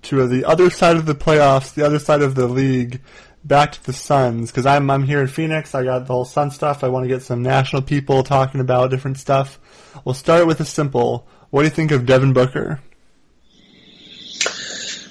to 0.01 0.27
the 0.27 0.45
other 0.45 0.71
side 0.71 0.97
of 0.97 1.05
the 1.05 1.13
playoffs, 1.13 1.75
the 1.75 1.85
other 1.85 1.99
side 1.99 2.23
of 2.23 2.33
the 2.33 2.47
league, 2.47 3.01
back 3.43 3.73
to 3.73 3.85
the 3.85 3.93
Suns. 3.93 4.49
Because 4.49 4.65
I'm 4.65 4.89
I'm 4.89 5.03
here 5.03 5.21
in 5.21 5.27
Phoenix. 5.27 5.75
I 5.75 5.83
got 5.83 6.07
the 6.07 6.13
whole 6.13 6.25
Sun 6.25 6.49
stuff. 6.49 6.83
I 6.83 6.87
want 6.87 7.03
to 7.03 7.07
get 7.07 7.21
some 7.21 7.43
national 7.43 7.83
people 7.83 8.23
talking 8.23 8.61
about 8.61 8.89
different 8.89 9.19
stuff. 9.19 9.59
We'll 10.03 10.15
start 10.15 10.47
with 10.47 10.59
a 10.59 10.65
simple. 10.65 11.27
What 11.51 11.61
do 11.61 11.65
you 11.65 11.71
think 11.71 11.91
of 11.91 12.07
Devin 12.07 12.33
Booker? 12.33 12.81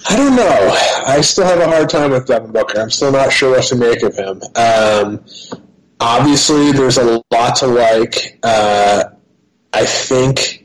I 0.09 0.17
don't 0.17 0.35
know. 0.35 0.77
I 1.07 1.21
still 1.21 1.45
have 1.45 1.61
a 1.61 1.67
hard 1.69 1.89
time 1.89 2.11
with 2.11 2.27
Devin 2.27 2.51
Booker. 2.51 2.81
I'm 2.81 2.91
still 2.91 3.13
not 3.13 3.33
sure 3.33 3.53
what 3.53 3.63
to 3.67 3.77
make 3.77 4.03
of 4.03 4.17
him. 4.17 4.43
Um, 4.57 5.25
obviously, 6.01 6.73
there's 6.73 6.99
a 6.99 7.23
lot 7.31 7.55
to 7.59 7.69
like. 7.69 8.41
Uh, 8.43 9.05
I 9.73 9.87
think 9.87 10.60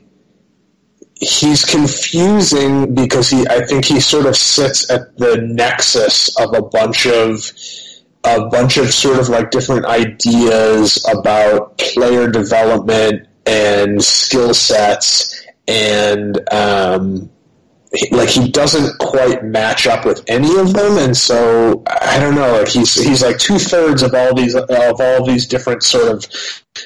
he's 1.20 1.64
confusing 1.64 2.94
because 2.94 3.30
he 3.30 3.46
I 3.48 3.64
think 3.64 3.84
he 3.84 4.00
sort 4.00 4.26
of 4.26 4.36
sits 4.36 4.90
at 4.90 5.16
the 5.16 5.38
nexus 5.38 6.38
of 6.38 6.54
a 6.54 6.62
bunch 6.62 7.06
of 7.06 7.50
a 8.24 8.46
bunch 8.46 8.76
of 8.76 8.92
sort 8.92 9.18
of 9.18 9.28
like 9.28 9.50
different 9.50 9.86
ideas 9.86 11.04
about 11.10 11.78
player 11.78 12.28
development 12.28 13.28
and 13.46 14.02
skill 14.02 14.52
sets 14.52 15.46
and 15.68 16.38
um, 16.52 17.30
like 18.10 18.28
he 18.28 18.50
doesn't 18.50 18.98
quite 18.98 19.44
match 19.44 19.86
up 19.86 20.04
with 20.04 20.22
any 20.28 20.58
of 20.58 20.72
them, 20.74 20.98
and 20.98 21.16
so 21.16 21.82
I 21.86 22.18
don't 22.18 22.34
know. 22.34 22.58
Like 22.58 22.68
he's 22.68 22.94
he's 22.94 23.22
like 23.22 23.38
two 23.38 23.58
thirds 23.58 24.02
of 24.02 24.14
all 24.14 24.34
these 24.34 24.54
of 24.54 25.00
all 25.00 25.24
these 25.24 25.46
different 25.46 25.82
sort 25.82 26.12
of 26.12 26.26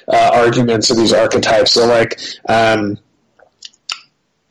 uh, 0.08 0.30
arguments 0.34 0.90
of 0.90 0.96
these 0.96 1.12
archetypes. 1.12 1.72
So 1.72 1.86
like. 1.86 2.20
Um, 2.48 2.98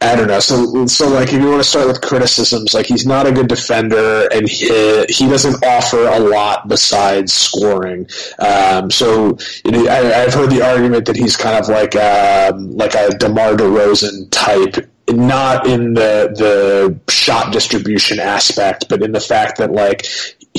I 0.02 0.16
don't 0.16 0.28
know. 0.28 0.40
So, 0.40 0.86
so 0.86 1.10
like, 1.10 1.34
if 1.34 1.42
you 1.42 1.50
want 1.50 1.62
to 1.62 1.68
start 1.68 1.88
with 1.88 2.00
criticisms, 2.00 2.74
like 2.74 2.86
he's 2.86 3.06
not 3.06 3.28
a 3.28 3.34
good 3.34 3.50
defender, 3.50 4.30
and 4.32 4.48
he 4.48 5.06
he 5.10 5.28
doesn't 5.28 5.64
offer 5.66 6.08
a 6.08 6.20
lot 6.20 6.70
besides 6.70 7.34
scoring. 7.34 8.08
Um, 8.40 8.90
so, 8.92 9.38
you 9.66 9.72
know, 9.72 9.90
I, 9.90 10.04
have 10.22 10.34
heard 10.34 10.52
the 10.52 10.62
argument 10.62 11.06
that 11.08 11.18
he's 11.18 11.36
kind 11.36 11.58
of 11.58 11.68
like 11.68 11.98
um, 11.98 12.78
like 12.78 12.96
a 12.96 13.10
DeMar 13.10 13.56
DeRozan 13.56 14.30
type 14.32 14.90
not 15.12 15.68
in 15.68 15.94
the 15.96 16.32
the 16.36 17.12
shot 17.12 17.52
distribution 17.52 18.20
aspect, 18.20 18.88
but 18.90 19.02
in 19.02 19.12
the 19.12 19.20
fact 19.20 19.58
that 19.58 19.72
like 19.72 20.06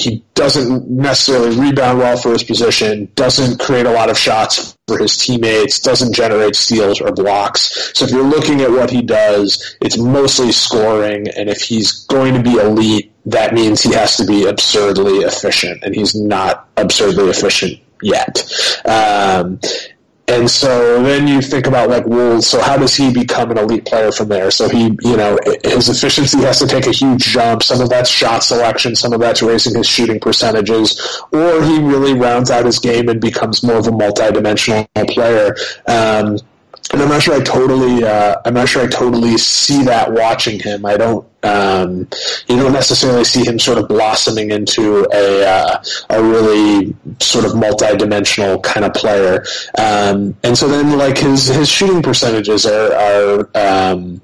he 0.01 0.25
doesn't 0.35 0.89
necessarily 0.89 1.59
rebound 1.59 1.99
well 1.99 2.17
for 2.17 2.33
his 2.33 2.43
position, 2.43 3.11
doesn't 3.15 3.61
create 3.61 3.87
a 3.87 3.93
lot 3.93 4.11
of 4.11 4.19
shots 4.19 4.77
for 4.87 4.99
his 4.99 5.17
teammates, 5.17 5.81
doesn't 5.81 6.15
generate 6.15 6.57
steals 6.57 7.01
or 7.01 7.13
blocks. 7.13 7.93
So 7.95 8.05
if 8.05 8.11
you're 8.11 8.25
looking 8.25 8.61
at 8.61 8.71
what 8.71 8.91
he 8.91 9.03
does, 9.03 9.77
it's 9.81 9.97
mostly 9.97 10.53
scoring, 10.53 11.29
and 11.37 11.49
if 11.49 11.63
he's 11.63 12.05
going 12.07 12.35
to 12.35 12.43
be 12.43 12.55
elite, 12.55 13.13
that 13.27 13.55
means 13.55 13.83
he 13.83 13.93
has 13.95 14.17
to 14.17 14.25
be 14.25 14.47
absurdly 14.47 15.19
efficient, 15.19 15.83
and 15.85 15.95
he's 15.95 16.15
not 16.15 16.69
absurdly 16.77 17.29
efficient 17.29 17.81
yet. 18.03 18.43
Um, 18.85 19.61
and 20.31 20.51
so 20.51 21.03
then 21.03 21.27
you 21.27 21.43
think 21.43 21.67
about 21.67 21.91
like 21.91 22.07
well 22.07 22.41
so 22.41 22.61
how 22.61 22.77
does 22.77 22.95
he 22.95 23.13
become 23.13 23.51
an 23.51 23.59
elite 23.59 23.85
player 23.85 24.13
from 24.13 24.29
there? 24.29 24.51
So 24.51 24.69
he 24.69 24.97
you 25.03 25.17
know 25.17 25.39
his 25.65 25.89
efficiency 25.89 26.39
has 26.39 26.59
to 26.61 26.67
take 26.67 26.87
a 26.87 26.93
huge 26.93 27.25
jump. 27.25 27.63
Some 27.63 27.81
of 27.81 27.89
that's 27.89 28.09
shot 28.09 28.45
selection 28.45 28.95
some 28.95 29.13
of 29.13 29.21
that's 29.21 29.43
raising 29.43 29.77
his 29.77 29.87
shooting 29.87 30.21
percentages 30.21 31.21
or 31.33 31.63
he 31.63 31.79
really 31.81 32.15
rounds 32.15 32.51
out 32.51 32.65
his 32.65 32.79
game 32.79 33.09
and 33.09 33.21
becomes 33.21 33.63
more 33.63 33.77
of 33.77 33.87
a 33.87 33.93
multi-dimensional 33.93 34.87
player. 35.09 35.57
Um, 35.87 36.39
and 36.93 37.03
I'm 37.03 37.09
not 37.09 37.23
sure 37.23 37.35
I 37.35 37.41
totally 37.41 38.05
uh, 38.05 38.37
I'm 38.45 38.55
not 38.55 38.69
sure 38.69 38.83
I 38.83 38.87
totally 38.87 39.39
see 39.39 39.85
that 39.85 40.13
watching 40.13 40.59
him. 40.59 40.85
I 40.85 40.97
don't 40.97 41.27
um, 41.43 42.09
you 42.49 42.57
don't 42.57 42.73
necessarily 42.73 43.25
see 43.25 43.45
him 43.45 43.59
sort 43.59 43.79
of 43.79 43.89
blossoming 43.89 44.51
into 44.51 45.07
a 45.13 45.45
uh, 45.45 45.83
a 46.11 46.23
really 46.23 46.95
sort 47.21 47.45
of 47.45 47.55
multi-dimensional 47.55 48.61
kind 48.61 48.85
of 48.85 48.93
player. 48.95 49.45
Um, 49.79 50.37
and 50.43 50.57
so 50.59 50.69
then 50.69 50.99
like 50.99 51.19
his 51.19 51.47
his 51.47 51.69
shooting 51.69 52.03
percentages 52.03 52.67
are 52.67 52.93
are 52.95 53.51
um, 53.55 54.21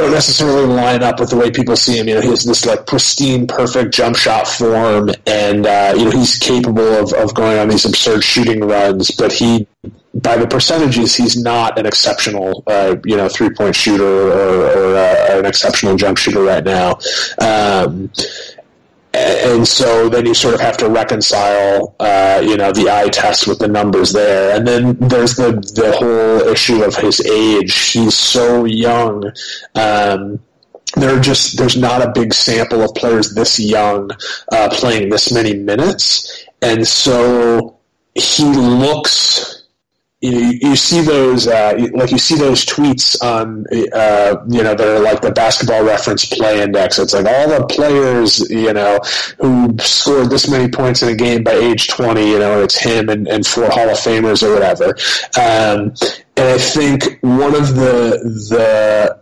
don't 0.00 0.12
necessarily 0.12 0.66
line 0.66 1.02
up 1.02 1.20
with 1.20 1.30
the 1.30 1.36
way 1.36 1.50
people 1.50 1.76
see 1.76 1.98
him. 1.98 2.08
You 2.08 2.16
know, 2.16 2.20
he 2.20 2.28
has 2.28 2.44
this 2.44 2.66
like 2.66 2.86
pristine, 2.86 3.46
perfect 3.46 3.94
jump 3.94 4.16
shot 4.16 4.46
form, 4.48 5.10
and 5.26 5.66
uh, 5.66 5.94
you 5.96 6.04
know 6.04 6.10
he's 6.10 6.36
capable 6.36 6.94
of, 6.94 7.12
of 7.12 7.34
going 7.34 7.58
on 7.58 7.68
these 7.68 7.84
absurd 7.84 8.24
shooting 8.24 8.60
runs. 8.60 9.10
But 9.10 9.32
he, 9.32 9.66
by 10.14 10.36
the 10.36 10.46
percentages, 10.46 11.14
he's 11.14 11.40
not 11.40 11.78
an 11.78 11.86
exceptional, 11.86 12.62
uh, 12.66 12.96
you 13.04 13.16
know, 13.16 13.28
three 13.28 13.50
point 13.50 13.76
shooter 13.76 14.04
or, 14.04 14.92
or 14.92 14.96
uh, 14.96 15.38
an 15.38 15.46
exceptional 15.46 15.96
jump 15.96 16.18
shooter 16.18 16.42
right 16.42 16.64
now. 16.64 16.98
Um, 17.40 18.10
and 19.20 19.66
so 19.66 20.08
then 20.08 20.26
you 20.26 20.34
sort 20.34 20.54
of 20.54 20.60
have 20.60 20.76
to 20.78 20.88
reconcile, 20.88 21.94
uh, 22.00 22.40
you 22.44 22.56
know, 22.56 22.72
the 22.72 22.90
eye 22.90 23.08
test 23.08 23.46
with 23.46 23.58
the 23.58 23.68
numbers 23.68 24.12
there, 24.12 24.56
and 24.56 24.66
then 24.66 24.96
there's 24.96 25.36
the 25.36 25.52
the 25.74 25.92
whole 25.92 26.48
issue 26.48 26.82
of 26.82 26.94
his 26.96 27.20
age. 27.20 27.74
He's 27.92 28.14
so 28.14 28.64
young. 28.64 29.24
Um, 29.74 30.40
there 30.96 31.16
are 31.16 31.20
just 31.20 31.56
there's 31.56 31.76
not 31.76 32.02
a 32.02 32.10
big 32.12 32.34
sample 32.34 32.82
of 32.82 32.94
players 32.94 33.34
this 33.34 33.60
young 33.60 34.10
uh, 34.52 34.68
playing 34.72 35.08
this 35.08 35.32
many 35.32 35.54
minutes, 35.54 36.44
and 36.62 36.86
so 36.86 37.78
he 38.14 38.44
looks 38.44 39.59
you, 40.20 40.58
you 40.60 40.76
see 40.76 41.00
those 41.00 41.48
uh, 41.48 41.88
like 41.94 42.10
you 42.10 42.18
see 42.18 42.36
those 42.36 42.64
tweets 42.66 43.20
on 43.22 43.64
uh, 43.92 44.36
you 44.48 44.62
know 44.62 44.74
they're 44.74 45.00
like 45.00 45.22
the 45.22 45.32
basketball 45.32 45.82
reference 45.82 46.26
play 46.26 46.62
index. 46.62 46.98
It's 46.98 47.14
like 47.14 47.26
all 47.26 47.48
the 47.48 47.66
players 47.66 48.48
you 48.50 48.72
know 48.72 49.00
who 49.38 49.76
scored 49.78 50.28
this 50.28 50.50
many 50.50 50.70
points 50.70 51.02
in 51.02 51.08
a 51.08 51.14
game 51.14 51.42
by 51.42 51.52
age 51.52 51.88
20 51.88 52.28
you 52.28 52.38
know 52.38 52.62
it's 52.62 52.76
him 52.76 53.08
and, 53.08 53.26
and 53.28 53.46
four 53.46 53.70
hall 53.70 53.88
of 53.88 53.96
famers 53.96 54.42
or 54.42 54.52
whatever. 54.52 54.88
Um, 55.38 55.94
and 56.36 56.48
i 56.48 56.58
think 56.58 57.18
one 57.22 57.54
of 57.54 57.74
the 57.74 58.18
the 58.50 59.20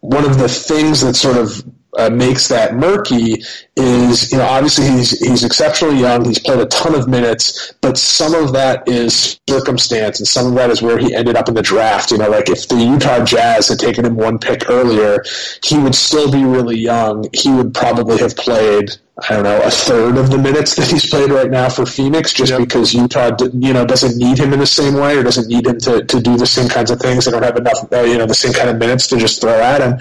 one 0.00 0.24
of 0.24 0.38
the 0.38 0.48
things 0.48 1.00
that 1.02 1.14
sort 1.14 1.36
of 1.36 1.64
uh, 1.96 2.10
makes 2.10 2.48
that 2.48 2.74
murky 2.74 3.42
is, 3.76 4.30
you 4.30 4.38
know, 4.38 4.44
obviously 4.44 4.86
he's 4.86 5.18
he's 5.18 5.44
exceptionally 5.44 6.00
young. 6.00 6.24
He's 6.24 6.38
played 6.38 6.60
a 6.60 6.66
ton 6.66 6.94
of 6.94 7.08
minutes, 7.08 7.72
but 7.80 7.96
some 7.96 8.34
of 8.34 8.52
that 8.52 8.86
is 8.86 9.40
circumstance, 9.48 10.18
and 10.20 10.28
some 10.28 10.48
of 10.48 10.54
that 10.54 10.70
is 10.70 10.82
where 10.82 10.98
he 10.98 11.14
ended 11.14 11.36
up 11.36 11.48
in 11.48 11.54
the 11.54 11.62
draft. 11.62 12.10
You 12.10 12.18
know, 12.18 12.28
like 12.28 12.50
if 12.50 12.68
the 12.68 12.76
Utah 12.76 13.24
Jazz 13.24 13.68
had 13.68 13.78
taken 13.78 14.04
him 14.04 14.16
one 14.16 14.38
pick 14.38 14.68
earlier, 14.68 15.24
he 15.64 15.78
would 15.78 15.94
still 15.94 16.30
be 16.30 16.44
really 16.44 16.76
young. 16.76 17.26
He 17.32 17.50
would 17.50 17.72
probably 17.74 18.18
have 18.18 18.36
played. 18.36 18.90
I 19.28 19.34
don't 19.34 19.42
know, 19.42 19.60
a 19.62 19.70
third 19.70 20.16
of 20.16 20.30
the 20.30 20.38
minutes 20.38 20.76
that 20.76 20.86
he's 20.86 21.10
played 21.10 21.32
right 21.32 21.50
now 21.50 21.68
for 21.68 21.84
Phoenix, 21.84 22.32
just 22.32 22.52
yep. 22.52 22.60
because 22.60 22.94
Utah, 22.94 23.36
you 23.52 23.72
know, 23.72 23.84
doesn't 23.84 24.16
need 24.16 24.38
him 24.38 24.52
in 24.52 24.60
the 24.60 24.66
same 24.66 24.94
way 24.94 25.16
or 25.16 25.24
doesn't 25.24 25.48
need 25.48 25.66
him 25.66 25.76
to, 25.80 26.04
to 26.04 26.20
do 26.20 26.36
the 26.36 26.46
same 26.46 26.68
kinds 26.68 26.92
of 26.92 27.00
things. 27.00 27.24
They 27.24 27.32
don't 27.32 27.42
have 27.42 27.56
enough, 27.56 27.92
uh, 27.92 28.02
you 28.02 28.16
know, 28.16 28.26
the 28.26 28.34
same 28.34 28.52
kind 28.52 28.70
of 28.70 28.76
minutes 28.76 29.08
to 29.08 29.16
just 29.16 29.40
throw 29.40 29.60
at 29.60 29.80
him. 29.80 29.98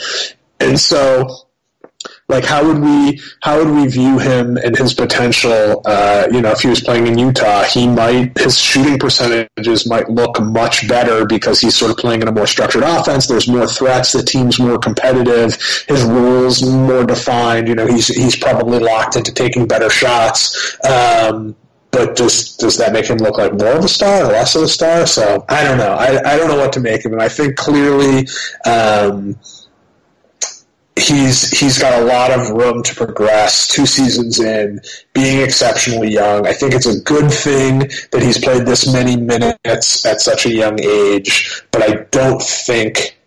And 0.60 0.80
so 0.80 1.47
like 2.30 2.44
how 2.44 2.66
would 2.66 2.80
we 2.80 3.20
how 3.42 3.58
would 3.58 3.74
we 3.74 3.88
view 3.88 4.20
him 4.20 4.58
and 4.58 4.78
his 4.78 4.94
potential 4.94 5.82
uh, 5.86 6.28
you 6.32 6.42
know 6.42 6.52
if 6.52 6.60
he 6.60 6.68
was 6.68 6.82
playing 6.82 7.08
in 7.08 7.18
utah 7.18 7.64
he 7.64 7.88
might 7.88 8.38
his 8.38 8.58
shooting 8.58 9.00
percentages 9.00 9.88
might 9.88 10.10
look 10.10 10.40
much 10.42 10.88
better 10.88 11.26
because 11.26 11.60
he's 11.62 11.76
sort 11.76 11.92
of 11.92 11.98
playing 11.98 12.22
in 12.22 12.28
a 12.28 12.32
more 12.32 12.48
structured 12.48 12.84
offense 12.84 13.28
there's 13.28 13.48
more 13.48 13.68
threats 13.68 14.12
the 14.12 14.24
team's 14.24 14.60
more 14.60 14.78
competitive 14.78 15.56
his 15.88 16.04
rules 16.04 16.64
more 16.64 17.06
defined 17.06 17.68
you 17.68 17.76
know 17.76 17.88
he's 17.88 18.08
he's 18.08 18.36
probably 18.36 18.80
locked 18.80 19.16
into 19.16 19.34
taking 19.34 19.68
better 19.68 19.90
shots 19.90 20.78
um, 20.86 21.56
but 21.92 22.16
does 22.16 22.58
does 22.58 22.78
that 22.78 22.92
make 22.92 23.06
him 23.06 23.18
look 23.18 23.38
like 23.38 23.54
more 23.54 23.78
of 23.78 23.86
a 23.86 23.88
star 23.88 24.26
or 24.26 24.28
less 24.28 24.56
of 24.56 24.64
a 24.64 24.68
star? 24.68 25.08
So 25.08 25.46
I 25.50 25.64
don't 25.64 25.78
know. 25.78 25.94
I, 25.94 26.34
I 26.34 26.38
don't 26.38 26.50
know 26.50 26.58
what 26.58 26.74
to 26.74 26.80
make 26.80 27.06
of 27.06 27.14
him. 27.14 27.20
I 27.20 27.30
think 27.30 27.56
clearly 27.56 28.28
um, 28.66 29.40
he's 30.98 31.58
he's 31.58 31.78
got 31.78 32.02
a 32.02 32.06
lot 32.06 32.32
of 32.32 32.50
room 32.50 32.84
to 32.84 32.96
progress. 32.96 33.68
Two 33.68 33.86
seasons 33.86 34.40
in, 34.40 34.80
being 35.14 35.42
exceptionally 35.42 36.12
young, 36.12 36.48
I 36.48 36.54
think 36.54 36.74
it's 36.74 36.86
a 36.86 37.00
good 37.02 37.32
thing 37.32 37.80
that 38.12 38.22
he's 38.22 38.38
played 38.38 38.66
this 38.66 38.92
many 38.92 39.16
minutes 39.16 40.06
at 40.06 40.22
such 40.22 40.46
a 40.46 40.50
young 40.50 40.80
age. 40.84 41.64
But 41.72 41.84
I 41.84 42.04
don't 42.12 42.42
think 42.42 43.18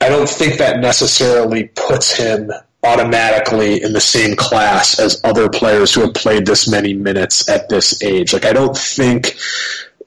I 0.00 0.08
don't 0.08 0.28
think 0.28 0.58
that 0.58 0.80
necessarily 0.80 1.68
puts 1.74 2.16
him 2.16 2.50
automatically 2.84 3.82
in 3.82 3.92
the 3.92 4.00
same 4.00 4.36
class 4.36 5.00
as 5.00 5.20
other 5.24 5.48
players 5.48 5.92
who 5.92 6.02
have 6.02 6.14
played 6.14 6.46
this 6.46 6.68
many 6.68 6.94
minutes 6.94 7.48
at 7.48 7.68
this 7.68 8.02
age. 8.02 8.32
Like 8.32 8.44
I 8.44 8.52
don't 8.52 8.76
think 8.76 9.36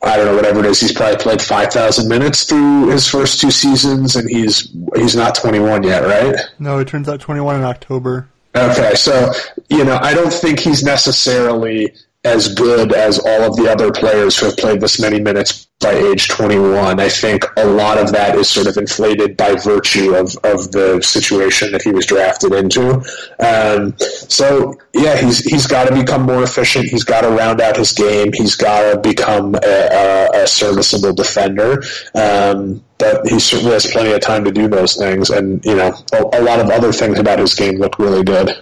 I 0.03 0.17
don't 0.17 0.25
know 0.25 0.35
whatever 0.35 0.59
it 0.61 0.65
is. 0.65 0.79
He's 0.79 0.91
probably 0.91 1.17
played 1.17 1.41
five 1.41 1.71
thousand 1.71 2.09
minutes 2.09 2.43
through 2.43 2.89
his 2.89 3.07
first 3.07 3.39
two 3.39 3.51
seasons, 3.51 4.15
and 4.15 4.29
he's 4.29 4.75
he's 4.95 5.15
not 5.15 5.35
twenty 5.35 5.59
one 5.59 5.83
yet, 5.83 6.03
right? 6.03 6.35
No, 6.59 6.79
he 6.79 6.85
turns 6.85 7.07
out 7.07 7.19
twenty 7.19 7.41
one 7.41 7.55
in 7.55 7.63
October. 7.63 8.27
Okay, 8.55 8.95
so 8.95 9.31
you 9.69 9.83
know, 9.85 9.97
I 10.01 10.13
don't 10.13 10.33
think 10.33 10.59
he's 10.59 10.83
necessarily 10.83 11.93
as 12.23 12.53
good 12.53 12.93
as 12.93 13.17
all 13.17 13.41
of 13.41 13.55
the 13.55 13.67
other 13.69 13.91
players 13.91 14.37
who 14.37 14.45
have 14.45 14.57
played 14.57 14.79
this 14.79 14.99
many 14.99 15.19
minutes 15.19 15.67
by 15.79 15.93
age 15.93 16.27
21. 16.27 16.99
I 16.99 17.09
think 17.09 17.43
a 17.57 17.65
lot 17.65 17.97
of 17.97 18.11
that 18.11 18.35
is 18.35 18.47
sort 18.47 18.67
of 18.67 18.77
inflated 18.77 19.35
by 19.35 19.55
virtue 19.55 20.13
of, 20.13 20.35
of 20.43 20.71
the 20.71 21.01
situation 21.01 21.71
that 21.71 21.81
he 21.81 21.89
was 21.91 22.05
drafted 22.05 22.53
into. 22.53 23.03
Um, 23.39 23.97
so 23.97 24.75
yeah, 24.93 25.17
he's 25.17 25.39
he's 25.39 25.65
got 25.65 25.87
to 25.87 25.95
become 25.95 26.21
more 26.21 26.43
efficient. 26.43 26.85
He's 26.85 27.03
got 27.03 27.21
to 27.21 27.29
round 27.29 27.59
out 27.59 27.77
his 27.77 27.91
game. 27.91 28.31
He's 28.33 28.55
got 28.55 28.91
to 28.91 28.99
become 28.99 29.55
a, 29.55 29.59
a, 29.65 30.43
a, 30.43 30.47
serviceable 30.47 31.13
defender. 31.13 31.81
Um, 32.13 32.83
but 32.99 33.27
he 33.27 33.39
certainly 33.39 33.73
has 33.73 33.87
plenty 33.87 34.11
of 34.11 34.21
time 34.21 34.43
to 34.45 34.51
do 34.51 34.67
those 34.67 34.95
things. 34.95 35.31
And 35.31 35.65
you 35.65 35.75
know, 35.75 35.95
a, 36.13 36.39
a 36.39 36.41
lot 36.43 36.59
of 36.59 36.69
other 36.69 36.93
things 36.93 37.17
about 37.17 37.39
his 37.39 37.55
game 37.55 37.79
look 37.79 37.97
really 37.97 38.23
good. 38.23 38.55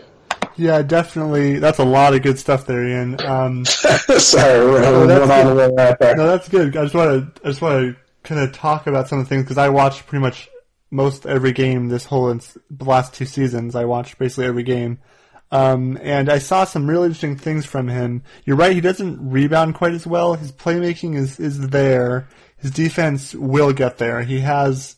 Yeah, 0.59 0.81
definitely. 0.81 1.57
That's 1.57 1.79
a 1.79 1.85
lot 1.85 2.13
of 2.13 2.21
good 2.21 2.37
stuff 2.37 2.65
there, 2.65 2.85
Ian. 2.85 3.25
Um, 3.25 3.63
Sorry, 3.65 4.59
we're 4.59 4.81
no, 4.81 5.07
that's 5.07 5.31
on 5.31 5.55
right 5.73 5.97
there. 5.97 6.17
No, 6.17 6.27
that's 6.27 6.49
good. 6.49 6.75
I 6.75 6.83
just 6.83 6.93
want 6.93 7.35
to, 7.35 7.41
I 7.45 7.47
just 7.47 7.61
want 7.61 7.95
to 7.95 8.01
kind 8.23 8.41
of 8.41 8.51
talk 8.51 8.85
about 8.85 9.07
some 9.07 9.19
of 9.19 9.25
the 9.25 9.29
things 9.29 9.43
because 9.43 9.57
I 9.57 9.69
watched 9.69 10.05
pretty 10.05 10.21
much 10.21 10.49
most 10.91 11.25
every 11.25 11.53
game 11.53 11.87
this 11.87 12.03
whole 12.03 12.37
last 12.81 13.13
two 13.13 13.23
seasons. 13.23 13.73
I 13.73 13.85
watched 13.85 14.17
basically 14.19 14.47
every 14.47 14.63
game, 14.63 14.99
um, 15.49 15.97
and 16.01 16.29
I 16.29 16.39
saw 16.39 16.65
some 16.65 16.89
really 16.89 17.05
interesting 17.05 17.37
things 17.37 17.65
from 17.65 17.87
him. 17.87 18.23
You're 18.43 18.57
right; 18.57 18.75
he 18.75 18.81
doesn't 18.81 19.29
rebound 19.29 19.75
quite 19.75 19.93
as 19.93 20.05
well. 20.05 20.33
His 20.33 20.51
playmaking 20.51 21.15
is 21.15 21.39
is 21.39 21.69
there. 21.69 22.27
His 22.57 22.71
defense 22.71 23.33
will 23.33 23.71
get 23.71 23.97
there. 23.97 24.23
He 24.23 24.41
has 24.41 24.97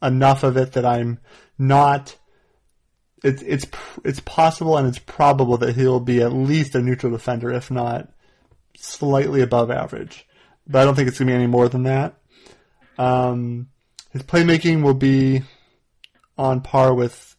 enough 0.00 0.44
of 0.44 0.56
it 0.56 0.72
that 0.72 0.86
I'm 0.86 1.18
not. 1.58 2.16
It's 3.24 3.42
it's 3.42 3.66
it's 4.04 4.20
possible 4.20 4.76
and 4.76 4.86
it's 4.86 4.98
probable 4.98 5.56
that 5.58 5.74
he'll 5.74 5.98
be 5.98 6.20
at 6.20 6.32
least 6.32 6.74
a 6.74 6.82
neutral 6.82 7.10
defender, 7.10 7.50
if 7.50 7.70
not 7.70 8.12
slightly 8.76 9.40
above 9.40 9.70
average. 9.70 10.28
But 10.66 10.82
I 10.82 10.84
don't 10.84 10.94
think 10.94 11.08
it's 11.08 11.18
going 11.18 11.28
to 11.28 11.32
be 11.32 11.36
any 11.36 11.46
more 11.46 11.68
than 11.68 11.84
that. 11.84 12.14
Um, 12.98 13.68
his 14.12 14.22
playmaking 14.22 14.82
will 14.82 14.94
be 14.94 15.42
on 16.38 16.60
par 16.60 16.94
with 16.94 17.34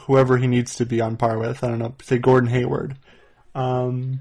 whoever 0.00 0.36
he 0.36 0.46
needs 0.46 0.76
to 0.76 0.86
be 0.86 1.00
on 1.00 1.16
par 1.16 1.38
with. 1.38 1.64
I 1.64 1.68
don't 1.68 1.78
know, 1.78 1.94
say 2.02 2.18
Gordon 2.18 2.50
Hayward. 2.50 2.96
Um, 3.54 4.20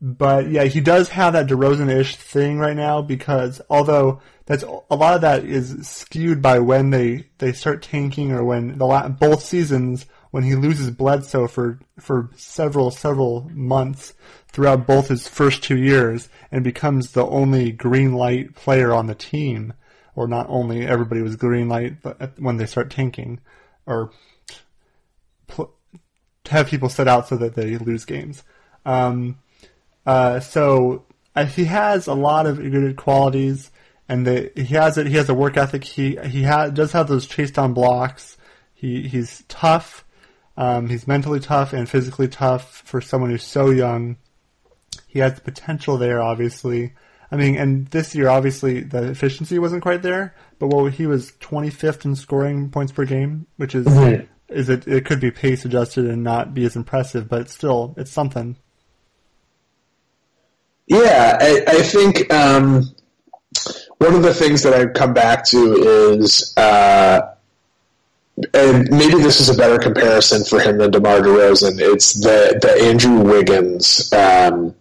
but 0.00 0.50
yeah, 0.50 0.64
he 0.64 0.80
does 0.80 1.08
have 1.10 1.32
that 1.32 1.46
DeRozan-ish 1.46 2.16
thing 2.16 2.58
right 2.58 2.76
now 2.76 3.02
because 3.02 3.60
although 3.70 4.20
that's 4.44 4.62
a 4.62 4.94
lot 4.94 5.14
of 5.14 5.22
that 5.22 5.44
is 5.44 5.88
skewed 5.88 6.42
by 6.42 6.58
when 6.58 6.90
they, 6.90 7.28
they 7.38 7.52
start 7.52 7.82
tanking 7.82 8.30
or 8.30 8.44
when 8.44 8.78
the 8.78 9.16
both 9.18 9.42
seasons 9.42 10.06
when 10.30 10.44
he 10.44 10.54
loses 10.54 10.90
Bledsoe 10.90 11.46
for 11.48 11.78
for 11.98 12.28
several 12.36 12.90
several 12.90 13.48
months 13.54 14.12
throughout 14.48 14.86
both 14.86 15.08
his 15.08 15.26
first 15.26 15.62
two 15.62 15.78
years 15.78 16.28
and 16.52 16.62
becomes 16.62 17.12
the 17.12 17.26
only 17.26 17.72
green 17.72 18.12
light 18.12 18.54
player 18.54 18.92
on 18.92 19.06
the 19.06 19.14
team, 19.14 19.72
or 20.14 20.28
not 20.28 20.46
only 20.50 20.86
everybody 20.86 21.22
was 21.22 21.36
green 21.36 21.70
light 21.70 21.94
when 22.38 22.58
they 22.58 22.66
start 22.66 22.90
tanking, 22.90 23.40
or 23.86 24.10
pl- 25.46 25.74
have 26.50 26.68
people 26.68 26.88
set 26.90 27.08
out 27.08 27.28
so 27.28 27.36
that 27.36 27.54
they 27.54 27.78
lose 27.78 28.04
games. 28.04 28.44
Um, 28.84 29.38
uh, 30.06 30.40
so 30.40 31.04
uh, 31.34 31.44
he 31.44 31.64
has 31.64 32.06
a 32.06 32.14
lot 32.14 32.46
of 32.46 32.58
good 32.58 32.96
qualities, 32.96 33.70
and 34.08 34.26
the, 34.26 34.52
he 34.54 34.74
has 34.74 34.96
it. 34.96 35.06
He 35.06 35.16
has 35.16 35.28
a 35.28 35.34
work 35.34 35.56
ethic. 35.56 35.84
He 35.84 36.16
he 36.24 36.44
ha- 36.44 36.68
does 36.68 36.92
have 36.92 37.08
those 37.08 37.26
chase 37.26 37.50
down 37.50 37.74
blocks. 37.74 38.36
He 38.72 39.08
he's 39.08 39.44
tough. 39.48 40.04
Um, 40.56 40.88
he's 40.88 41.06
mentally 41.06 41.40
tough 41.40 41.72
and 41.74 41.88
physically 41.88 42.28
tough 42.28 42.82
for 42.86 43.00
someone 43.00 43.30
who's 43.30 43.42
so 43.44 43.70
young. 43.70 44.16
He 45.06 45.18
has 45.18 45.34
the 45.34 45.42
potential 45.42 45.98
there, 45.98 46.22
obviously. 46.22 46.94
I 47.30 47.36
mean, 47.36 47.56
and 47.56 47.86
this 47.88 48.14
year, 48.14 48.28
obviously, 48.28 48.80
the 48.80 49.10
efficiency 49.10 49.58
wasn't 49.58 49.82
quite 49.82 50.02
there, 50.02 50.34
but 50.58 50.68
well, 50.68 50.86
he 50.86 51.06
was 51.06 51.32
25th 51.40 52.04
in 52.04 52.14
scoring 52.14 52.70
points 52.70 52.92
per 52.92 53.04
game, 53.04 53.46
which 53.56 53.74
is 53.74 53.86
mm-hmm. 53.86 54.24
is 54.48 54.68
it, 54.68 54.86
it 54.86 55.04
could 55.04 55.20
be 55.20 55.30
pace 55.30 55.64
adjusted 55.64 56.06
and 56.06 56.22
not 56.22 56.54
be 56.54 56.64
as 56.64 56.76
impressive, 56.76 57.28
but 57.28 57.50
still, 57.50 57.94
it's 57.98 58.12
something. 58.12 58.56
Yeah, 60.86 61.38
I, 61.40 61.64
I 61.66 61.82
think 61.82 62.32
um, 62.32 62.94
one 63.98 64.14
of 64.14 64.22
the 64.22 64.34
things 64.34 64.62
that 64.62 64.74
I 64.74 64.86
come 64.86 65.14
back 65.14 65.44
to 65.46 66.12
is 66.12 66.52
uh, 66.56 67.34
and 68.52 68.90
maybe 68.90 69.14
this 69.14 69.40
is 69.40 69.48
a 69.48 69.56
better 69.56 69.78
comparison 69.78 70.44
for 70.44 70.60
him 70.60 70.76
than 70.76 70.90
DeMar 70.90 71.20
DeRozan. 71.20 71.80
It's 71.80 72.12
the 72.14 72.58
the 72.60 72.84
Andrew 72.84 73.20
Wiggins 73.20 74.12
um, 74.12 74.74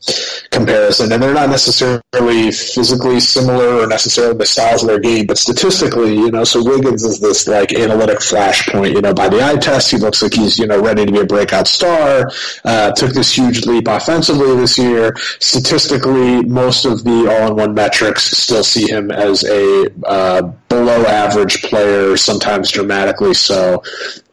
comparison, 0.52 1.12
and 1.14 1.24
they're 1.24 1.34
not 1.34 1.50
necessarily 1.50 2.52
physically 2.52 3.22
similar 3.22 3.82
or 3.82 3.88
necessarily 3.88 4.38
the 4.38 4.46
styles 4.46 4.84
of 4.84 4.90
their 4.90 5.00
game, 5.00 5.26
but 5.26 5.38
statistically, 5.38 6.16
you 6.16 6.32
know, 6.32 6.44
so 6.44 6.64
Wiggins 6.64 7.04
is 7.04 7.22
this 7.22 7.48
like 7.48 7.74
analytic 7.74 8.20
flashpoint. 8.20 8.94
You 8.94 9.02
know, 9.02 9.14
by 9.14 9.30
the 9.30 9.42
eye 9.42 9.56
test, 9.56 9.92
he 9.92 9.98
looks 9.98 10.22
like 10.22 10.34
he's 10.34 10.60
you 10.60 10.68
know 10.68 10.82
ready 10.82 11.06
to 11.06 11.12
be 11.12 11.20
a 11.20 11.26
breakout 11.26 11.68
star. 11.68 12.30
Uh, 12.66 12.92
took 12.92 13.14
this 13.14 13.34
huge 13.34 13.66
leap 13.66 13.88
offensively 13.88 14.54
this 14.58 14.78
year. 14.78 15.16
Statistically, 15.40 16.44
most 16.44 16.84
of 16.84 17.06
the 17.06 17.30
all-in-one 17.30 17.74
metrics 17.74 18.24
still 18.24 18.66
see 18.66 18.90
him 18.90 19.12
as 19.12 19.46
a 19.46 19.88
uh, 20.06 20.42
below 20.68 21.06
average 21.06 21.62
player, 21.64 22.18
sometimes 22.18 22.70
dramatically 22.70 23.34
so. 23.46 23.84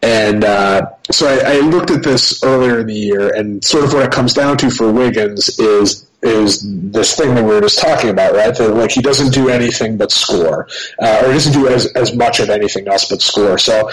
And 0.02 0.44
uh, 0.44 0.86
so 1.10 1.26
I, 1.28 1.56
I, 1.56 1.60
looked 1.60 1.90
at 1.90 2.02
this 2.02 2.42
earlier 2.42 2.80
in 2.80 2.86
the 2.86 2.94
year, 2.94 3.34
and 3.34 3.64
sort 3.64 3.84
of 3.84 3.92
what 3.92 4.04
it 4.04 4.10
comes 4.10 4.32
down 4.32 4.56
to 4.58 4.70
for 4.70 4.90
Wiggins 4.90 5.58
is 5.58 6.06
is 6.22 6.62
this 6.92 7.16
thing 7.16 7.34
that 7.34 7.42
we 7.42 7.50
were 7.50 7.60
just 7.60 7.80
talking 7.80 8.10
about, 8.10 8.32
right? 8.34 8.56
That 8.56 8.74
like 8.74 8.92
he 8.92 9.02
doesn't 9.02 9.32
do 9.32 9.48
anything 9.48 9.96
but 9.96 10.12
score, 10.12 10.68
uh, 11.00 11.22
or 11.22 11.28
he 11.28 11.34
doesn't 11.34 11.52
do 11.52 11.68
as 11.68 11.86
as 11.94 12.14
much 12.14 12.40
of 12.40 12.50
anything 12.50 12.88
else 12.88 13.08
but 13.08 13.20
score. 13.20 13.58
So 13.58 13.90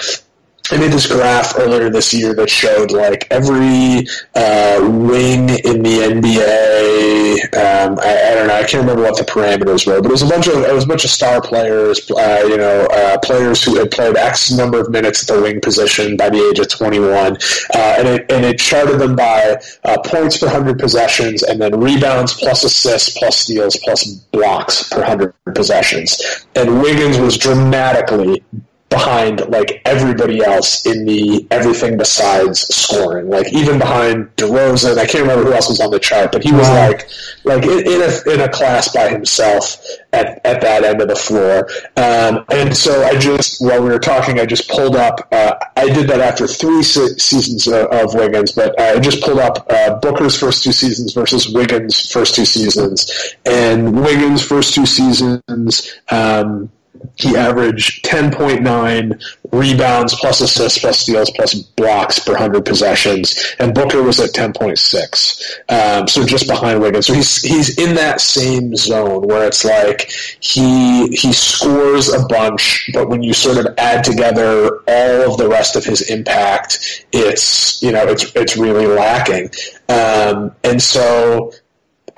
I 0.71 0.77
made 0.77 0.91
this 0.91 1.07
graph 1.07 1.57
earlier 1.57 1.89
this 1.89 2.13
year 2.13 2.35
that 2.35 2.49
showed 2.49 2.91
like 2.91 3.25
every 3.31 4.07
uh, 4.35 4.79
wing 4.81 5.49
in 5.49 5.81
the 5.81 5.97
NBA. 6.13 7.43
Um, 7.55 7.97
I, 7.99 8.31
I, 8.31 8.35
don't 8.35 8.47
know. 8.47 8.53
I 8.53 8.63
can't 8.63 8.81
remember 8.81 9.01
what 9.01 9.17
the 9.17 9.23
parameters 9.23 9.87
were, 9.87 9.99
but 9.99 10.09
it 10.09 10.11
was 10.11 10.21
a 10.21 10.27
bunch 10.27 10.47
of 10.47 10.57
it 10.63 10.73
was 10.73 10.83
a 10.83 10.87
bunch 10.87 11.05
of 11.05 11.09
star 11.09 11.41
players. 11.41 12.09
Uh, 12.11 12.45
you 12.47 12.57
know, 12.57 12.85
uh, 12.91 13.17
players 13.19 13.63
who 13.63 13.77
had 13.77 13.89
played 13.89 14.15
X 14.15 14.51
number 14.51 14.79
of 14.79 14.91
minutes 14.91 15.27
at 15.27 15.35
the 15.35 15.41
wing 15.41 15.59
position 15.59 16.15
by 16.15 16.29
the 16.29 16.49
age 16.49 16.59
of 16.59 16.69
21, 16.69 17.33
uh, 17.33 17.37
and 17.73 18.07
it 18.07 18.31
and 18.31 18.45
it 18.45 18.59
charted 18.59 18.99
them 18.99 19.15
by 19.15 19.59
uh, 19.85 19.97
points 20.05 20.37
per 20.37 20.47
hundred 20.47 20.77
possessions, 20.77 21.41
and 21.41 21.59
then 21.59 21.79
rebounds 21.79 22.33
plus 22.33 22.63
assists 22.63 23.17
plus 23.17 23.37
steals 23.37 23.75
plus 23.77 24.05
blocks 24.05 24.87
per 24.89 25.03
hundred 25.03 25.33
possessions. 25.55 26.45
And 26.55 26.79
Wiggins 26.81 27.17
was 27.17 27.37
dramatically 27.37 28.43
behind 28.89 29.47
like 29.49 29.81
everybody 29.85 30.43
else 30.43 30.85
in 30.85 31.05
the 31.05 31.45
everything 31.51 31.97
besides 31.97 32.61
scoring. 32.73 33.29
Like 33.29 33.53
even 33.53 33.77
behind 33.77 34.35
DeRozan, 34.35 34.97
I 34.97 35.05
can't 35.05 35.21
remember 35.21 35.45
who 35.45 35.53
else 35.53 35.69
was 35.69 35.79
on 35.79 35.91
the 35.91 35.99
chart, 35.99 36.31
but 36.31 36.43
he 36.43 36.51
was 36.51 36.67
wow. 36.67 36.87
like 36.87 37.09
like 37.43 37.63
in, 37.63 37.79
in, 37.79 38.01
a 38.01 38.33
in 38.33 38.41
a 38.41 38.49
class 38.49 38.91
by 38.91 39.09
himself 39.09 39.77
at, 40.11 40.43
at 40.45 40.61
that 40.61 40.83
end 40.83 41.01
of 41.01 41.07
the 41.07 41.15
floor. 41.15 41.69
Um, 41.97 42.45
and 42.51 42.75
so 42.75 43.03
I 43.03 43.17
just 43.17 43.63
while 43.63 43.81
we 43.81 43.89
were 43.89 43.99
talking, 43.99 44.39
I 44.39 44.45
just 44.45 44.67
pulled 44.69 44.95
up. 44.95 45.27
Uh, 45.31 45.53
I 45.77 45.87
did 45.87 46.09
that 46.09 46.19
after 46.19 46.47
three 46.47 46.81
se- 46.81 47.17
seasons 47.17 47.67
of, 47.67 47.85
of, 47.87 48.15
Wiggins, 48.15 48.53
but 48.53 48.79
I 48.79 48.99
just 48.99 49.21
pulled 49.21 49.39
up 49.39 49.67
uh, 49.69 49.99
Booker's 49.99 50.37
first 50.37 50.63
two 50.63 50.71
seasons 50.71 51.13
versus 51.13 51.53
Wiggins' 51.53 52.11
first 52.11 52.33
two 52.33 52.45
seasons, 52.45 53.35
and 53.45 54.01
Wiggins' 54.01 54.43
first 54.43 54.73
two 54.73 54.87
seasons. 54.87 55.93
Um, 56.09 56.71
he 57.15 57.35
averaged 57.35 58.05
10.9 58.05 59.23
rebounds 59.51 60.15
plus 60.15 60.41
assists 60.41 60.79
plus 60.79 60.99
steals 60.99 61.31
plus 61.31 61.53
blocks 61.53 62.19
per 62.19 62.33
100 62.33 62.65
possessions, 62.65 63.55
and 63.59 63.73
Booker 63.73 64.01
was 64.03 64.19
at 64.19 64.31
10.6, 64.31 65.59
um, 65.69 66.07
so 66.07 66.25
just 66.25 66.47
behind 66.47 66.81
Wiggins. 66.81 67.07
So 67.07 67.13
he's 67.13 67.41
he's 67.41 67.77
in 67.77 67.95
that 67.95 68.21
same 68.21 68.75
zone 68.75 69.27
where 69.27 69.47
it's 69.47 69.65
like 69.65 70.11
he 70.39 71.07
he 71.09 71.33
scores 71.33 72.11
a 72.13 72.25
bunch, 72.27 72.89
but 72.93 73.09
when 73.09 73.23
you 73.23 73.33
sort 73.33 73.57
of 73.57 73.73
add 73.77 74.03
together 74.03 74.79
all 74.87 75.31
of 75.31 75.37
the 75.37 75.47
rest 75.49 75.75
of 75.75 75.83
his 75.83 76.01
impact, 76.09 77.05
it's 77.11 77.81
you 77.81 77.91
know 77.91 78.07
it's 78.07 78.33
it's 78.35 78.57
really 78.57 78.87
lacking, 78.87 79.49
um, 79.89 80.55
and 80.63 80.81
so 80.81 81.51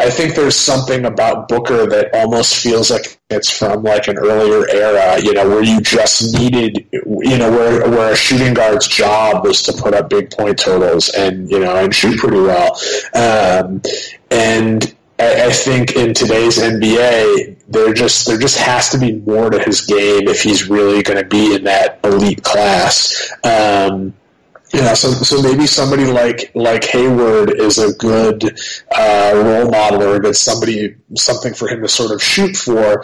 I 0.01 0.09
think 0.09 0.33
there's 0.33 0.55
something 0.55 1.05
about 1.05 1.47
Booker 1.47 1.85
that 1.85 2.13
almost 2.15 2.63
feels 2.63 2.89
like 2.89 3.19
it's 3.29 3.55
from 3.55 3.83
like 3.83 4.07
an 4.07 4.17
earlier 4.17 4.67
era, 4.69 5.19
you 5.21 5.31
know, 5.33 5.47
where 5.47 5.63
you 5.63 5.79
just 5.79 6.33
needed, 6.33 6.87
you 6.91 7.37
know, 7.37 7.51
where 7.51 7.87
where 7.87 8.11
a 8.11 8.15
shooting 8.15 8.55
guard's 8.55 8.87
job 8.87 9.45
was 9.45 9.61
to 9.63 9.73
put 9.73 9.93
up 9.93 10.09
big 10.09 10.31
point 10.31 10.57
totals 10.57 11.09
and 11.09 11.49
you 11.51 11.59
know 11.59 11.75
and 11.75 11.93
shoot 11.93 12.17
pretty 12.17 12.39
well. 12.39 12.79
Um, 13.13 13.81
and 14.31 14.93
I, 15.19 15.45
I 15.45 15.51
think 15.51 15.95
in 15.95 16.15
today's 16.15 16.57
NBA, 16.57 17.57
there 17.67 17.93
just 17.93 18.25
there 18.25 18.39
just 18.39 18.57
has 18.57 18.89
to 18.89 18.97
be 18.97 19.13
more 19.19 19.51
to 19.51 19.59
his 19.59 19.81
game 19.81 20.27
if 20.27 20.41
he's 20.41 20.67
really 20.67 21.03
going 21.03 21.19
to 21.19 21.27
be 21.27 21.53
in 21.53 21.65
that 21.65 21.99
elite 22.03 22.43
class. 22.43 23.31
Um, 23.43 24.15
yeah, 24.73 24.93
so 24.93 25.11
so 25.11 25.41
maybe 25.41 25.67
somebody 25.67 26.05
like 26.05 26.51
like 26.55 26.85
Hayward 26.85 27.59
is 27.59 27.77
a 27.77 27.93
good 27.93 28.57
uh, 28.95 29.31
role 29.35 29.69
model 29.69 30.03
or 30.03 30.15
a 30.15 30.19
good 30.19 30.35
somebody 30.35 30.95
something 31.15 31.53
for 31.53 31.67
him 31.67 31.81
to 31.81 31.87
sort 31.87 32.11
of 32.11 32.23
shoot 32.23 32.55
for. 32.55 33.03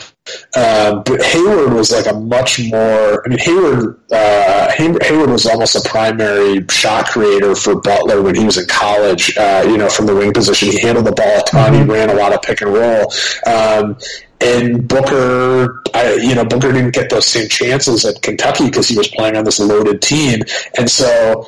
Um, 0.55 1.03
but 1.05 1.21
Hayward 1.23 1.73
was 1.73 1.91
like 1.91 2.05
a 2.05 2.13
much 2.13 2.59
more. 2.69 3.25
I 3.25 3.29
mean, 3.29 3.39
Hayward 3.39 3.99
uh, 4.11 4.71
Hayward 4.71 5.29
was 5.29 5.45
almost 5.45 5.75
a 5.75 5.87
primary 5.87 6.65
shot 6.69 7.07
creator 7.07 7.53
for 7.55 7.79
Butler 7.81 8.21
when 8.21 8.35
he 8.35 8.45
was 8.45 8.57
in 8.57 8.67
college. 8.67 9.35
Uh, 9.37 9.65
you 9.67 9.77
know, 9.77 9.89
from 9.89 10.05
the 10.05 10.15
wing 10.15 10.31
position, 10.31 10.71
he 10.71 10.79
handled 10.79 11.05
the 11.05 11.11
ball 11.11 11.39
a 11.39 11.43
ton. 11.43 11.73
He 11.73 11.79
mm-hmm. 11.79 11.91
ran 11.91 12.09
a 12.09 12.13
lot 12.13 12.33
of 12.33 12.41
pick 12.41 12.61
and 12.61 12.73
roll. 12.73 13.11
Um, 13.45 13.97
and 14.39 14.87
Booker, 14.87 15.81
I, 15.93 16.13
you 16.13 16.35
know, 16.35 16.45
Booker 16.45 16.71
didn't 16.71 16.91
get 16.93 17.09
those 17.09 17.25
same 17.25 17.49
chances 17.49 18.05
at 18.05 18.21
Kentucky 18.21 18.65
because 18.65 18.87
he 18.87 18.95
was 18.95 19.07
playing 19.07 19.35
on 19.35 19.43
this 19.43 19.59
loaded 19.59 20.01
team, 20.01 20.41
and 20.77 20.89
so 20.89 21.47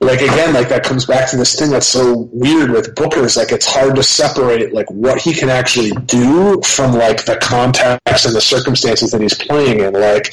like 0.00 0.22
again, 0.22 0.54
like 0.54 0.70
that 0.70 0.82
comes 0.82 1.04
back 1.04 1.28
to 1.30 1.36
this 1.36 1.58
thing 1.58 1.70
that's 1.70 1.86
so 1.86 2.28
weird 2.32 2.70
with 2.70 2.94
Booker 2.94 3.20
is 3.20 3.36
like 3.36 3.52
it's 3.52 3.66
hard 3.66 3.96
to 3.96 4.02
separate 4.02 4.72
like 4.72 4.90
what 4.90 5.20
he 5.20 5.34
can 5.34 5.50
actually 5.50 5.90
do 6.06 6.60
from 6.62 6.92
like 6.94 7.26
the 7.26 7.36
context 7.36 8.24
and 8.24 8.34
the 8.34 8.40
circumstances 8.40 9.10
that 9.10 9.20
he's 9.20 9.34
playing 9.34 9.80
in. 9.80 9.92
Like 9.92 10.32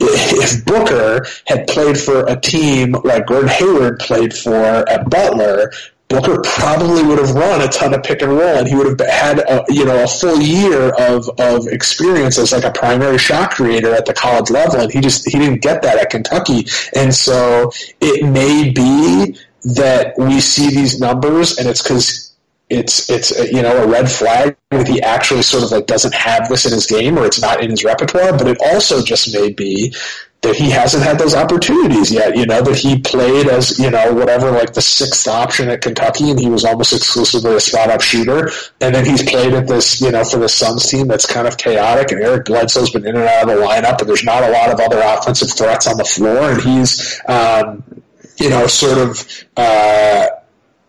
if 0.00 0.64
Booker 0.64 1.24
had 1.46 1.68
played 1.68 1.96
for 1.96 2.24
a 2.26 2.38
team 2.40 2.96
like 3.04 3.26
Gordon 3.26 3.50
Hayward 3.50 4.00
played 4.00 4.34
for 4.34 4.56
at 4.88 5.08
Butler, 5.08 5.70
Booker 6.08 6.40
probably 6.42 7.02
would 7.02 7.18
have 7.18 7.30
run 7.32 7.62
a 7.62 7.68
ton 7.68 7.94
of 7.94 8.02
pick 8.02 8.20
and 8.20 8.32
roll, 8.32 8.56
and 8.58 8.68
he 8.68 8.74
would 8.74 8.86
have 8.86 9.08
had 9.08 9.38
a, 9.38 9.64
you 9.68 9.84
know 9.84 10.04
a 10.04 10.06
full 10.06 10.40
year 10.40 10.90
of 10.98 11.28
of 11.40 11.66
experience 11.66 12.38
as 12.38 12.52
like 12.52 12.64
a 12.64 12.70
primary 12.70 13.18
shot 13.18 13.50
creator 13.52 13.92
at 13.94 14.04
the 14.04 14.12
college 14.12 14.50
level, 14.50 14.80
and 14.80 14.92
he 14.92 15.00
just 15.00 15.28
he 15.28 15.38
didn't 15.38 15.62
get 15.62 15.82
that 15.82 15.98
at 15.98 16.10
Kentucky, 16.10 16.66
and 16.94 17.14
so 17.14 17.72
it 18.00 18.24
may 18.28 18.70
be 18.70 19.36
that 19.64 20.14
we 20.18 20.40
see 20.40 20.70
these 20.70 21.00
numbers, 21.00 21.58
and 21.58 21.68
it's 21.68 21.82
because 21.82 22.32
it's 22.70 23.10
it's 23.10 23.30
you 23.52 23.62
know 23.62 23.84
a 23.84 23.86
red 23.86 24.10
flag 24.10 24.56
that 24.70 24.88
he 24.88 25.00
actually 25.02 25.42
sort 25.42 25.62
of 25.62 25.70
like 25.70 25.86
doesn't 25.86 26.14
have 26.14 26.48
this 26.48 26.66
in 26.66 26.72
his 26.72 26.86
game 26.86 27.18
or 27.18 27.26
it's 27.26 27.40
not 27.40 27.62
in 27.62 27.70
his 27.70 27.84
repertoire, 27.84 28.36
but 28.36 28.46
it 28.46 28.58
also 28.60 29.02
just 29.02 29.34
may 29.34 29.52
be 29.52 29.94
that 30.44 30.54
he 30.54 30.70
hasn't 30.70 31.02
had 31.02 31.18
those 31.18 31.34
opportunities 31.34 32.10
yet. 32.10 32.36
You 32.36 32.46
know 32.46 32.62
that 32.62 32.76
he 32.76 33.00
played 33.00 33.48
as 33.48 33.78
you 33.78 33.90
know 33.90 34.12
whatever 34.12 34.50
like 34.50 34.74
the 34.74 34.82
sixth 34.82 35.26
option 35.26 35.68
at 35.70 35.80
Kentucky, 35.80 36.30
and 36.30 36.38
he 36.38 36.48
was 36.48 36.64
almost 36.64 36.92
exclusively 36.92 37.54
a 37.54 37.60
spot 37.60 37.90
up 37.90 38.00
shooter. 38.00 38.50
And 38.80 38.94
then 38.94 39.04
he's 39.04 39.22
played 39.22 39.54
at 39.54 39.66
this 39.66 40.00
you 40.00 40.10
know 40.10 40.24
for 40.24 40.38
the 40.38 40.48
Suns 40.48 40.88
team 40.88 41.08
that's 41.08 41.26
kind 41.26 41.48
of 41.48 41.56
chaotic. 41.56 42.12
And 42.12 42.22
Eric 42.22 42.46
Bledsoe's 42.46 42.90
been 42.90 43.06
in 43.06 43.16
and 43.16 43.24
out 43.24 43.48
of 43.48 43.56
the 43.56 43.62
lineup, 43.62 44.00
and 44.00 44.08
there's 44.08 44.24
not 44.24 44.44
a 44.44 44.50
lot 44.50 44.70
of 44.70 44.78
other 44.78 45.00
offensive 45.02 45.50
threats 45.50 45.86
on 45.86 45.96
the 45.96 46.04
floor, 46.04 46.52
and 46.52 46.60
he's 46.60 47.20
um, 47.26 47.82
you 48.38 48.50
know 48.50 48.66
sort 48.66 48.98
of. 48.98 49.44
Uh, 49.56 50.26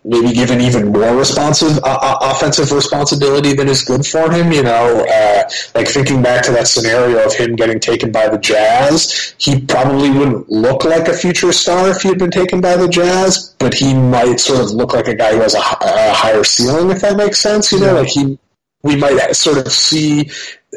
maybe 0.06 0.32
given 0.34 0.62
even 0.62 0.91
more 0.91 1.16
responsive 1.16 1.78
uh, 1.80 1.99
uh, 2.01 2.18
offensive 2.22 2.72
responsibility 2.72 3.53
than 3.53 3.68
is 3.68 3.84
good 3.84 4.06
for 4.06 4.32
him. 4.32 4.51
You 4.51 4.64
know, 4.64 5.06
uh, 5.10 5.49
like 5.74 5.88
thinking 5.88 6.22
back 6.22 6.43
to 6.45 6.51
that 6.51 6.68
scenario 6.68 7.26
of 7.26 7.34
him 7.34 7.56
getting 7.56 7.80
taken 7.80 8.12
by 8.12 8.30
the 8.30 8.38
Jazz, 8.38 9.34
he 9.38 9.60
probably 9.62 10.10
wouldn't 10.12 10.49
look 10.49 10.86
like 10.86 11.08
a 11.08 11.14
future 11.14 11.51
star 11.51 11.89
if 11.89 12.01
he 12.01 12.10
had 12.10 12.20
been 12.20 12.32
taken 12.32 12.62
by 12.62 12.78
the 12.78 12.88
Jazz, 12.88 13.56
but 13.58 13.74
he 13.74 13.93
might 13.93 14.39
sort 14.39 14.62
of 14.62 14.72
look 14.72 14.93
like 14.93 15.08
a 15.08 15.16
guy 15.16 15.34
who 15.34 15.41
has 15.41 15.56
a, 15.56 15.60
a 15.60 16.14
higher 16.14 16.43
ceiling, 16.43 16.91
if 16.91 17.01
that 17.01 17.18
makes 17.18 17.39
sense. 17.39 17.72
You 17.72 17.80
know, 17.80 17.93
like 17.95 18.08
he. 18.08 18.38
We 18.86 18.95
might 18.95 19.36
sort 19.36 19.57
of 19.57 19.71
see 19.71 20.29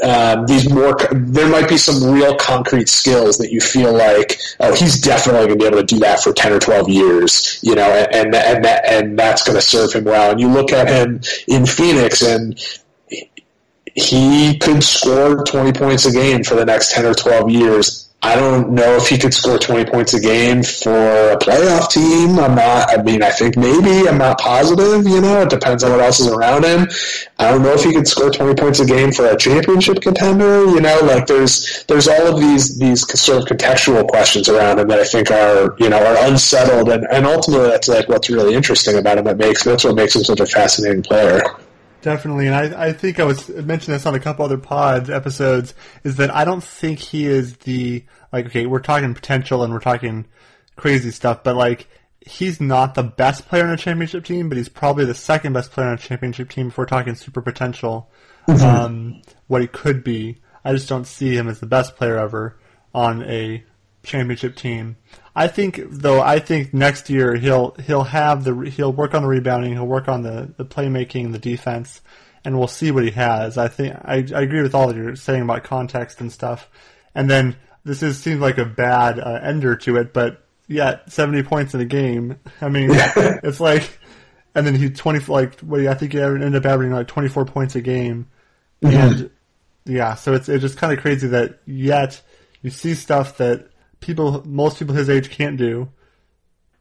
um, 0.03 0.47
these 0.47 0.69
more 0.71 0.97
there 1.13 1.49
might 1.49 1.69
be 1.69 1.77
some 1.77 2.13
real 2.13 2.37
concrete 2.37 2.89
skills 2.89 3.37
that 3.39 3.53
you 3.53 3.61
feel 3.61 3.93
like 3.93 4.39
oh 4.61 4.75
he's 4.75 5.01
definitely 5.01 5.49
going 5.49 5.59
to 5.59 5.65
be 5.65 5.67
able 5.67 5.79
to 5.79 5.95
do 5.95 5.99
that 5.99 6.21
for 6.21 6.33
10 6.33 6.53
or 6.53 6.61
12 6.61 6.89
years 6.89 7.59
you 7.63 7.75
know 7.75 7.89
and 8.13 8.35
and 8.35 8.65
that, 8.65 8.85
and 8.87 9.19
that's 9.19 9.43
going 9.43 9.57
to 9.57 9.63
serve 9.63 9.93
him 9.93 10.05
well. 10.05 10.31
And 10.31 10.41
you 10.41 10.49
look 10.49 10.73
at 10.73 10.89
him 10.89 11.21
in 11.49 11.67
Phoenix 11.67 12.23
and 12.23 12.59
he 13.95 14.57
could 14.59 14.83
score 14.83 15.45
20 15.45 15.73
points 15.73 16.07
a 16.07 16.13
game 16.13 16.45
for 16.45 16.55
the 16.55 16.65
next 16.65 16.93
10 16.93 17.05
or 17.05 17.15
12 17.15 17.51
years 17.51 18.08
I 18.21 18.35
don't 18.35 18.71
know 18.71 18.97
if 18.97 19.09
he 19.09 19.17
could 19.17 19.33
score 19.33 19.61
20 19.61 19.89
points 19.91 20.13
a 20.13 20.19
game 20.21 20.65
for 20.65 20.91
a 20.91 21.37
playoff 21.37 21.89
team. 21.89 22.41
I'm 22.41 22.57
not, 22.57 22.91
I 22.91 23.01
mean, 23.01 23.23
I 23.23 23.31
think 23.31 23.57
maybe. 23.57 24.09
I'm 24.09 24.19
not 24.19 24.41
positive, 24.41 25.07
you 25.07 25.21
know, 25.21 25.43
it 25.43 25.51
depends 25.51 25.85
on 25.85 25.93
what 25.93 26.01
else 26.01 26.19
is 26.19 26.27
around 26.27 26.65
him. 26.65 26.89
I 27.39 27.53
don't 27.53 27.63
know 27.63 27.75
if 27.75 27.85
he 27.85 27.95
could 27.95 28.09
score 28.09 28.29
20 28.29 28.61
points 28.61 28.81
a 28.81 28.87
game 28.87 29.13
for 29.13 29.27
a 29.27 29.37
championship 29.37 30.01
contender, 30.01 30.65
you 30.67 30.81
know, 30.81 30.99
like 31.05 31.29
there's, 31.29 31.85
there's 31.87 32.09
all 32.09 32.35
of 32.35 32.41
these, 32.41 32.77
these 32.77 33.07
sort 33.21 33.41
of 33.41 33.57
contextual 33.57 34.09
questions 34.09 34.49
around 34.49 34.81
him 34.81 34.89
that 34.89 34.99
I 34.99 35.05
think 35.05 35.31
are, 35.31 35.77
you 35.79 35.89
know, 35.89 36.05
are 36.05 36.27
unsettled. 36.29 36.89
And, 36.89 37.07
and 37.13 37.25
ultimately 37.25 37.69
that's 37.69 37.87
like 37.87 38.09
what's 38.09 38.29
really 38.29 38.55
interesting 38.55 38.99
about 38.99 39.19
him. 39.19 39.27
That 39.27 39.39
makes, 39.39 39.63
that's 39.63 39.85
what 39.85 39.95
makes 39.95 40.17
him 40.17 40.25
such 40.25 40.41
a 40.41 40.47
fascinating 40.47 41.05
player. 41.05 41.41
Definitely, 42.01 42.47
and 42.47 42.55
I, 42.55 42.89
I 42.89 42.93
think 42.93 43.19
I 43.19 43.25
was 43.25 43.49
mentioned 43.49 43.95
this 43.95 44.07
on 44.07 44.15
a 44.15 44.21
couple 44.21 44.45
other 44.45 44.59
pods 44.59 45.11
episodes. 45.11 45.75
Is 46.05 46.17
that 46.17 46.35
I 46.35 46.45
don't 46.45 46.63
think 46.63 47.01
he 47.01 47.27
is 47.27 47.57
the 47.59 48.05
like 48.33 48.47
okay, 48.47 48.67
we're 48.67 48.81
talking 48.81 49.15
potential 49.15 49.65
and 49.65 49.73
we're 49.73 49.81
talking 49.81 50.27
crazy 50.77 51.11
stuff, 51.11 51.43
but 51.43 51.57
like 51.57 51.89
he's 52.21 52.61
not 52.61 52.95
the 52.95 53.03
best 53.03 53.49
player 53.49 53.65
on 53.65 53.71
a 53.71 53.77
championship 53.77 54.25
team, 54.25 54.49
but 54.49 54.59
he's 54.59 54.69
probably 54.69 55.05
the 55.05 55.15
second 55.15 55.53
best 55.53 55.73
player 55.73 55.89
on 55.89 55.95
a 55.95 55.99
championship 55.99 56.51
team 56.51 56.69
if 56.69 56.79
we're 56.79 56.85
talking 56.85 57.15
super 57.15 57.43
potential. 57.43 58.11
Mm-hmm. 58.47 58.65
Um, 58.65 59.23
what 59.47 59.61
he 59.61 59.67
could 59.69 60.05
be, 60.05 60.41
I 60.65 60.73
just 60.73 60.89
don't 60.89 61.07
see 61.07 61.37
him 61.37 61.49
as 61.49 61.61
the 61.61 61.67
best 61.67 61.97
player 61.97 62.19
ever 62.19 62.59
on 62.95 63.23
a 63.25 63.65
championship 64.03 64.57
team. 64.57 64.97
I 65.35 65.49
think 65.49 65.81
though 65.91 66.21
I 66.21 66.39
think 66.39 66.75
next 66.75 67.11
year 67.11 67.37
he'll 67.37 67.75
he'll 67.85 68.05
have 68.05 68.45
the 68.45 68.71
he'll 68.71 68.93
work 68.93 69.15
on 69.15 69.23
the 69.23 69.29
rebounding, 69.29 69.73
he'll 69.73 69.87
work 69.87 70.09
on 70.09 70.23
the 70.23 70.53
the 70.57 70.65
playmaking, 70.65 71.33
the 71.33 71.39
defense, 71.39 72.01
and 72.45 72.59
we'll 72.59 72.69
see 72.69 72.91
what 72.91 73.05
he 73.05 73.11
has. 73.11 73.59
I 73.59 73.69
think 73.69 73.95
I, 73.95 74.25
I 74.35 74.43
agree 74.43 74.63
with 74.63 74.75
all 74.75 74.89
that 74.89 74.97
you're 74.97 75.17
saying 75.17 75.43
about 75.43 75.65
context 75.65 76.21
and 76.21 76.33
stuff. 76.33 76.69
And 77.15 77.31
then 77.31 77.57
this 77.85 78.03
is 78.03 78.19
seems 78.19 78.41
like 78.41 78.59
a 78.59 78.65
bad 78.65 79.19
uh, 79.19 79.41
ender 79.43 79.77
to 79.77 79.97
it, 79.97 80.13
but 80.13 80.45
yet 80.67 81.11
70 81.11 81.43
points 81.45 81.75
in 81.75 81.81
a 81.81 81.85
game. 81.85 82.39
I 82.61 82.69
mean, 82.69 82.91
it's 82.93 83.61
like, 83.61 83.99
and 84.55 84.67
then 84.67 84.75
he 84.75 84.91
20 84.91 85.21
like 85.27 85.61
what 85.61 85.87
I 85.87 85.95
think 85.95 86.13
he 86.13 86.21
ended 86.21 86.55
up 86.55 86.67
averaging 86.67 86.93
like 86.93 87.09
24 87.09 87.45
points 87.47 87.75
a 87.75 87.81
game, 87.81 88.29
mm-hmm. 88.83 88.97
and 88.97 89.31
yeah, 89.85 90.15
so 90.15 90.35
it's 90.35 90.49
it's 90.49 90.63
just 90.63 90.79
kind 90.79 90.93
of 90.93 91.01
crazy 91.01 91.29
that 91.29 91.61
yet 91.67 92.21
you 92.63 92.71
see 92.71 92.95
stuff 92.95 93.39
that 93.39 93.71
people, 94.01 94.43
most 94.47 94.79
people 94.79 94.95
his 94.95 95.11
age 95.11 95.31
can't 95.31 95.57
do 95.57 95.89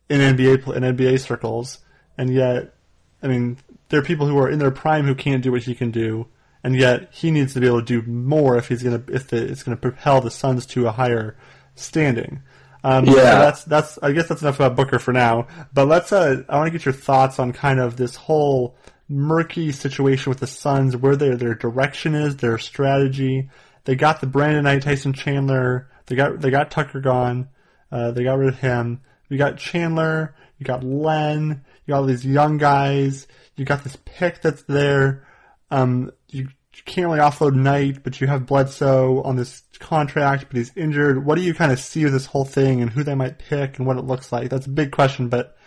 in 0.10 0.20
NBA 0.20 0.76
in 0.76 0.84
NBA 0.96 1.20
circles, 1.20 1.80
and 2.18 2.34
yet, 2.34 2.74
I 3.22 3.28
mean, 3.28 3.58
there 3.90 4.00
are 4.00 4.04
people 4.04 4.28
who 4.28 4.38
are 4.38 4.50
in 4.50 4.60
their 4.60 4.72
prime 4.72 5.06
who 5.06 5.16
can't 5.16 5.44
do 5.44 5.52
what 5.52 5.64
he 5.64 5.76
can 5.76 5.92
do, 5.92 6.28
and 6.64 6.76
yet 6.76 7.10
he 7.12 7.32
needs 7.32 7.54
to 7.54 7.60
be 7.60 7.68
able 7.68 7.82
to 7.82 8.02
do 8.02 8.10
more 8.10 8.58
if 8.58 8.68
he's 8.68 8.84
gonna 8.84 9.04
if 9.10 9.28
the, 9.28 9.38
it's 9.38 9.64
gonna 9.64 9.78
propel 9.78 10.22
the 10.22 10.32
Suns 10.32 10.66
to 10.68 10.88
a 10.88 10.92
higher 10.92 11.38
standing. 11.76 12.42
Um, 12.84 13.06
yeah, 13.06 13.14
so 13.14 13.20
that's 13.22 13.64
that's. 13.66 14.00
I 14.02 14.12
guess 14.12 14.28
that's 14.28 14.42
enough 14.42 14.60
about 14.60 14.76
Booker 14.76 15.00
for 15.00 15.12
now. 15.12 15.48
But 15.74 15.88
let's. 15.88 16.12
Uh, 16.12 16.44
I 16.48 16.58
want 16.58 16.68
to 16.68 16.72
get 16.72 16.86
your 16.86 16.94
thoughts 16.94 17.40
on 17.40 17.52
kind 17.52 17.80
of 17.80 17.98
this 17.98 18.16
whole 18.16 18.78
murky 19.10 19.72
situation 19.72 20.30
with 20.30 20.40
the 20.40 20.48
Suns, 20.48 20.96
where 20.96 21.16
their 21.16 21.36
their 21.36 21.56
direction 21.56 22.16
is, 22.16 22.38
their 22.38 22.58
strategy. 22.58 23.50
They 23.86 23.96
got 23.96 24.22
the 24.22 24.28
Brandon 24.28 24.64
Knight, 24.64 24.84
Tyson 24.84 25.14
Chandler 25.14 25.90
they 26.08 26.16
got 26.16 26.42
they 26.42 26.50
got 26.50 26.72
Tucker 26.72 27.00
gone. 27.00 27.50
Uh, 27.92 28.12
they 28.12 28.24
got 28.24 28.38
rid 28.38 28.50
of 28.50 28.60
him. 28.60 29.02
You 29.30 29.38
got 29.38 29.58
Chandler. 29.58 30.36
You 30.58 30.66
got 30.66 30.84
Len. 30.84 31.64
You 31.86 31.92
got 31.92 32.00
all 32.00 32.06
these 32.06 32.26
young 32.26 32.58
guys. 32.58 33.28
You 33.56 33.66
got 33.66 33.84
this 33.84 33.98
pick 34.06 34.42
that's 34.42 34.64
there. 34.64 35.28
Um, 35.70 36.12
you, 36.30 36.44
you 36.44 36.84
can't 36.86 37.08
really 37.08 37.20
offload 37.20 37.56
Knight, 37.56 38.04
but 38.04 38.22
you 38.22 38.28
have 38.28 38.46
Bledsoe 38.46 39.22
on 39.24 39.36
this 39.36 39.64
contract, 39.80 40.46
but 40.48 40.58
he's 40.58 40.72
injured. 40.76 41.26
What 41.26 41.36
do 41.36 41.42
you 41.42 41.54
kind 41.54 41.72
of 41.72 41.80
see 41.80 42.04
of 42.04 42.12
this 42.12 42.26
whole 42.26 42.46
thing 42.46 42.82
and 42.82 42.90
who 42.90 43.04
they 43.04 43.16
might 43.16 43.40
pick 43.40 43.78
and 43.78 43.88
what 43.88 43.98
it 43.98 44.06
looks 44.06 44.32
like? 44.32 44.50
That's 44.50 44.68
a 44.68 44.72
big 44.72 44.92
question, 44.92 45.28
but 45.30 45.58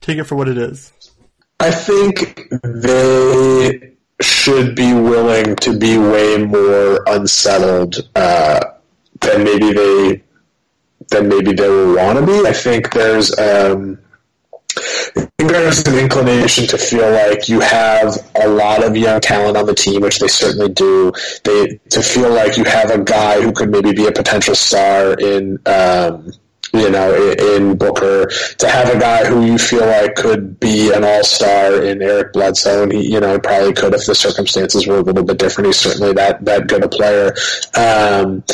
take 0.00 0.18
it 0.18 0.24
for 0.24 0.34
what 0.34 0.48
it 0.48 0.58
is. 0.58 0.92
I 1.60 1.70
think 1.70 2.50
they 2.62 3.96
should 4.20 4.74
be 4.74 4.92
willing 4.92 5.56
to 5.56 5.78
be 5.78 5.96
way 5.98 6.38
more 6.44 7.02
unsettled 7.06 8.08
uh, 8.14 8.60
than 9.20 9.44
maybe 9.44 9.72
they 9.72 10.22
than 11.10 11.28
maybe 11.28 11.52
they 11.52 11.68
will 11.68 11.96
want 11.96 12.18
to 12.18 12.26
be. 12.26 12.46
I 12.46 12.52
think 12.52 12.92
there's 12.92 13.36
um, 13.38 13.98
I 15.16 15.28
think 15.38 15.50
there's 15.50 15.86
an 15.86 15.98
inclination 15.98 16.66
to 16.66 16.78
feel 16.78 17.10
like 17.10 17.48
you 17.48 17.60
have 17.60 18.16
a 18.34 18.48
lot 18.48 18.84
of 18.84 18.96
young 18.96 19.20
talent 19.20 19.56
on 19.56 19.66
the 19.66 19.74
team, 19.74 20.02
which 20.02 20.18
they 20.18 20.28
certainly 20.28 20.68
do. 20.68 21.12
They 21.44 21.80
to 21.90 22.02
feel 22.02 22.30
like 22.30 22.56
you 22.56 22.64
have 22.64 22.90
a 22.90 23.02
guy 23.02 23.40
who 23.40 23.52
could 23.52 23.70
maybe 23.70 23.92
be 23.92 24.06
a 24.06 24.12
potential 24.12 24.54
star 24.54 25.14
in. 25.14 25.58
Um, 25.66 26.32
you 26.72 26.90
know, 26.90 27.14
in 27.14 27.78
Booker, 27.78 28.26
to 28.58 28.68
have 28.68 28.94
a 28.94 28.98
guy 28.98 29.24
who 29.24 29.46
you 29.46 29.56
feel 29.56 29.86
like 29.86 30.14
could 30.14 30.60
be 30.60 30.92
an 30.92 31.04
all 31.04 31.24
star 31.24 31.82
in 31.82 32.02
Eric 32.02 32.34
Bledsoe, 32.34 32.82
and 32.82 32.92
he, 32.92 33.12
you 33.12 33.20
know, 33.20 33.38
probably 33.38 33.72
could 33.72 33.94
if 33.94 34.04
the 34.04 34.14
circumstances 34.14 34.86
were 34.86 34.98
a 34.98 35.00
little 35.00 35.24
bit 35.24 35.38
different. 35.38 35.68
He's 35.68 35.78
certainly 35.78 36.12
that 36.14 36.44
that 36.44 36.66
good 36.66 36.84
a 36.84 36.88
player. 36.88 37.34
Um, 37.74 38.44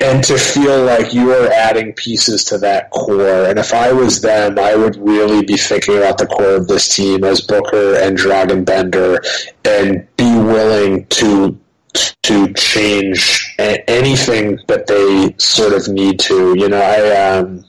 and 0.00 0.22
to 0.24 0.38
feel 0.38 0.84
like 0.84 1.12
you 1.12 1.32
are 1.32 1.50
adding 1.50 1.92
pieces 1.92 2.44
to 2.44 2.58
that 2.58 2.90
core. 2.90 3.44
And 3.46 3.58
if 3.58 3.72
I 3.72 3.92
was 3.92 4.20
them, 4.20 4.58
I 4.58 4.74
would 4.74 4.96
really 4.96 5.44
be 5.44 5.56
thinking 5.56 5.96
about 5.96 6.18
the 6.18 6.26
core 6.26 6.56
of 6.56 6.68
this 6.68 6.94
team 6.94 7.24
as 7.24 7.40
Booker 7.40 7.96
and 7.96 8.16
Dragan 8.16 8.64
Bender 8.64 9.22
and 9.64 10.06
be 10.16 10.36
willing 10.38 11.06
to 11.06 11.58
to 12.24 12.52
change 12.52 13.54
anything 13.58 14.58
that 14.68 14.86
they 14.86 15.34
sort 15.38 15.72
of 15.72 15.88
need 15.88 16.20
to. 16.20 16.54
You 16.58 16.68
know, 16.68 16.80
I 16.80 17.38
um, 17.38 17.64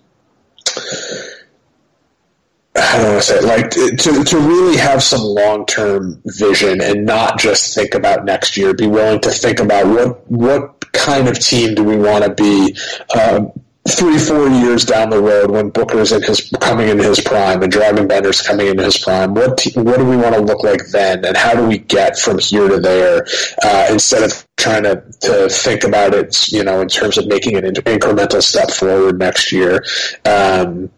I 2.76 2.98
don't 2.98 3.12
want 3.12 3.24
to 3.24 3.28
say 3.28 3.38
it, 3.38 3.44
like 3.44 3.70
to 3.72 4.24
to 4.24 4.38
really 4.38 4.78
have 4.78 5.02
some 5.02 5.22
long 5.22 5.66
term 5.66 6.22
vision 6.26 6.82
and 6.82 7.06
not 7.06 7.40
just 7.40 7.74
think 7.74 7.96
about 7.96 8.26
next 8.26 8.58
year. 8.58 8.74
Be 8.74 8.88
willing 8.88 9.22
to 9.22 9.32
think 9.32 9.60
about 9.60 9.88
what 9.88 10.30
what 10.30 10.77
kind 10.98 11.28
of 11.28 11.40
team 11.40 11.76
do 11.76 11.84
we 11.84 11.96
want 11.96 12.24
to 12.24 12.34
be. 12.34 12.76
Um, 13.18 13.52
three, 13.88 14.18
four 14.18 14.50
years 14.50 14.84
down 14.84 15.10
the 15.10 15.22
road, 15.22 15.50
when 15.50 15.70
Booker's 15.70 16.12
in 16.12 16.22
his 16.22 16.52
coming 16.60 16.90
in 16.90 17.00
his 17.00 17.22
prime 17.22 17.64
and 17.64 17.72
Dragan 17.72 18.08
Bender's 18.08 18.42
coming 18.42 18.68
in 18.68 18.78
his 18.78 18.98
prime, 18.98 19.34
what 19.34 19.58
te- 19.58 19.80
what 19.80 19.98
do 19.98 20.06
we 20.06 20.18
want 20.18 20.36
to 20.36 20.42
look 20.42 20.64
like 20.64 20.86
then, 20.88 21.24
and 21.24 21.38
how 21.38 21.54
do 21.54 21.66
we 21.66 21.78
get 21.78 22.20
from 22.20 22.38
here 22.40 22.68
to 22.68 22.80
there 22.80 23.26
uh, 23.64 23.88
instead 23.90 24.24
of 24.24 24.46
trying 24.58 24.84
to, 24.84 25.02
to 25.22 25.48
think 25.50 25.84
about 25.84 26.14
it, 26.14 26.52
you 26.52 26.64
know, 26.64 26.82
in 26.82 26.88
terms 26.88 27.18
of 27.18 27.28
making 27.28 27.56
an 27.56 27.64
incremental 27.64 28.42
step 28.42 28.72
forward 28.72 29.20
next 29.20 29.52
year. 29.52 29.84
Um, 30.26 30.90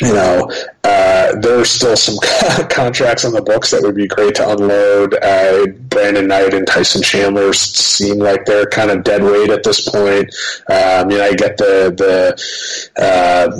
you 0.00 0.12
know, 0.12 0.50
uh, 0.84 1.34
there 1.40 1.58
are 1.58 1.64
still 1.64 1.96
some 1.96 2.16
contracts 2.68 3.24
on 3.24 3.32
the 3.32 3.40
books 3.40 3.70
that 3.70 3.82
would 3.82 3.94
be 3.94 4.06
great 4.06 4.34
to 4.34 4.48
unload. 4.48 5.14
Uh, 5.14 5.66
Brandon 5.88 6.28
Knight 6.28 6.52
and 6.52 6.66
Tyson 6.66 7.02
Chandler 7.02 7.52
seem 7.54 8.18
like 8.18 8.44
they're 8.44 8.66
kind 8.66 8.90
of 8.90 9.02
dead 9.02 9.22
weight 9.22 9.50
at 9.50 9.64
this 9.64 9.88
point. 9.88 10.34
Uh, 10.68 11.02
I 11.02 11.04
mean, 11.06 11.20
I 11.20 11.32
get 11.32 11.56
the 11.56 11.94
the 11.96 13.02
uh, 13.02 13.50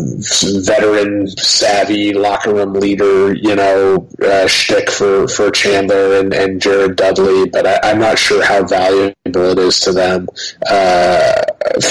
veteran, 0.62 1.26
savvy 1.28 2.12
locker 2.12 2.54
room 2.54 2.74
leader, 2.74 3.32
you 3.32 3.56
know, 3.56 4.06
uh, 4.22 4.46
shtick 4.46 4.90
for 4.90 5.26
for 5.28 5.50
Chandler 5.50 6.20
and, 6.20 6.34
and 6.34 6.60
Jared 6.60 6.96
Dudley, 6.96 7.48
but 7.48 7.66
I, 7.66 7.90
am 7.90 7.98
not 7.98 8.18
sure 8.18 8.44
how 8.44 8.62
valuable 8.64 9.14
it 9.44 9.58
is 9.58 9.80
to 9.80 9.92
them. 9.92 10.28
Uh, 10.68 11.42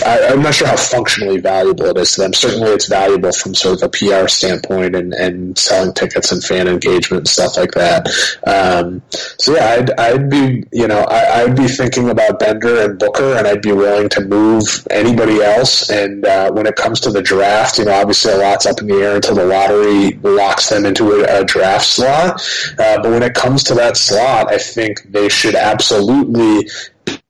I, 0.05 0.19
am 0.31 0.41
not 0.41 0.53
sure 0.53 0.67
how 0.67 0.77
functionally 0.77 1.39
valuable 1.39 1.85
it 1.85 1.97
is 1.97 2.15
to 2.15 2.21
them. 2.21 2.33
Certainly, 2.33 2.71
it's 2.71 2.87
valuable 2.87 3.31
from 3.31 3.55
sort 3.55 3.81
of 3.81 3.83
a 3.83 3.89
PR 3.89 4.27
standpoint 4.27 4.95
and, 4.95 5.13
and 5.13 5.57
selling 5.57 5.93
tickets 5.93 6.31
and 6.31 6.43
fan 6.43 6.67
engagement 6.67 7.21
and 7.21 7.27
stuff 7.27 7.57
like 7.57 7.71
that. 7.71 8.07
Um, 8.47 9.01
so 9.11 9.55
yeah, 9.55 9.77
I'd, 9.79 9.91
I'd 9.99 10.29
be 10.29 10.63
you 10.71 10.87
know 10.87 10.99
I, 10.99 11.41
I'd 11.41 11.55
be 11.55 11.67
thinking 11.67 12.09
about 12.09 12.39
Bender 12.39 12.81
and 12.81 12.97
Booker, 12.97 13.35
and 13.35 13.47
I'd 13.47 13.61
be 13.61 13.71
willing 13.71 14.09
to 14.09 14.21
move 14.21 14.87
anybody 14.89 15.41
else. 15.41 15.89
And 15.89 16.25
uh, 16.25 16.51
when 16.51 16.65
it 16.65 16.75
comes 16.75 16.99
to 17.01 17.11
the 17.11 17.21
draft, 17.21 17.77
you 17.77 17.85
know, 17.85 17.93
obviously 17.93 18.33
a 18.33 18.37
lot's 18.37 18.65
up 18.65 18.81
in 18.81 18.87
the 18.87 18.95
air 18.95 19.15
until 19.15 19.35
the 19.35 19.45
lottery 19.45 20.13
locks 20.23 20.69
them 20.69 20.85
into 20.85 21.11
a, 21.11 21.41
a 21.41 21.45
draft 21.45 21.85
slot. 21.85 22.41
Uh, 22.79 23.01
but 23.01 23.11
when 23.11 23.23
it 23.23 23.33
comes 23.33 23.63
to 23.65 23.73
that 23.75 23.97
slot, 23.97 24.51
I 24.51 24.57
think 24.57 25.03
they 25.11 25.29
should 25.29 25.55
absolutely 25.55 26.69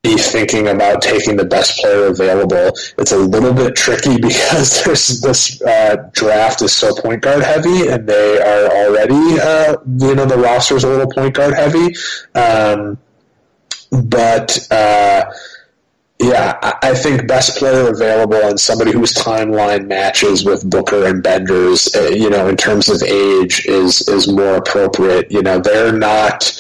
be 0.04 0.18
thinking 0.18 0.68
about 0.68 1.02
taking 1.02 1.36
the 1.36 1.46
best 1.46 1.80
player 1.80 2.06
available. 2.08 2.72
It's 2.98 3.12
a 3.12 3.18
little 3.18 3.54
bit 3.54 3.76
tricky 3.76 4.18
because 4.22 4.84
this 5.22 5.62
uh, 5.62 6.10
draft 6.14 6.62
is 6.62 6.74
so 6.74 6.94
point 6.96 7.22
guard 7.22 7.44
heavy, 7.44 7.88
and 7.88 8.08
they 8.08 8.40
are 8.40 8.88
already 8.88 9.40
uh, 9.40 9.78
you 10.00 10.16
know 10.16 10.26
the 10.26 10.38
roster 10.38 10.76
is 10.76 10.84
a 10.84 10.90
little 10.90 11.12
point 11.12 11.36
guard 11.36 11.54
heavy. 11.54 11.96
Um, 12.34 12.98
but 13.92 14.68
uh, 14.72 15.26
yeah, 16.20 16.58
I 16.82 16.96
think 16.96 17.28
best 17.28 17.58
player 17.58 17.90
available 17.90 18.36
and 18.36 18.60
somebody 18.60 18.94
whose 18.94 19.14
timeline 19.14 19.88
matches 19.88 20.46
with 20.46 20.68
Booker 20.70 21.06
and 21.06 21.22
Bender's, 21.22 21.94
uh, 21.94 22.10
you 22.10 22.30
know, 22.30 22.48
in 22.48 22.56
terms 22.56 22.88
of 22.88 23.04
age, 23.04 23.66
is 23.66 24.08
is 24.08 24.32
more 24.32 24.56
appropriate. 24.56 25.30
You 25.30 25.42
know, 25.42 25.60
they're 25.60 25.92
not 25.92 26.58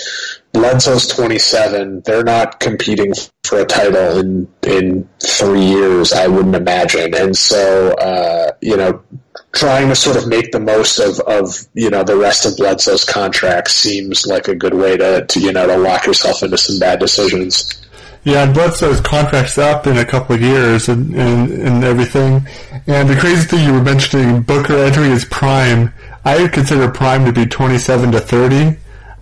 Bledsoe's 0.55 1.05
27. 1.07 2.03
They're 2.05 2.23
not 2.23 2.61
competing 2.61 3.13
for 3.43 3.59
a 3.59 3.65
title 3.65 4.17
in 4.17 4.47
in 4.63 5.09
three 5.21 5.65
years, 5.65 6.13
I 6.13 6.27
wouldn't 6.27 6.55
imagine. 6.55 7.13
And 7.13 7.37
so, 7.37 7.91
uh, 7.95 8.53
you 8.61 8.77
know, 8.77 9.03
trying 9.51 9.89
to 9.89 9.95
sort 9.95 10.15
of 10.15 10.29
make 10.29 10.53
the 10.53 10.61
most 10.61 10.99
of, 10.99 11.19
of 11.27 11.67
you 11.73 11.89
know 11.89 12.03
the 12.05 12.15
rest 12.15 12.45
of 12.45 12.55
Bledsoe's 12.55 13.03
contract 13.03 13.69
seems 13.69 14.25
like 14.25 14.47
a 14.47 14.55
good 14.55 14.73
way 14.73 14.95
to, 14.95 15.25
to 15.25 15.39
you 15.41 15.51
know 15.51 15.67
to 15.67 15.77
lock 15.77 16.05
yourself 16.05 16.41
into 16.41 16.57
some 16.57 16.79
bad 16.79 16.99
decisions. 16.99 17.81
Yeah, 18.23 18.45
and 18.45 18.53
Bledsoe's 18.53 19.01
contract's 19.01 19.57
up 19.57 19.85
in 19.87 19.97
a 19.97 20.05
couple 20.05 20.35
of 20.35 20.41
years 20.41 20.87
and, 20.87 21.13
and, 21.13 21.51
and 21.51 21.83
everything. 21.83 22.47
And 22.87 23.07
the 23.07 23.15
crazy 23.15 23.45
thing 23.45 23.67
you 23.67 23.73
were 23.73 23.83
mentioning, 23.83 24.41
Booker 24.41 24.77
entering 24.77 25.11
his 25.11 25.25
prime, 25.25 25.93
I 26.23 26.41
would 26.41 26.51
consider 26.51 26.89
prime 26.89 27.25
to 27.25 27.31
be 27.31 27.45
27 27.45 28.13
to 28.13 28.19
30 28.19 28.77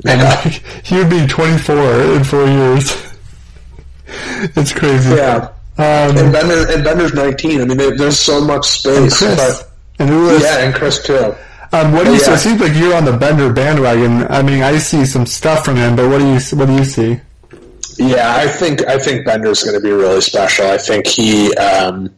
and 0.06 0.54
he 0.84 0.98
would 0.98 1.10
be 1.10 1.26
24 1.26 1.76
in 2.16 2.24
four 2.24 2.46
years. 2.46 3.14
it's 4.56 4.74
crazy. 4.74 5.16
Yeah. 5.16 5.50
Um, 5.76 6.18
and 6.18 6.32
Bender 6.32 6.72
and 6.72 6.84
Bender's 6.84 7.14
19. 7.14 7.62
I 7.62 7.66
mean, 7.66 7.98
there's 7.98 8.20
so 8.20 8.46
much 8.46 8.68
space. 8.68 9.22
And 9.22 9.38
Chriss. 9.40 9.60
But, 9.60 9.72
and. 10.00 10.42
Yeah, 10.42 10.60
and 10.60 10.74
Chriss 10.74 11.04
too. 11.04 11.36
Um, 11.76 11.92
what 11.92 12.06
do 12.06 12.12
you 12.12 12.20
yeah. 12.20 12.26
see? 12.26 12.32
It 12.34 12.38
seems 12.38 12.62
like 12.62 12.76
you're 12.76 12.94
on 12.94 13.06
the 13.06 13.18
Bender 13.18 13.52
bandwagon. 13.52 14.28
I 14.30 14.44
mean, 14.44 14.62
I 14.62 14.78
see 14.78 15.06
some 15.06 15.26
stuff 15.26 15.66
from 15.66 15.76
him, 15.76 15.96
but 15.96 16.08
what 16.08 16.20
do 16.20 16.28
you 16.28 16.40
what 16.58 16.68
do 16.68 16.76
you 16.76 16.86
see? 16.86 17.20
Yeah, 17.98 18.36
I 18.36 18.48
think 18.48 18.86
I 18.88 19.00
think 19.00 19.26
Bender's 19.26 19.64
going 19.64 19.76
to 19.76 19.82
be 19.82 19.92
really 19.92 20.22
special. 20.22 20.68
I 20.68 20.78
think 20.78 21.08
he. 21.08 21.54
Um, 21.56 22.14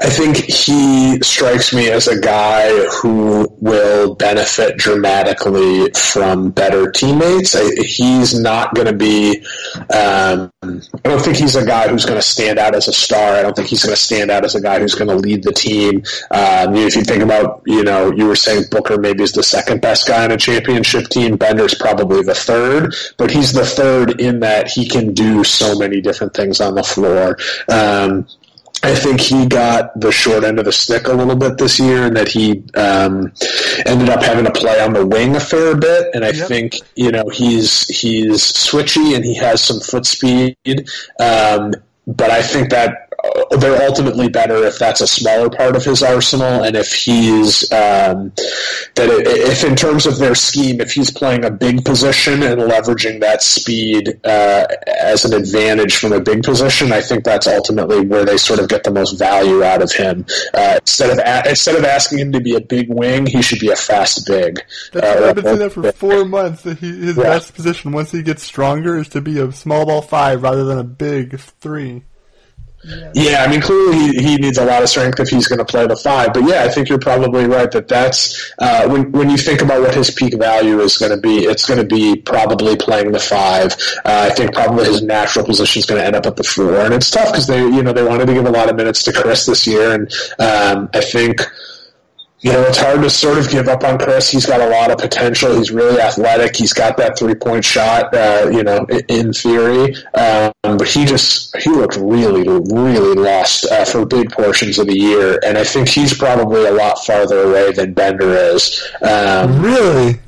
I 0.00 0.10
think 0.10 0.36
he 0.36 1.18
strikes 1.22 1.72
me 1.72 1.90
as 1.90 2.06
a 2.06 2.20
guy 2.20 2.70
who 3.00 3.48
will 3.60 4.14
benefit 4.14 4.76
dramatically 4.76 5.90
from 5.92 6.50
better 6.50 6.90
teammates. 6.90 7.56
I, 7.56 7.74
he's 7.82 8.38
not 8.38 8.74
going 8.74 8.88
to 8.88 8.92
be. 8.92 9.42
Um, 9.94 10.52
I 10.62 11.08
don't 11.08 11.22
think 11.22 11.36
he's 11.36 11.56
a 11.56 11.64
guy 11.64 11.88
who's 11.88 12.04
going 12.04 12.18
to 12.18 12.26
stand 12.26 12.58
out 12.58 12.74
as 12.74 12.88
a 12.88 12.92
star. 12.92 13.34
I 13.34 13.42
don't 13.42 13.56
think 13.56 13.68
he's 13.68 13.82
going 13.82 13.94
to 13.94 14.00
stand 14.00 14.30
out 14.30 14.44
as 14.44 14.54
a 14.54 14.60
guy 14.60 14.80
who's 14.80 14.94
going 14.94 15.08
to 15.08 15.16
lead 15.16 15.42
the 15.42 15.52
team. 15.52 16.02
Um, 16.30 16.74
if 16.76 16.94
you 16.94 17.02
think 17.02 17.22
about, 17.22 17.62
you 17.66 17.82
know, 17.82 18.12
you 18.12 18.26
were 18.26 18.36
saying 18.36 18.64
Booker 18.70 18.98
maybe 18.98 19.22
is 19.22 19.32
the 19.32 19.42
second 19.42 19.80
best 19.80 20.06
guy 20.06 20.24
on 20.24 20.30
a 20.30 20.36
championship 20.36 21.08
team. 21.08 21.36
Bender's 21.36 21.74
probably 21.74 22.22
the 22.22 22.34
third, 22.34 22.94
but 23.16 23.30
he's 23.30 23.52
the 23.52 23.64
third 23.64 24.20
in 24.20 24.40
that 24.40 24.68
he 24.68 24.86
can 24.86 25.14
do 25.14 25.42
so 25.42 25.78
many 25.78 26.02
different 26.02 26.34
things 26.34 26.60
on 26.60 26.74
the 26.74 26.82
floor. 26.82 27.38
Um, 27.70 28.26
I 28.86 28.94
think 28.94 29.20
he 29.20 29.46
got 29.46 29.98
the 29.98 30.12
short 30.12 30.44
end 30.44 30.60
of 30.60 30.64
the 30.64 30.72
stick 30.72 31.08
a 31.08 31.12
little 31.12 31.34
bit 31.34 31.58
this 31.58 31.80
year, 31.80 32.06
and 32.06 32.16
that 32.16 32.28
he 32.28 32.62
um, 32.74 33.32
ended 33.84 34.08
up 34.08 34.22
having 34.22 34.44
to 34.44 34.52
play 34.52 34.80
on 34.80 34.92
the 34.92 35.04
wing 35.04 35.34
a 35.34 35.40
fair 35.40 35.74
bit. 35.74 36.14
And 36.14 36.24
I 36.24 36.30
yep. 36.30 36.46
think 36.46 36.74
you 36.94 37.10
know 37.10 37.28
he's 37.28 37.88
he's 37.88 38.42
switchy 38.42 39.16
and 39.16 39.24
he 39.24 39.34
has 39.34 39.60
some 39.60 39.80
foot 39.80 40.06
speed, 40.06 40.56
um, 41.18 41.74
but 42.06 42.30
I 42.30 42.42
think 42.42 42.70
that 42.70 43.05
they're 43.58 43.82
ultimately 43.88 44.28
better 44.28 44.64
if 44.64 44.78
that's 44.78 45.00
a 45.00 45.06
smaller 45.06 45.50
part 45.50 45.76
of 45.76 45.84
his 45.84 46.02
arsenal, 46.02 46.62
and 46.62 46.76
if 46.76 46.92
he's 46.92 47.70
um, 47.72 48.32
that 48.94 49.08
if 49.08 49.64
in 49.64 49.76
terms 49.76 50.06
of 50.06 50.18
their 50.18 50.34
scheme, 50.34 50.80
if 50.80 50.92
he's 50.92 51.10
playing 51.10 51.44
a 51.44 51.50
big 51.50 51.84
position 51.84 52.42
and 52.42 52.60
leveraging 52.60 53.20
that 53.20 53.42
speed 53.42 54.20
uh, 54.24 54.66
as 54.86 55.24
an 55.24 55.34
advantage 55.34 55.96
from 55.96 56.12
a 56.12 56.20
big 56.20 56.42
position, 56.42 56.92
I 56.92 57.00
think 57.00 57.24
that's 57.24 57.46
ultimately 57.46 58.00
where 58.00 58.24
they 58.24 58.36
sort 58.36 58.60
of 58.60 58.68
get 58.68 58.84
the 58.84 58.90
most 58.90 59.18
value 59.18 59.62
out 59.62 59.82
of 59.82 59.92
him. 59.92 60.24
Uh, 60.52 60.78
instead 60.80 61.10
of 61.10 61.18
a- 61.18 61.48
instead 61.48 61.76
of 61.76 61.84
asking 61.84 62.18
him 62.18 62.32
to 62.32 62.40
be 62.40 62.54
a 62.54 62.60
big 62.60 62.88
wing, 62.88 63.26
he 63.26 63.42
should 63.42 63.60
be 63.60 63.70
a 63.70 63.76
fast 63.76 64.26
big. 64.26 64.60
That's 64.92 65.06
uh, 65.06 65.28
I've 65.28 65.34
been 65.34 65.44
saying 65.44 65.58
that 65.58 65.72
for 65.72 65.92
four 65.92 66.24
months. 66.24 66.62
That 66.62 66.78
he, 66.78 66.88
his 66.88 67.16
yeah. 67.16 67.22
best 67.22 67.54
position 67.54 67.92
once 67.92 68.10
he 68.10 68.22
gets 68.22 68.42
stronger 68.42 68.96
is 68.96 69.08
to 69.10 69.20
be 69.20 69.38
a 69.38 69.52
small 69.52 69.86
ball 69.86 70.02
five 70.02 70.42
rather 70.42 70.64
than 70.64 70.78
a 70.78 70.84
big 70.84 71.38
three. 71.38 72.02
Yeah. 73.14 73.44
I 73.44 73.50
mean, 73.50 73.60
clearly 73.60 73.98
he, 73.98 74.22
he, 74.22 74.36
needs 74.36 74.58
a 74.58 74.64
lot 74.64 74.82
of 74.82 74.88
strength 74.88 75.18
if 75.18 75.28
he's 75.28 75.48
going 75.48 75.58
to 75.58 75.64
play 75.64 75.86
the 75.86 75.96
five. 75.96 76.32
But 76.32 76.44
yeah, 76.44 76.64
I 76.64 76.68
think 76.68 76.88
you're 76.88 76.98
probably 76.98 77.46
right 77.46 77.70
that 77.72 77.88
that's 77.88 78.52
uh, 78.58 78.88
when 78.88 79.10
when 79.12 79.30
you 79.30 79.36
think 79.36 79.62
about 79.62 79.82
what 79.82 79.94
his 79.94 80.10
peak 80.10 80.38
value 80.38 80.80
is 80.80 80.96
going 80.98 81.10
to 81.10 81.16
be, 81.16 81.44
it's 81.44 81.66
going 81.66 81.80
to 81.80 81.86
be 81.86 82.16
probably 82.16 82.76
playing 82.76 83.12
the 83.12 83.18
five. 83.18 83.72
Uh, 84.04 84.28
I 84.30 84.34
think 84.34 84.54
probably 84.54 84.84
his 84.84 85.02
natural 85.02 85.44
position 85.44 85.80
is 85.80 85.86
going 85.86 86.00
to 86.00 86.06
end 86.06 86.16
up 86.16 86.26
at 86.26 86.36
the 86.36 86.44
four, 86.44 86.76
and 86.76 86.94
it's 86.94 87.10
tough 87.10 87.32
because 87.32 87.46
they 87.46 87.60
you 87.60 87.82
know 87.82 87.92
they 87.92 88.04
wanted 88.04 88.26
to 88.26 88.34
give 88.34 88.46
a 88.46 88.50
lot 88.50 88.68
of 88.68 88.76
minutes 88.76 89.02
to 89.04 89.12
Chriss 89.12 89.46
this 89.46 89.66
year, 89.66 89.92
and 89.92 90.12
um, 90.38 90.88
I 90.94 91.00
think 91.00 91.40
you 92.46 92.52
know, 92.52 92.62
it's 92.62 92.78
hard 92.78 93.02
to 93.02 93.10
sort 93.10 93.38
of 93.38 93.50
give 93.50 93.66
up 93.66 93.82
on 93.82 93.98
Chriss. 93.98 94.30
He's 94.30 94.46
got 94.46 94.60
a 94.60 94.68
lot 94.68 94.92
of 94.92 94.98
potential. 94.98 95.56
He's 95.56 95.72
really 95.72 96.00
athletic. 96.00 96.54
He's 96.54 96.72
got 96.72 96.96
that 96.98 97.18
three 97.18 97.34
point 97.34 97.64
shot, 97.64 98.14
uh, 98.14 98.48
you 98.52 98.62
know, 98.62 98.86
in 99.08 99.32
theory. 99.32 99.96
Um, 100.14 100.52
but 100.62 100.86
he 100.86 101.06
just, 101.06 101.56
he 101.56 101.70
looked 101.70 101.96
really, 101.96 102.48
really 102.48 103.16
lost 103.16 103.66
uh, 103.66 103.84
for 103.84 104.06
big 104.06 104.30
portions 104.30 104.78
of 104.78 104.86
the 104.86 104.96
year. 104.96 105.40
And 105.44 105.58
I 105.58 105.64
think 105.64 105.88
he's 105.88 106.16
probably 106.16 106.64
a 106.64 106.70
lot 106.70 107.04
farther 107.04 107.40
away 107.40 107.72
than 107.72 107.94
Bender 107.94 108.30
is. 108.30 108.80
Um, 109.02 109.60
really? 109.60 110.20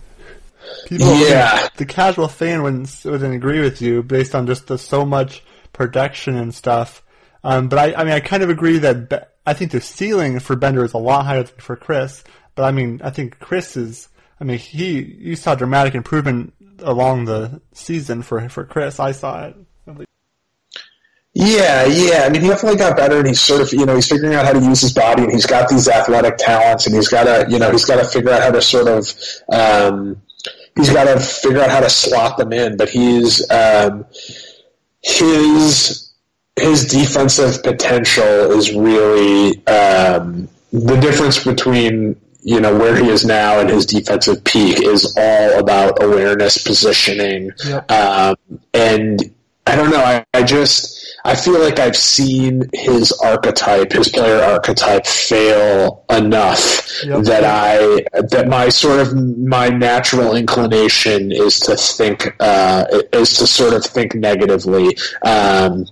People, 0.89 1.15
yeah. 1.21 1.69
The, 1.77 1.87
casual 1.87 2.27
fan 2.27 2.65
wouldn't, 2.65 3.01
wouldn't 3.05 3.33
agree 3.33 3.61
with 3.61 3.81
you 3.81 4.03
based 4.03 4.35
on 4.35 4.49
just 4.49 4.67
the 4.67 4.77
so 4.77 5.07
much 5.07 5.45
production 5.73 6.35
and 6.35 6.53
stuff. 6.53 7.01
Um, 7.45 7.69
but 7.69 7.79
I, 7.79 7.95
I 7.95 8.03
mean, 8.03 8.15
I 8.15 8.19
kind 8.19 8.43
of 8.43 8.51
agree 8.51 8.79
that 8.79 9.28
I 9.49 9.55
think 9.55 9.71
the 9.71 9.81
ceiling 9.81 10.39
for 10.41 10.57
Bender 10.57 10.85
is 10.85 10.93
a 10.93 10.99
lot 10.99 11.25
higher 11.25 11.43
than 11.43 11.57
for 11.59 11.77
Chriss. 11.77 12.23
But 12.55 12.65
I 12.65 12.71
mean, 12.71 13.01
I 13.03 13.11
think 13.11 13.39
Chriss 13.39 13.77
is. 13.77 14.09
I 14.41 14.45
mean, 14.45 14.59
he 14.59 15.01
you 15.01 15.37
saw 15.37 15.55
dramatic 15.55 15.95
improvement 15.95 16.53
along 16.81 17.25
the 17.25 17.61
season 17.73 18.23
for 18.23 18.47
for 18.49 18.65
Chriss. 18.65 19.01
I 19.01 19.13
saw 19.13 19.47
it. 19.47 19.57
Yeah, 21.35 21.85
yeah. 21.85 22.25
I 22.25 22.31
mean, 22.31 22.43
he 22.43 22.49
definitely 22.49 22.79
got 22.79 22.97
better, 22.97 23.19
and 23.19 23.29
he's 23.29 23.41
sort 23.41 23.61
of, 23.61 23.73
you 23.73 23.87
know, 23.87 23.95
he's 23.95 24.09
figuring 24.09 24.35
out 24.35 24.45
how 24.45 24.53
to 24.53 24.61
use 24.61 24.81
his 24.81 24.93
body, 24.93 25.23
and 25.23 25.31
he's 25.31 25.47
got 25.47 25.69
these 25.69 25.87
athletic 25.87 26.37
talents, 26.37 26.87
and 26.87 26.97
he's 26.97 27.07
got 27.07 27.25
to, 27.25 27.47
you 27.49 27.61
know, 27.61 27.71
he's 27.71 27.85
got 27.85 28.03
to 28.03 28.05
figure 28.05 28.31
out 28.31 28.43
how 28.43 28.51
to 28.51 28.61
sort 28.61 28.89
of, 28.89 29.15
um, 29.53 30.21
he's 30.75 30.91
got 30.91 31.05
to 31.05 31.21
figure 31.21 31.61
out 31.61 31.71
how 31.71 31.79
to 31.81 31.91
slot 31.91 32.39
them 32.39 32.53
in. 32.53 32.77
But 32.77 32.89
he's 32.89 33.49
um, 33.51 34.05
his 35.01 36.08
his 36.59 36.87
defensive 36.87 37.63
potential 37.63 38.53
is 38.53 38.73
really 38.73 39.67
um, 39.67 40.49
the 40.73 40.97
difference 41.01 41.43
between 41.45 42.17
you 42.43 42.61
know 42.61 42.77
where 42.77 42.97
he 42.97 43.09
is 43.09 43.25
now 43.25 43.61
and 43.61 43.69
his 43.69 43.85
defensive 43.85 44.43
peak 44.45 44.81
is 44.83 45.15
all 45.17 45.59
about 45.59 46.03
awareness, 46.03 46.59
positioning, 46.63 47.51
yep. 47.67 47.91
um, 47.91 48.37
and 48.75 49.21
I 49.67 49.77
don't 49.77 49.91
know. 49.91 50.03
I, 50.03 50.25
I 50.33 50.43
just 50.45 50.99
I 51.25 51.35
feel 51.35 51.61
like 51.61 51.79
I've 51.79 51.97
seen 51.97 52.71
his 52.73 53.13
archetype, 53.13 53.93
his 53.93 54.09
player 54.09 54.43
archetype, 54.43 55.07
fail 55.07 56.05
enough 56.11 57.05
yep. 57.05 57.25
that 57.25 57.45
I 57.45 58.05
that 58.21 58.49
my 58.49 58.71
sort 58.71 59.01
of 59.01 59.15
my 59.15 59.69
natural 59.69 60.37
inclination 60.37 61.31
is 61.33 61.61
to 61.61 61.77
think 61.77 62.35
uh, 62.41 62.87
is 63.13 63.35
to 63.35 63.47
sort 63.47 63.75
of 63.75 63.85
think 63.85 64.15
negatively. 64.15 64.97
Um, 65.23 65.87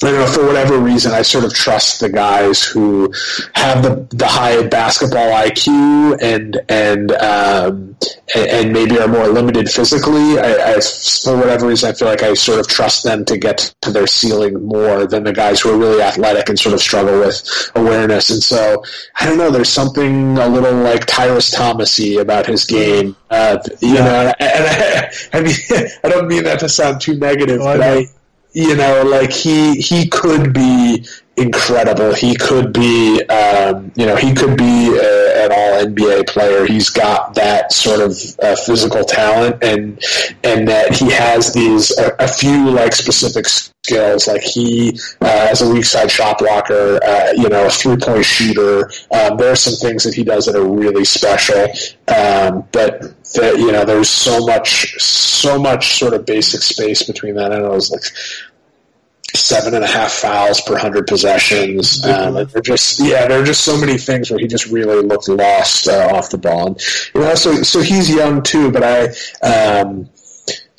I 0.00 0.12
don't 0.12 0.20
know 0.20 0.26
for 0.26 0.46
whatever 0.46 0.78
reason 0.78 1.12
I 1.12 1.22
sort 1.22 1.44
of 1.44 1.52
trust 1.52 1.98
the 1.98 2.08
guys 2.08 2.62
who 2.62 3.12
have 3.54 3.82
the 3.82 4.06
the 4.10 4.28
high 4.28 4.64
basketball 4.64 5.32
IQ 5.32 6.18
and 6.22 6.60
and 6.68 7.10
um, 7.12 7.96
and, 8.36 8.46
and, 8.46 8.72
maybe 8.72 8.96
are 9.00 9.08
more 9.08 9.26
limited 9.26 9.68
physically. 9.68 10.38
I, 10.38 10.74
I, 10.74 10.80
for 10.80 11.36
whatever 11.36 11.66
reason 11.66 11.90
I 11.90 11.94
feel 11.94 12.06
like 12.06 12.22
I 12.22 12.34
sort 12.34 12.60
of 12.60 12.68
trust 12.68 13.02
them 13.02 13.24
to 13.24 13.36
get 13.36 13.74
to 13.80 13.90
their 13.90 14.06
ceiling 14.06 14.64
more 14.64 15.04
than 15.04 15.24
the 15.24 15.32
guys 15.32 15.60
who 15.60 15.72
are 15.74 15.76
really 15.76 16.00
athletic 16.00 16.48
and 16.48 16.56
sort 16.56 16.74
of 16.74 16.80
struggle 16.80 17.18
with 17.18 17.42
awareness. 17.74 18.30
And 18.30 18.42
so 18.42 18.84
I 19.16 19.26
don't 19.26 19.38
know. 19.38 19.50
There's 19.50 19.68
something 19.68 20.38
a 20.38 20.48
little 20.48 20.74
like 20.74 21.06
Tyrus 21.06 21.50
Thomasy 21.50 22.18
about 22.18 22.46
his 22.46 22.64
game. 22.64 23.16
Uh, 23.30 23.58
you 23.80 23.94
yeah. 23.94 24.04
know, 24.04 24.32
and 24.38 24.64
I, 24.64 25.10
I 25.32 25.40
mean 25.40 25.56
I 26.04 26.08
don't 26.08 26.28
mean 26.28 26.44
that 26.44 26.60
to 26.60 26.68
sound 26.68 27.00
too 27.00 27.16
negative, 27.18 27.60
oh, 27.60 27.64
but 27.64 27.80
I 27.82 28.06
you 28.52 28.76
know, 28.76 29.02
like 29.02 29.32
he 29.32 29.80
he 29.80 30.08
could 30.08 30.52
be 30.52 31.04
incredible. 31.36 32.14
He 32.14 32.34
could 32.34 32.72
be, 32.72 33.22
um, 33.26 33.92
you 33.94 34.06
know, 34.06 34.16
he 34.16 34.34
could 34.34 34.56
be 34.56 34.96
a, 34.98 35.17
an 35.44 35.52
All 35.52 35.84
NBA 35.86 36.28
player. 36.28 36.66
He's 36.66 36.90
got 36.90 37.34
that 37.34 37.72
sort 37.72 38.00
of 38.00 38.12
uh, 38.42 38.56
physical 38.56 39.04
talent, 39.04 39.62
and 39.62 40.02
and 40.44 40.68
that 40.68 40.96
he 40.96 41.10
has 41.10 41.52
these 41.52 41.96
a, 41.98 42.14
a 42.18 42.28
few 42.28 42.70
like 42.70 42.92
specific 42.92 43.46
skills. 43.48 44.26
Like 44.26 44.42
he 44.42 44.98
uh, 45.20 45.48
as 45.50 45.62
a 45.62 45.70
weak 45.70 45.84
side 45.84 46.10
shot 46.10 46.38
blocker, 46.38 47.00
uh, 47.04 47.32
you 47.36 47.48
know, 47.48 47.66
a 47.66 47.70
three 47.70 47.96
point 47.96 48.24
shooter. 48.24 48.90
Um, 49.12 49.36
there 49.36 49.52
are 49.52 49.56
some 49.56 49.74
things 49.74 50.04
that 50.04 50.14
he 50.14 50.24
does 50.24 50.46
that 50.46 50.56
are 50.56 50.66
really 50.66 51.04
special, 51.04 51.62
um, 52.08 52.66
but 52.72 53.14
that 53.34 53.56
you 53.58 53.72
know, 53.72 53.84
there's 53.84 54.08
so 54.08 54.44
much 54.46 55.00
so 55.00 55.58
much 55.58 55.98
sort 55.98 56.14
of 56.14 56.26
basic 56.26 56.62
space 56.62 57.02
between 57.02 57.34
that. 57.34 57.52
I 57.52 57.58
know 57.58 57.72
it 57.72 57.74
was 57.74 57.90
like 57.90 58.02
seven 59.34 59.74
and 59.74 59.84
a 59.84 59.86
half 59.86 60.12
fouls 60.12 60.60
per 60.62 60.76
hundred 60.76 61.06
possessions. 61.06 62.04
Um, 62.04 62.34
they're 62.34 62.62
just 62.62 63.00
yeah, 63.00 63.26
there 63.26 63.42
are 63.42 63.44
just 63.44 63.62
so 63.62 63.78
many 63.78 63.98
things 63.98 64.30
where 64.30 64.38
he 64.38 64.46
just 64.46 64.66
really 64.66 65.02
looked 65.02 65.28
lost 65.28 65.88
uh, 65.88 66.10
off 66.12 66.30
the 66.30 66.38
ball. 66.38 66.68
And, 66.68 66.80
you 67.14 67.20
know, 67.20 67.34
so 67.34 67.62
so 67.62 67.80
he's 67.80 68.10
young 68.10 68.42
too, 68.42 68.70
but 68.70 68.82
I. 68.82 69.08
Um, 69.46 70.08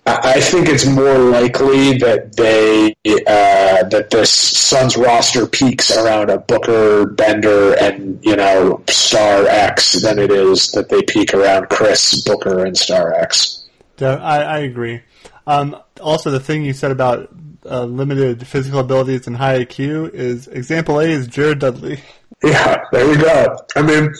I 0.05 0.41
think 0.41 0.67
it's 0.67 0.87
more 0.87 1.19
likely 1.19 1.97
that 1.99 2.35
they 2.35 2.95
uh, 3.27 3.83
that 3.89 4.07
this 4.09 4.31
Suns 4.31 4.97
roster 4.97 5.45
peaks 5.45 5.95
around 5.95 6.31
a 6.31 6.39
Booker, 6.39 7.05
Bender, 7.05 7.75
and 7.79 8.17
you 8.23 8.35
know 8.35 8.81
Star 8.89 9.45
X 9.45 10.01
than 10.01 10.17
it 10.17 10.31
is 10.31 10.71
that 10.71 10.89
they 10.89 11.03
peak 11.03 11.35
around 11.35 11.69
Chriss 11.69 12.25
Booker 12.25 12.65
and 12.65 12.75
Star 12.75 13.13
X. 13.13 13.67
I, 14.01 14.41
I 14.41 14.57
agree. 14.59 15.01
Um, 15.45 15.75
also, 16.01 16.31
the 16.31 16.39
thing 16.39 16.63
you 16.63 16.73
said 16.73 16.91
about 16.91 17.29
uh, 17.65 17.83
limited 17.83 18.45
physical 18.47 18.79
abilities 18.79 19.27
and 19.27 19.35
high 19.35 19.65
IQ 19.65 20.13
is 20.13 20.47
example 20.47 20.99
A 20.99 21.05
is 21.05 21.27
Jared 21.27 21.59
Dudley. 21.59 22.01
Yeah, 22.41 22.85
there 22.93 23.05
you 23.05 23.21
go. 23.21 23.57
I 23.75 23.81
mean, 23.81 24.13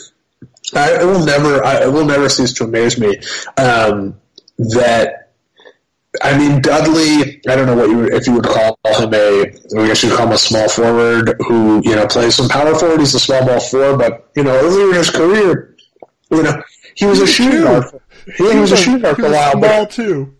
I, 0.74 1.00
it 1.00 1.06
will 1.06 1.24
never, 1.24 1.64
I, 1.64 1.84
it 1.84 1.90
will 1.90 2.04
never 2.04 2.28
cease 2.28 2.52
to 2.54 2.64
amaze 2.64 3.00
me 3.00 3.16
um, 3.56 4.20
that. 4.58 5.32
I 6.20 6.36
mean, 6.36 6.60
Dudley. 6.60 7.40
I 7.48 7.56
don't 7.56 7.64
know 7.64 7.76
what 7.76 7.88
you 7.88 8.04
if 8.08 8.26
you 8.26 8.34
would 8.34 8.44
call 8.44 8.78
him 8.84 9.14
a. 9.14 9.44
I 9.44 9.86
guess 9.86 10.02
you'd 10.02 10.12
call 10.12 10.26
him 10.26 10.32
a 10.32 10.38
small 10.38 10.68
forward 10.68 11.34
who 11.48 11.80
you 11.82 11.96
know 11.96 12.06
plays 12.06 12.34
some 12.34 12.50
power 12.50 12.74
forward. 12.74 13.00
He's 13.00 13.14
a 13.14 13.20
small 13.20 13.46
ball 13.46 13.60
four, 13.60 13.96
but 13.96 14.28
you 14.36 14.44
know 14.44 14.54
earlier 14.54 14.90
in 14.90 14.96
his 14.96 15.08
career, 15.08 15.74
you 16.30 16.42
know 16.42 16.62
he 16.96 17.06
was 17.06 17.20
a 17.20 17.26
shooting 17.26 17.62
guard. 17.62 17.86
He, 18.36 18.52
he, 18.52 18.58
was 18.58 18.72
a 18.72 18.76
shooting 18.76 19.00
guard 19.00 19.16
for 19.16 19.26
a 19.26 19.30
while. 19.30 19.52
Small 19.52 19.86
too 19.86 20.36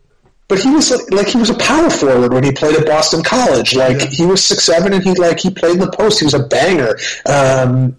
but 0.51 0.61
he 0.61 0.69
was 0.69 0.91
like, 0.91 1.11
like, 1.13 1.27
he 1.29 1.39
was 1.39 1.49
a 1.49 1.55
power 1.55 1.89
forward 1.89 2.33
when 2.33 2.43
he 2.43 2.51
played 2.51 2.75
at 2.75 2.85
Boston 2.85 3.23
College. 3.23 3.77
Like 3.77 4.01
yeah. 4.01 4.07
he 4.09 4.27
was 4.27 4.45
six 4.45 4.65
seven 4.65 4.93
and 4.93 5.03
he 5.03 5.15
like 5.15 5.39
he 5.39 5.49
played 5.49 5.75
in 5.75 5.79
the 5.79 5.91
post. 5.93 6.19
He 6.19 6.25
was 6.25 6.35
a 6.35 6.43
banger. 6.43 6.99
Um, 7.25 7.97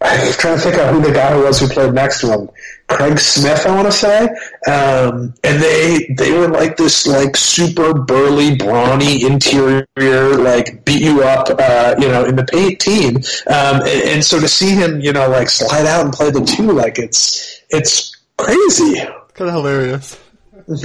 I'm 0.00 0.32
trying 0.32 0.56
to 0.56 0.60
think 0.60 0.78
of 0.78 0.92
who 0.92 1.00
the 1.00 1.12
guy 1.12 1.36
was 1.36 1.60
who 1.60 1.68
played 1.68 1.94
next 1.94 2.22
to 2.22 2.32
him. 2.32 2.50
Craig 2.88 3.20
Smith, 3.20 3.64
I 3.64 3.74
want 3.74 3.86
to 3.86 3.92
say, 3.92 4.24
um, 4.66 5.32
and 5.44 5.62
they 5.62 6.12
they 6.18 6.32
were 6.32 6.48
like 6.48 6.76
this 6.76 7.06
like 7.06 7.36
super 7.36 7.94
burly, 7.94 8.56
brawny 8.56 9.24
interior, 9.24 9.86
like 9.96 10.84
beat 10.84 11.02
you 11.02 11.22
up, 11.22 11.48
uh, 11.56 11.94
you 12.00 12.08
know, 12.08 12.24
in 12.24 12.34
the 12.34 12.44
paint 12.44 12.80
team. 12.80 13.16
Um, 13.46 13.82
and, 13.82 14.08
and 14.08 14.24
so 14.24 14.40
to 14.40 14.48
see 14.48 14.70
him, 14.70 15.00
you 15.00 15.12
know, 15.12 15.28
like 15.28 15.48
slide 15.48 15.86
out 15.86 16.04
and 16.04 16.12
play 16.12 16.30
the 16.30 16.44
two, 16.44 16.72
like 16.72 16.98
it's 16.98 17.62
it's 17.70 18.16
crazy. 18.36 18.96
Kind 19.34 19.50
of 19.50 19.52
hilarious. 19.52 20.21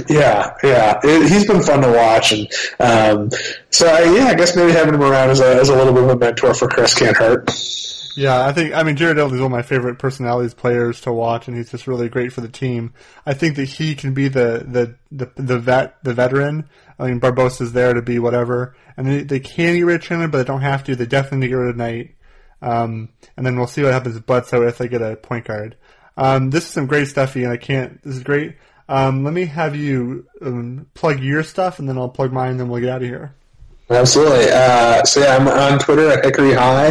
Yeah, 0.08 0.54
yeah, 0.62 1.00
it, 1.02 1.28
he's 1.30 1.46
been 1.46 1.62
fun 1.62 1.82
to 1.82 1.90
watch, 1.92 2.32
and 2.32 2.48
um, 2.80 3.30
so 3.70 3.86
yeah, 3.86 4.26
I 4.26 4.34
guess 4.34 4.56
maybe 4.56 4.72
having 4.72 4.94
him 4.94 5.02
around 5.02 5.30
as 5.30 5.40
a, 5.40 5.54
as 5.56 5.68
a 5.68 5.76
little 5.76 5.92
bit 5.92 6.04
of 6.04 6.10
a 6.10 6.16
mentor 6.16 6.54
for 6.54 6.68
Chriss 6.68 6.96
can't 6.96 7.16
hurt. 7.16 7.50
Yeah, 8.18 8.44
I 8.44 8.52
think 8.52 8.74
I 8.74 8.82
mean 8.82 8.96
Jared 8.96 9.16
Dudley 9.16 9.36
is 9.36 9.40
one 9.40 9.52
of 9.52 9.56
my 9.56 9.62
favorite 9.62 10.00
personalities 10.00 10.52
players 10.52 11.00
to 11.02 11.12
watch, 11.12 11.46
and 11.46 11.56
he's 11.56 11.70
just 11.70 11.86
really 11.86 12.08
great 12.08 12.32
for 12.32 12.40
the 12.40 12.48
team. 12.48 12.92
I 13.24 13.32
think 13.34 13.54
that 13.56 13.66
he 13.66 13.94
can 13.94 14.12
be 14.12 14.26
the 14.26 14.64
the 14.66 14.96
the, 15.12 15.30
the 15.40 15.58
vet 15.58 16.02
the 16.02 16.14
veteran. 16.14 16.68
I 16.98 17.06
mean 17.06 17.20
Barbosa's 17.20 17.72
there 17.72 17.94
to 17.94 18.02
be 18.02 18.18
whatever, 18.18 18.74
and 18.96 19.06
they, 19.06 19.22
they 19.22 19.38
can 19.38 19.76
get 19.76 19.82
rid 19.82 19.96
of 19.96 20.02
Chandler, 20.02 20.26
but 20.26 20.38
they 20.38 20.44
don't 20.44 20.62
have 20.62 20.82
to. 20.84 20.96
They 20.96 21.06
definitely 21.06 21.38
need 21.38 21.46
to 21.46 21.50
get 21.50 21.56
rid 21.56 21.70
of 21.70 21.76
Knight, 21.76 22.16
um, 22.60 23.10
and 23.36 23.46
then 23.46 23.56
we'll 23.56 23.68
see 23.68 23.84
what 23.84 23.92
happens 23.92 24.16
with 24.16 24.26
Bledsoe 24.26 24.66
if 24.66 24.78
they 24.78 24.88
get 24.88 25.00
a 25.00 25.14
point 25.14 25.44
guard. 25.44 25.76
Um, 26.16 26.50
this 26.50 26.64
is 26.64 26.70
some 26.70 26.86
great 26.88 27.06
stuff, 27.06 27.36
and 27.36 27.46
I 27.46 27.56
can't. 27.56 28.02
This 28.02 28.16
is 28.16 28.24
great. 28.24 28.56
Um, 28.88 29.24
let 29.24 29.34
me 29.34 29.46
have 29.46 29.76
you 29.76 30.26
um, 30.40 30.86
plug 30.94 31.20
your 31.20 31.42
stuff, 31.42 31.78
and 31.78 31.88
then 31.88 31.98
I'll 31.98 32.08
plug 32.08 32.32
mine, 32.32 32.52
and 32.52 32.60
then 32.60 32.68
we'll 32.68 32.80
get 32.80 32.90
out 32.90 33.02
of 33.02 33.08
here. 33.08 33.34
Absolutely. 33.90 34.50
Uh, 34.50 35.02
so 35.04 35.20
yeah, 35.20 35.36
I'm 35.36 35.48
on 35.48 35.78
Twitter 35.78 36.10
at 36.10 36.22
Hickory 36.22 36.52
High, 36.52 36.88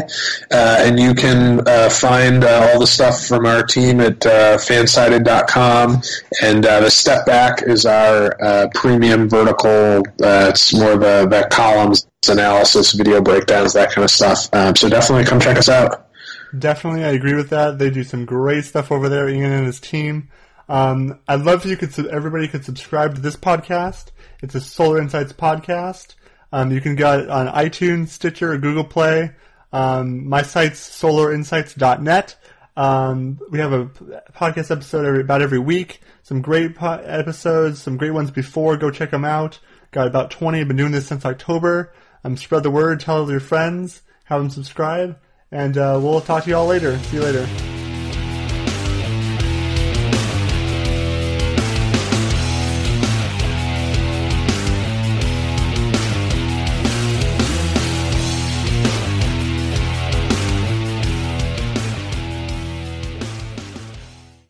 uh, 0.51 0.77
and 0.79 0.99
you 0.99 1.13
can 1.13 1.67
uh, 1.67 1.89
find 1.89 2.43
uh, 2.43 2.69
all 2.71 2.79
the 2.79 2.87
stuff 2.87 3.23
from 3.25 3.45
our 3.45 3.61
team 3.61 3.99
at 3.99 4.25
uh, 4.25 4.57
fansided.com. 4.57 6.01
And 6.41 6.65
uh, 6.65 6.79
the 6.79 6.89
Step 6.89 7.27
Back 7.27 7.61
is 7.61 7.85
our 7.85 8.35
uh, 8.43 8.69
premium 8.73 9.29
vertical. 9.29 10.03
it's 10.19 10.73
more 10.73 10.93
of 10.93 11.01
a 11.03 11.29
that 11.29 11.51
columns 11.51 12.07
analysis, 12.27 12.93
video 12.93 13.21
breakdowns, 13.21 13.73
that 13.73 13.91
kind 13.91 14.03
of 14.03 14.09
stuff. 14.11 14.49
Um, 14.53 14.75
so 14.75 14.89
definitely 14.89 15.25
come 15.25 15.39
check 15.39 15.57
us 15.57 15.69
out. 15.69 16.09
Definitely, 16.57 17.03
I 17.03 17.09
agree 17.09 17.35
with 17.35 17.49
that. 17.51 17.77
They 17.77 17.91
do 17.91 18.03
some 18.03 18.25
great 18.25 18.65
stuff 18.65 18.91
over 18.91 19.07
there. 19.07 19.29
Ian 19.29 19.51
and 19.51 19.65
his 19.67 19.79
team. 19.79 20.29
Um, 20.69 21.19
I'd 21.27 21.41
love 21.41 21.65
if 21.65 21.71
you 21.71 21.77
could, 21.77 22.07
everybody 22.07 22.47
could 22.47 22.65
subscribe 22.65 23.15
to 23.15 23.21
this 23.21 23.35
podcast. 23.35 24.07
It's 24.41 24.55
a 24.55 24.61
Solar 24.61 25.01
Insights 25.01 25.33
podcast. 25.33 26.15
Um, 26.51 26.71
you 26.71 26.81
can 26.81 26.95
get 26.95 27.21
it 27.21 27.29
on 27.29 27.47
iTunes, 27.47 28.09
Stitcher, 28.09 28.53
or 28.53 28.57
Google 28.57 28.83
Play. 28.83 29.31
Um, 29.71 30.27
my 30.27 30.41
site's 30.41 30.79
solarinsights.net. 30.79 32.35
Um, 32.75 33.39
we 33.49 33.59
have 33.59 33.73
a 33.73 33.85
podcast 34.33 34.71
episode 34.71 35.05
every, 35.05 35.21
about 35.21 35.41
every 35.41 35.59
week. 35.59 36.01
Some 36.23 36.41
great 36.41 36.75
po- 36.75 37.01
episodes, 37.03 37.81
some 37.81 37.97
great 37.97 38.11
ones 38.11 38.31
before. 38.31 38.77
Go 38.77 38.91
check 38.91 39.11
them 39.11 39.25
out. 39.25 39.59
Got 39.91 40.07
about 40.07 40.31
20. 40.31 40.61
I've 40.61 40.67
been 40.67 40.77
doing 40.77 40.91
this 40.91 41.07
since 41.07 41.25
October. 41.25 41.93
Um, 42.23 42.37
spread 42.37 42.63
the 42.63 42.71
word, 42.71 42.99
tell 42.99 43.29
your 43.29 43.39
friends, 43.39 44.01
have 44.25 44.41
them 44.41 44.49
subscribe, 44.49 45.17
and 45.51 45.77
uh, 45.77 45.99
we'll 46.01 46.21
talk 46.21 46.43
to 46.43 46.49
you 46.49 46.55
all 46.55 46.67
later. 46.67 46.97
See 46.99 47.17
you 47.17 47.23
later. 47.23 47.76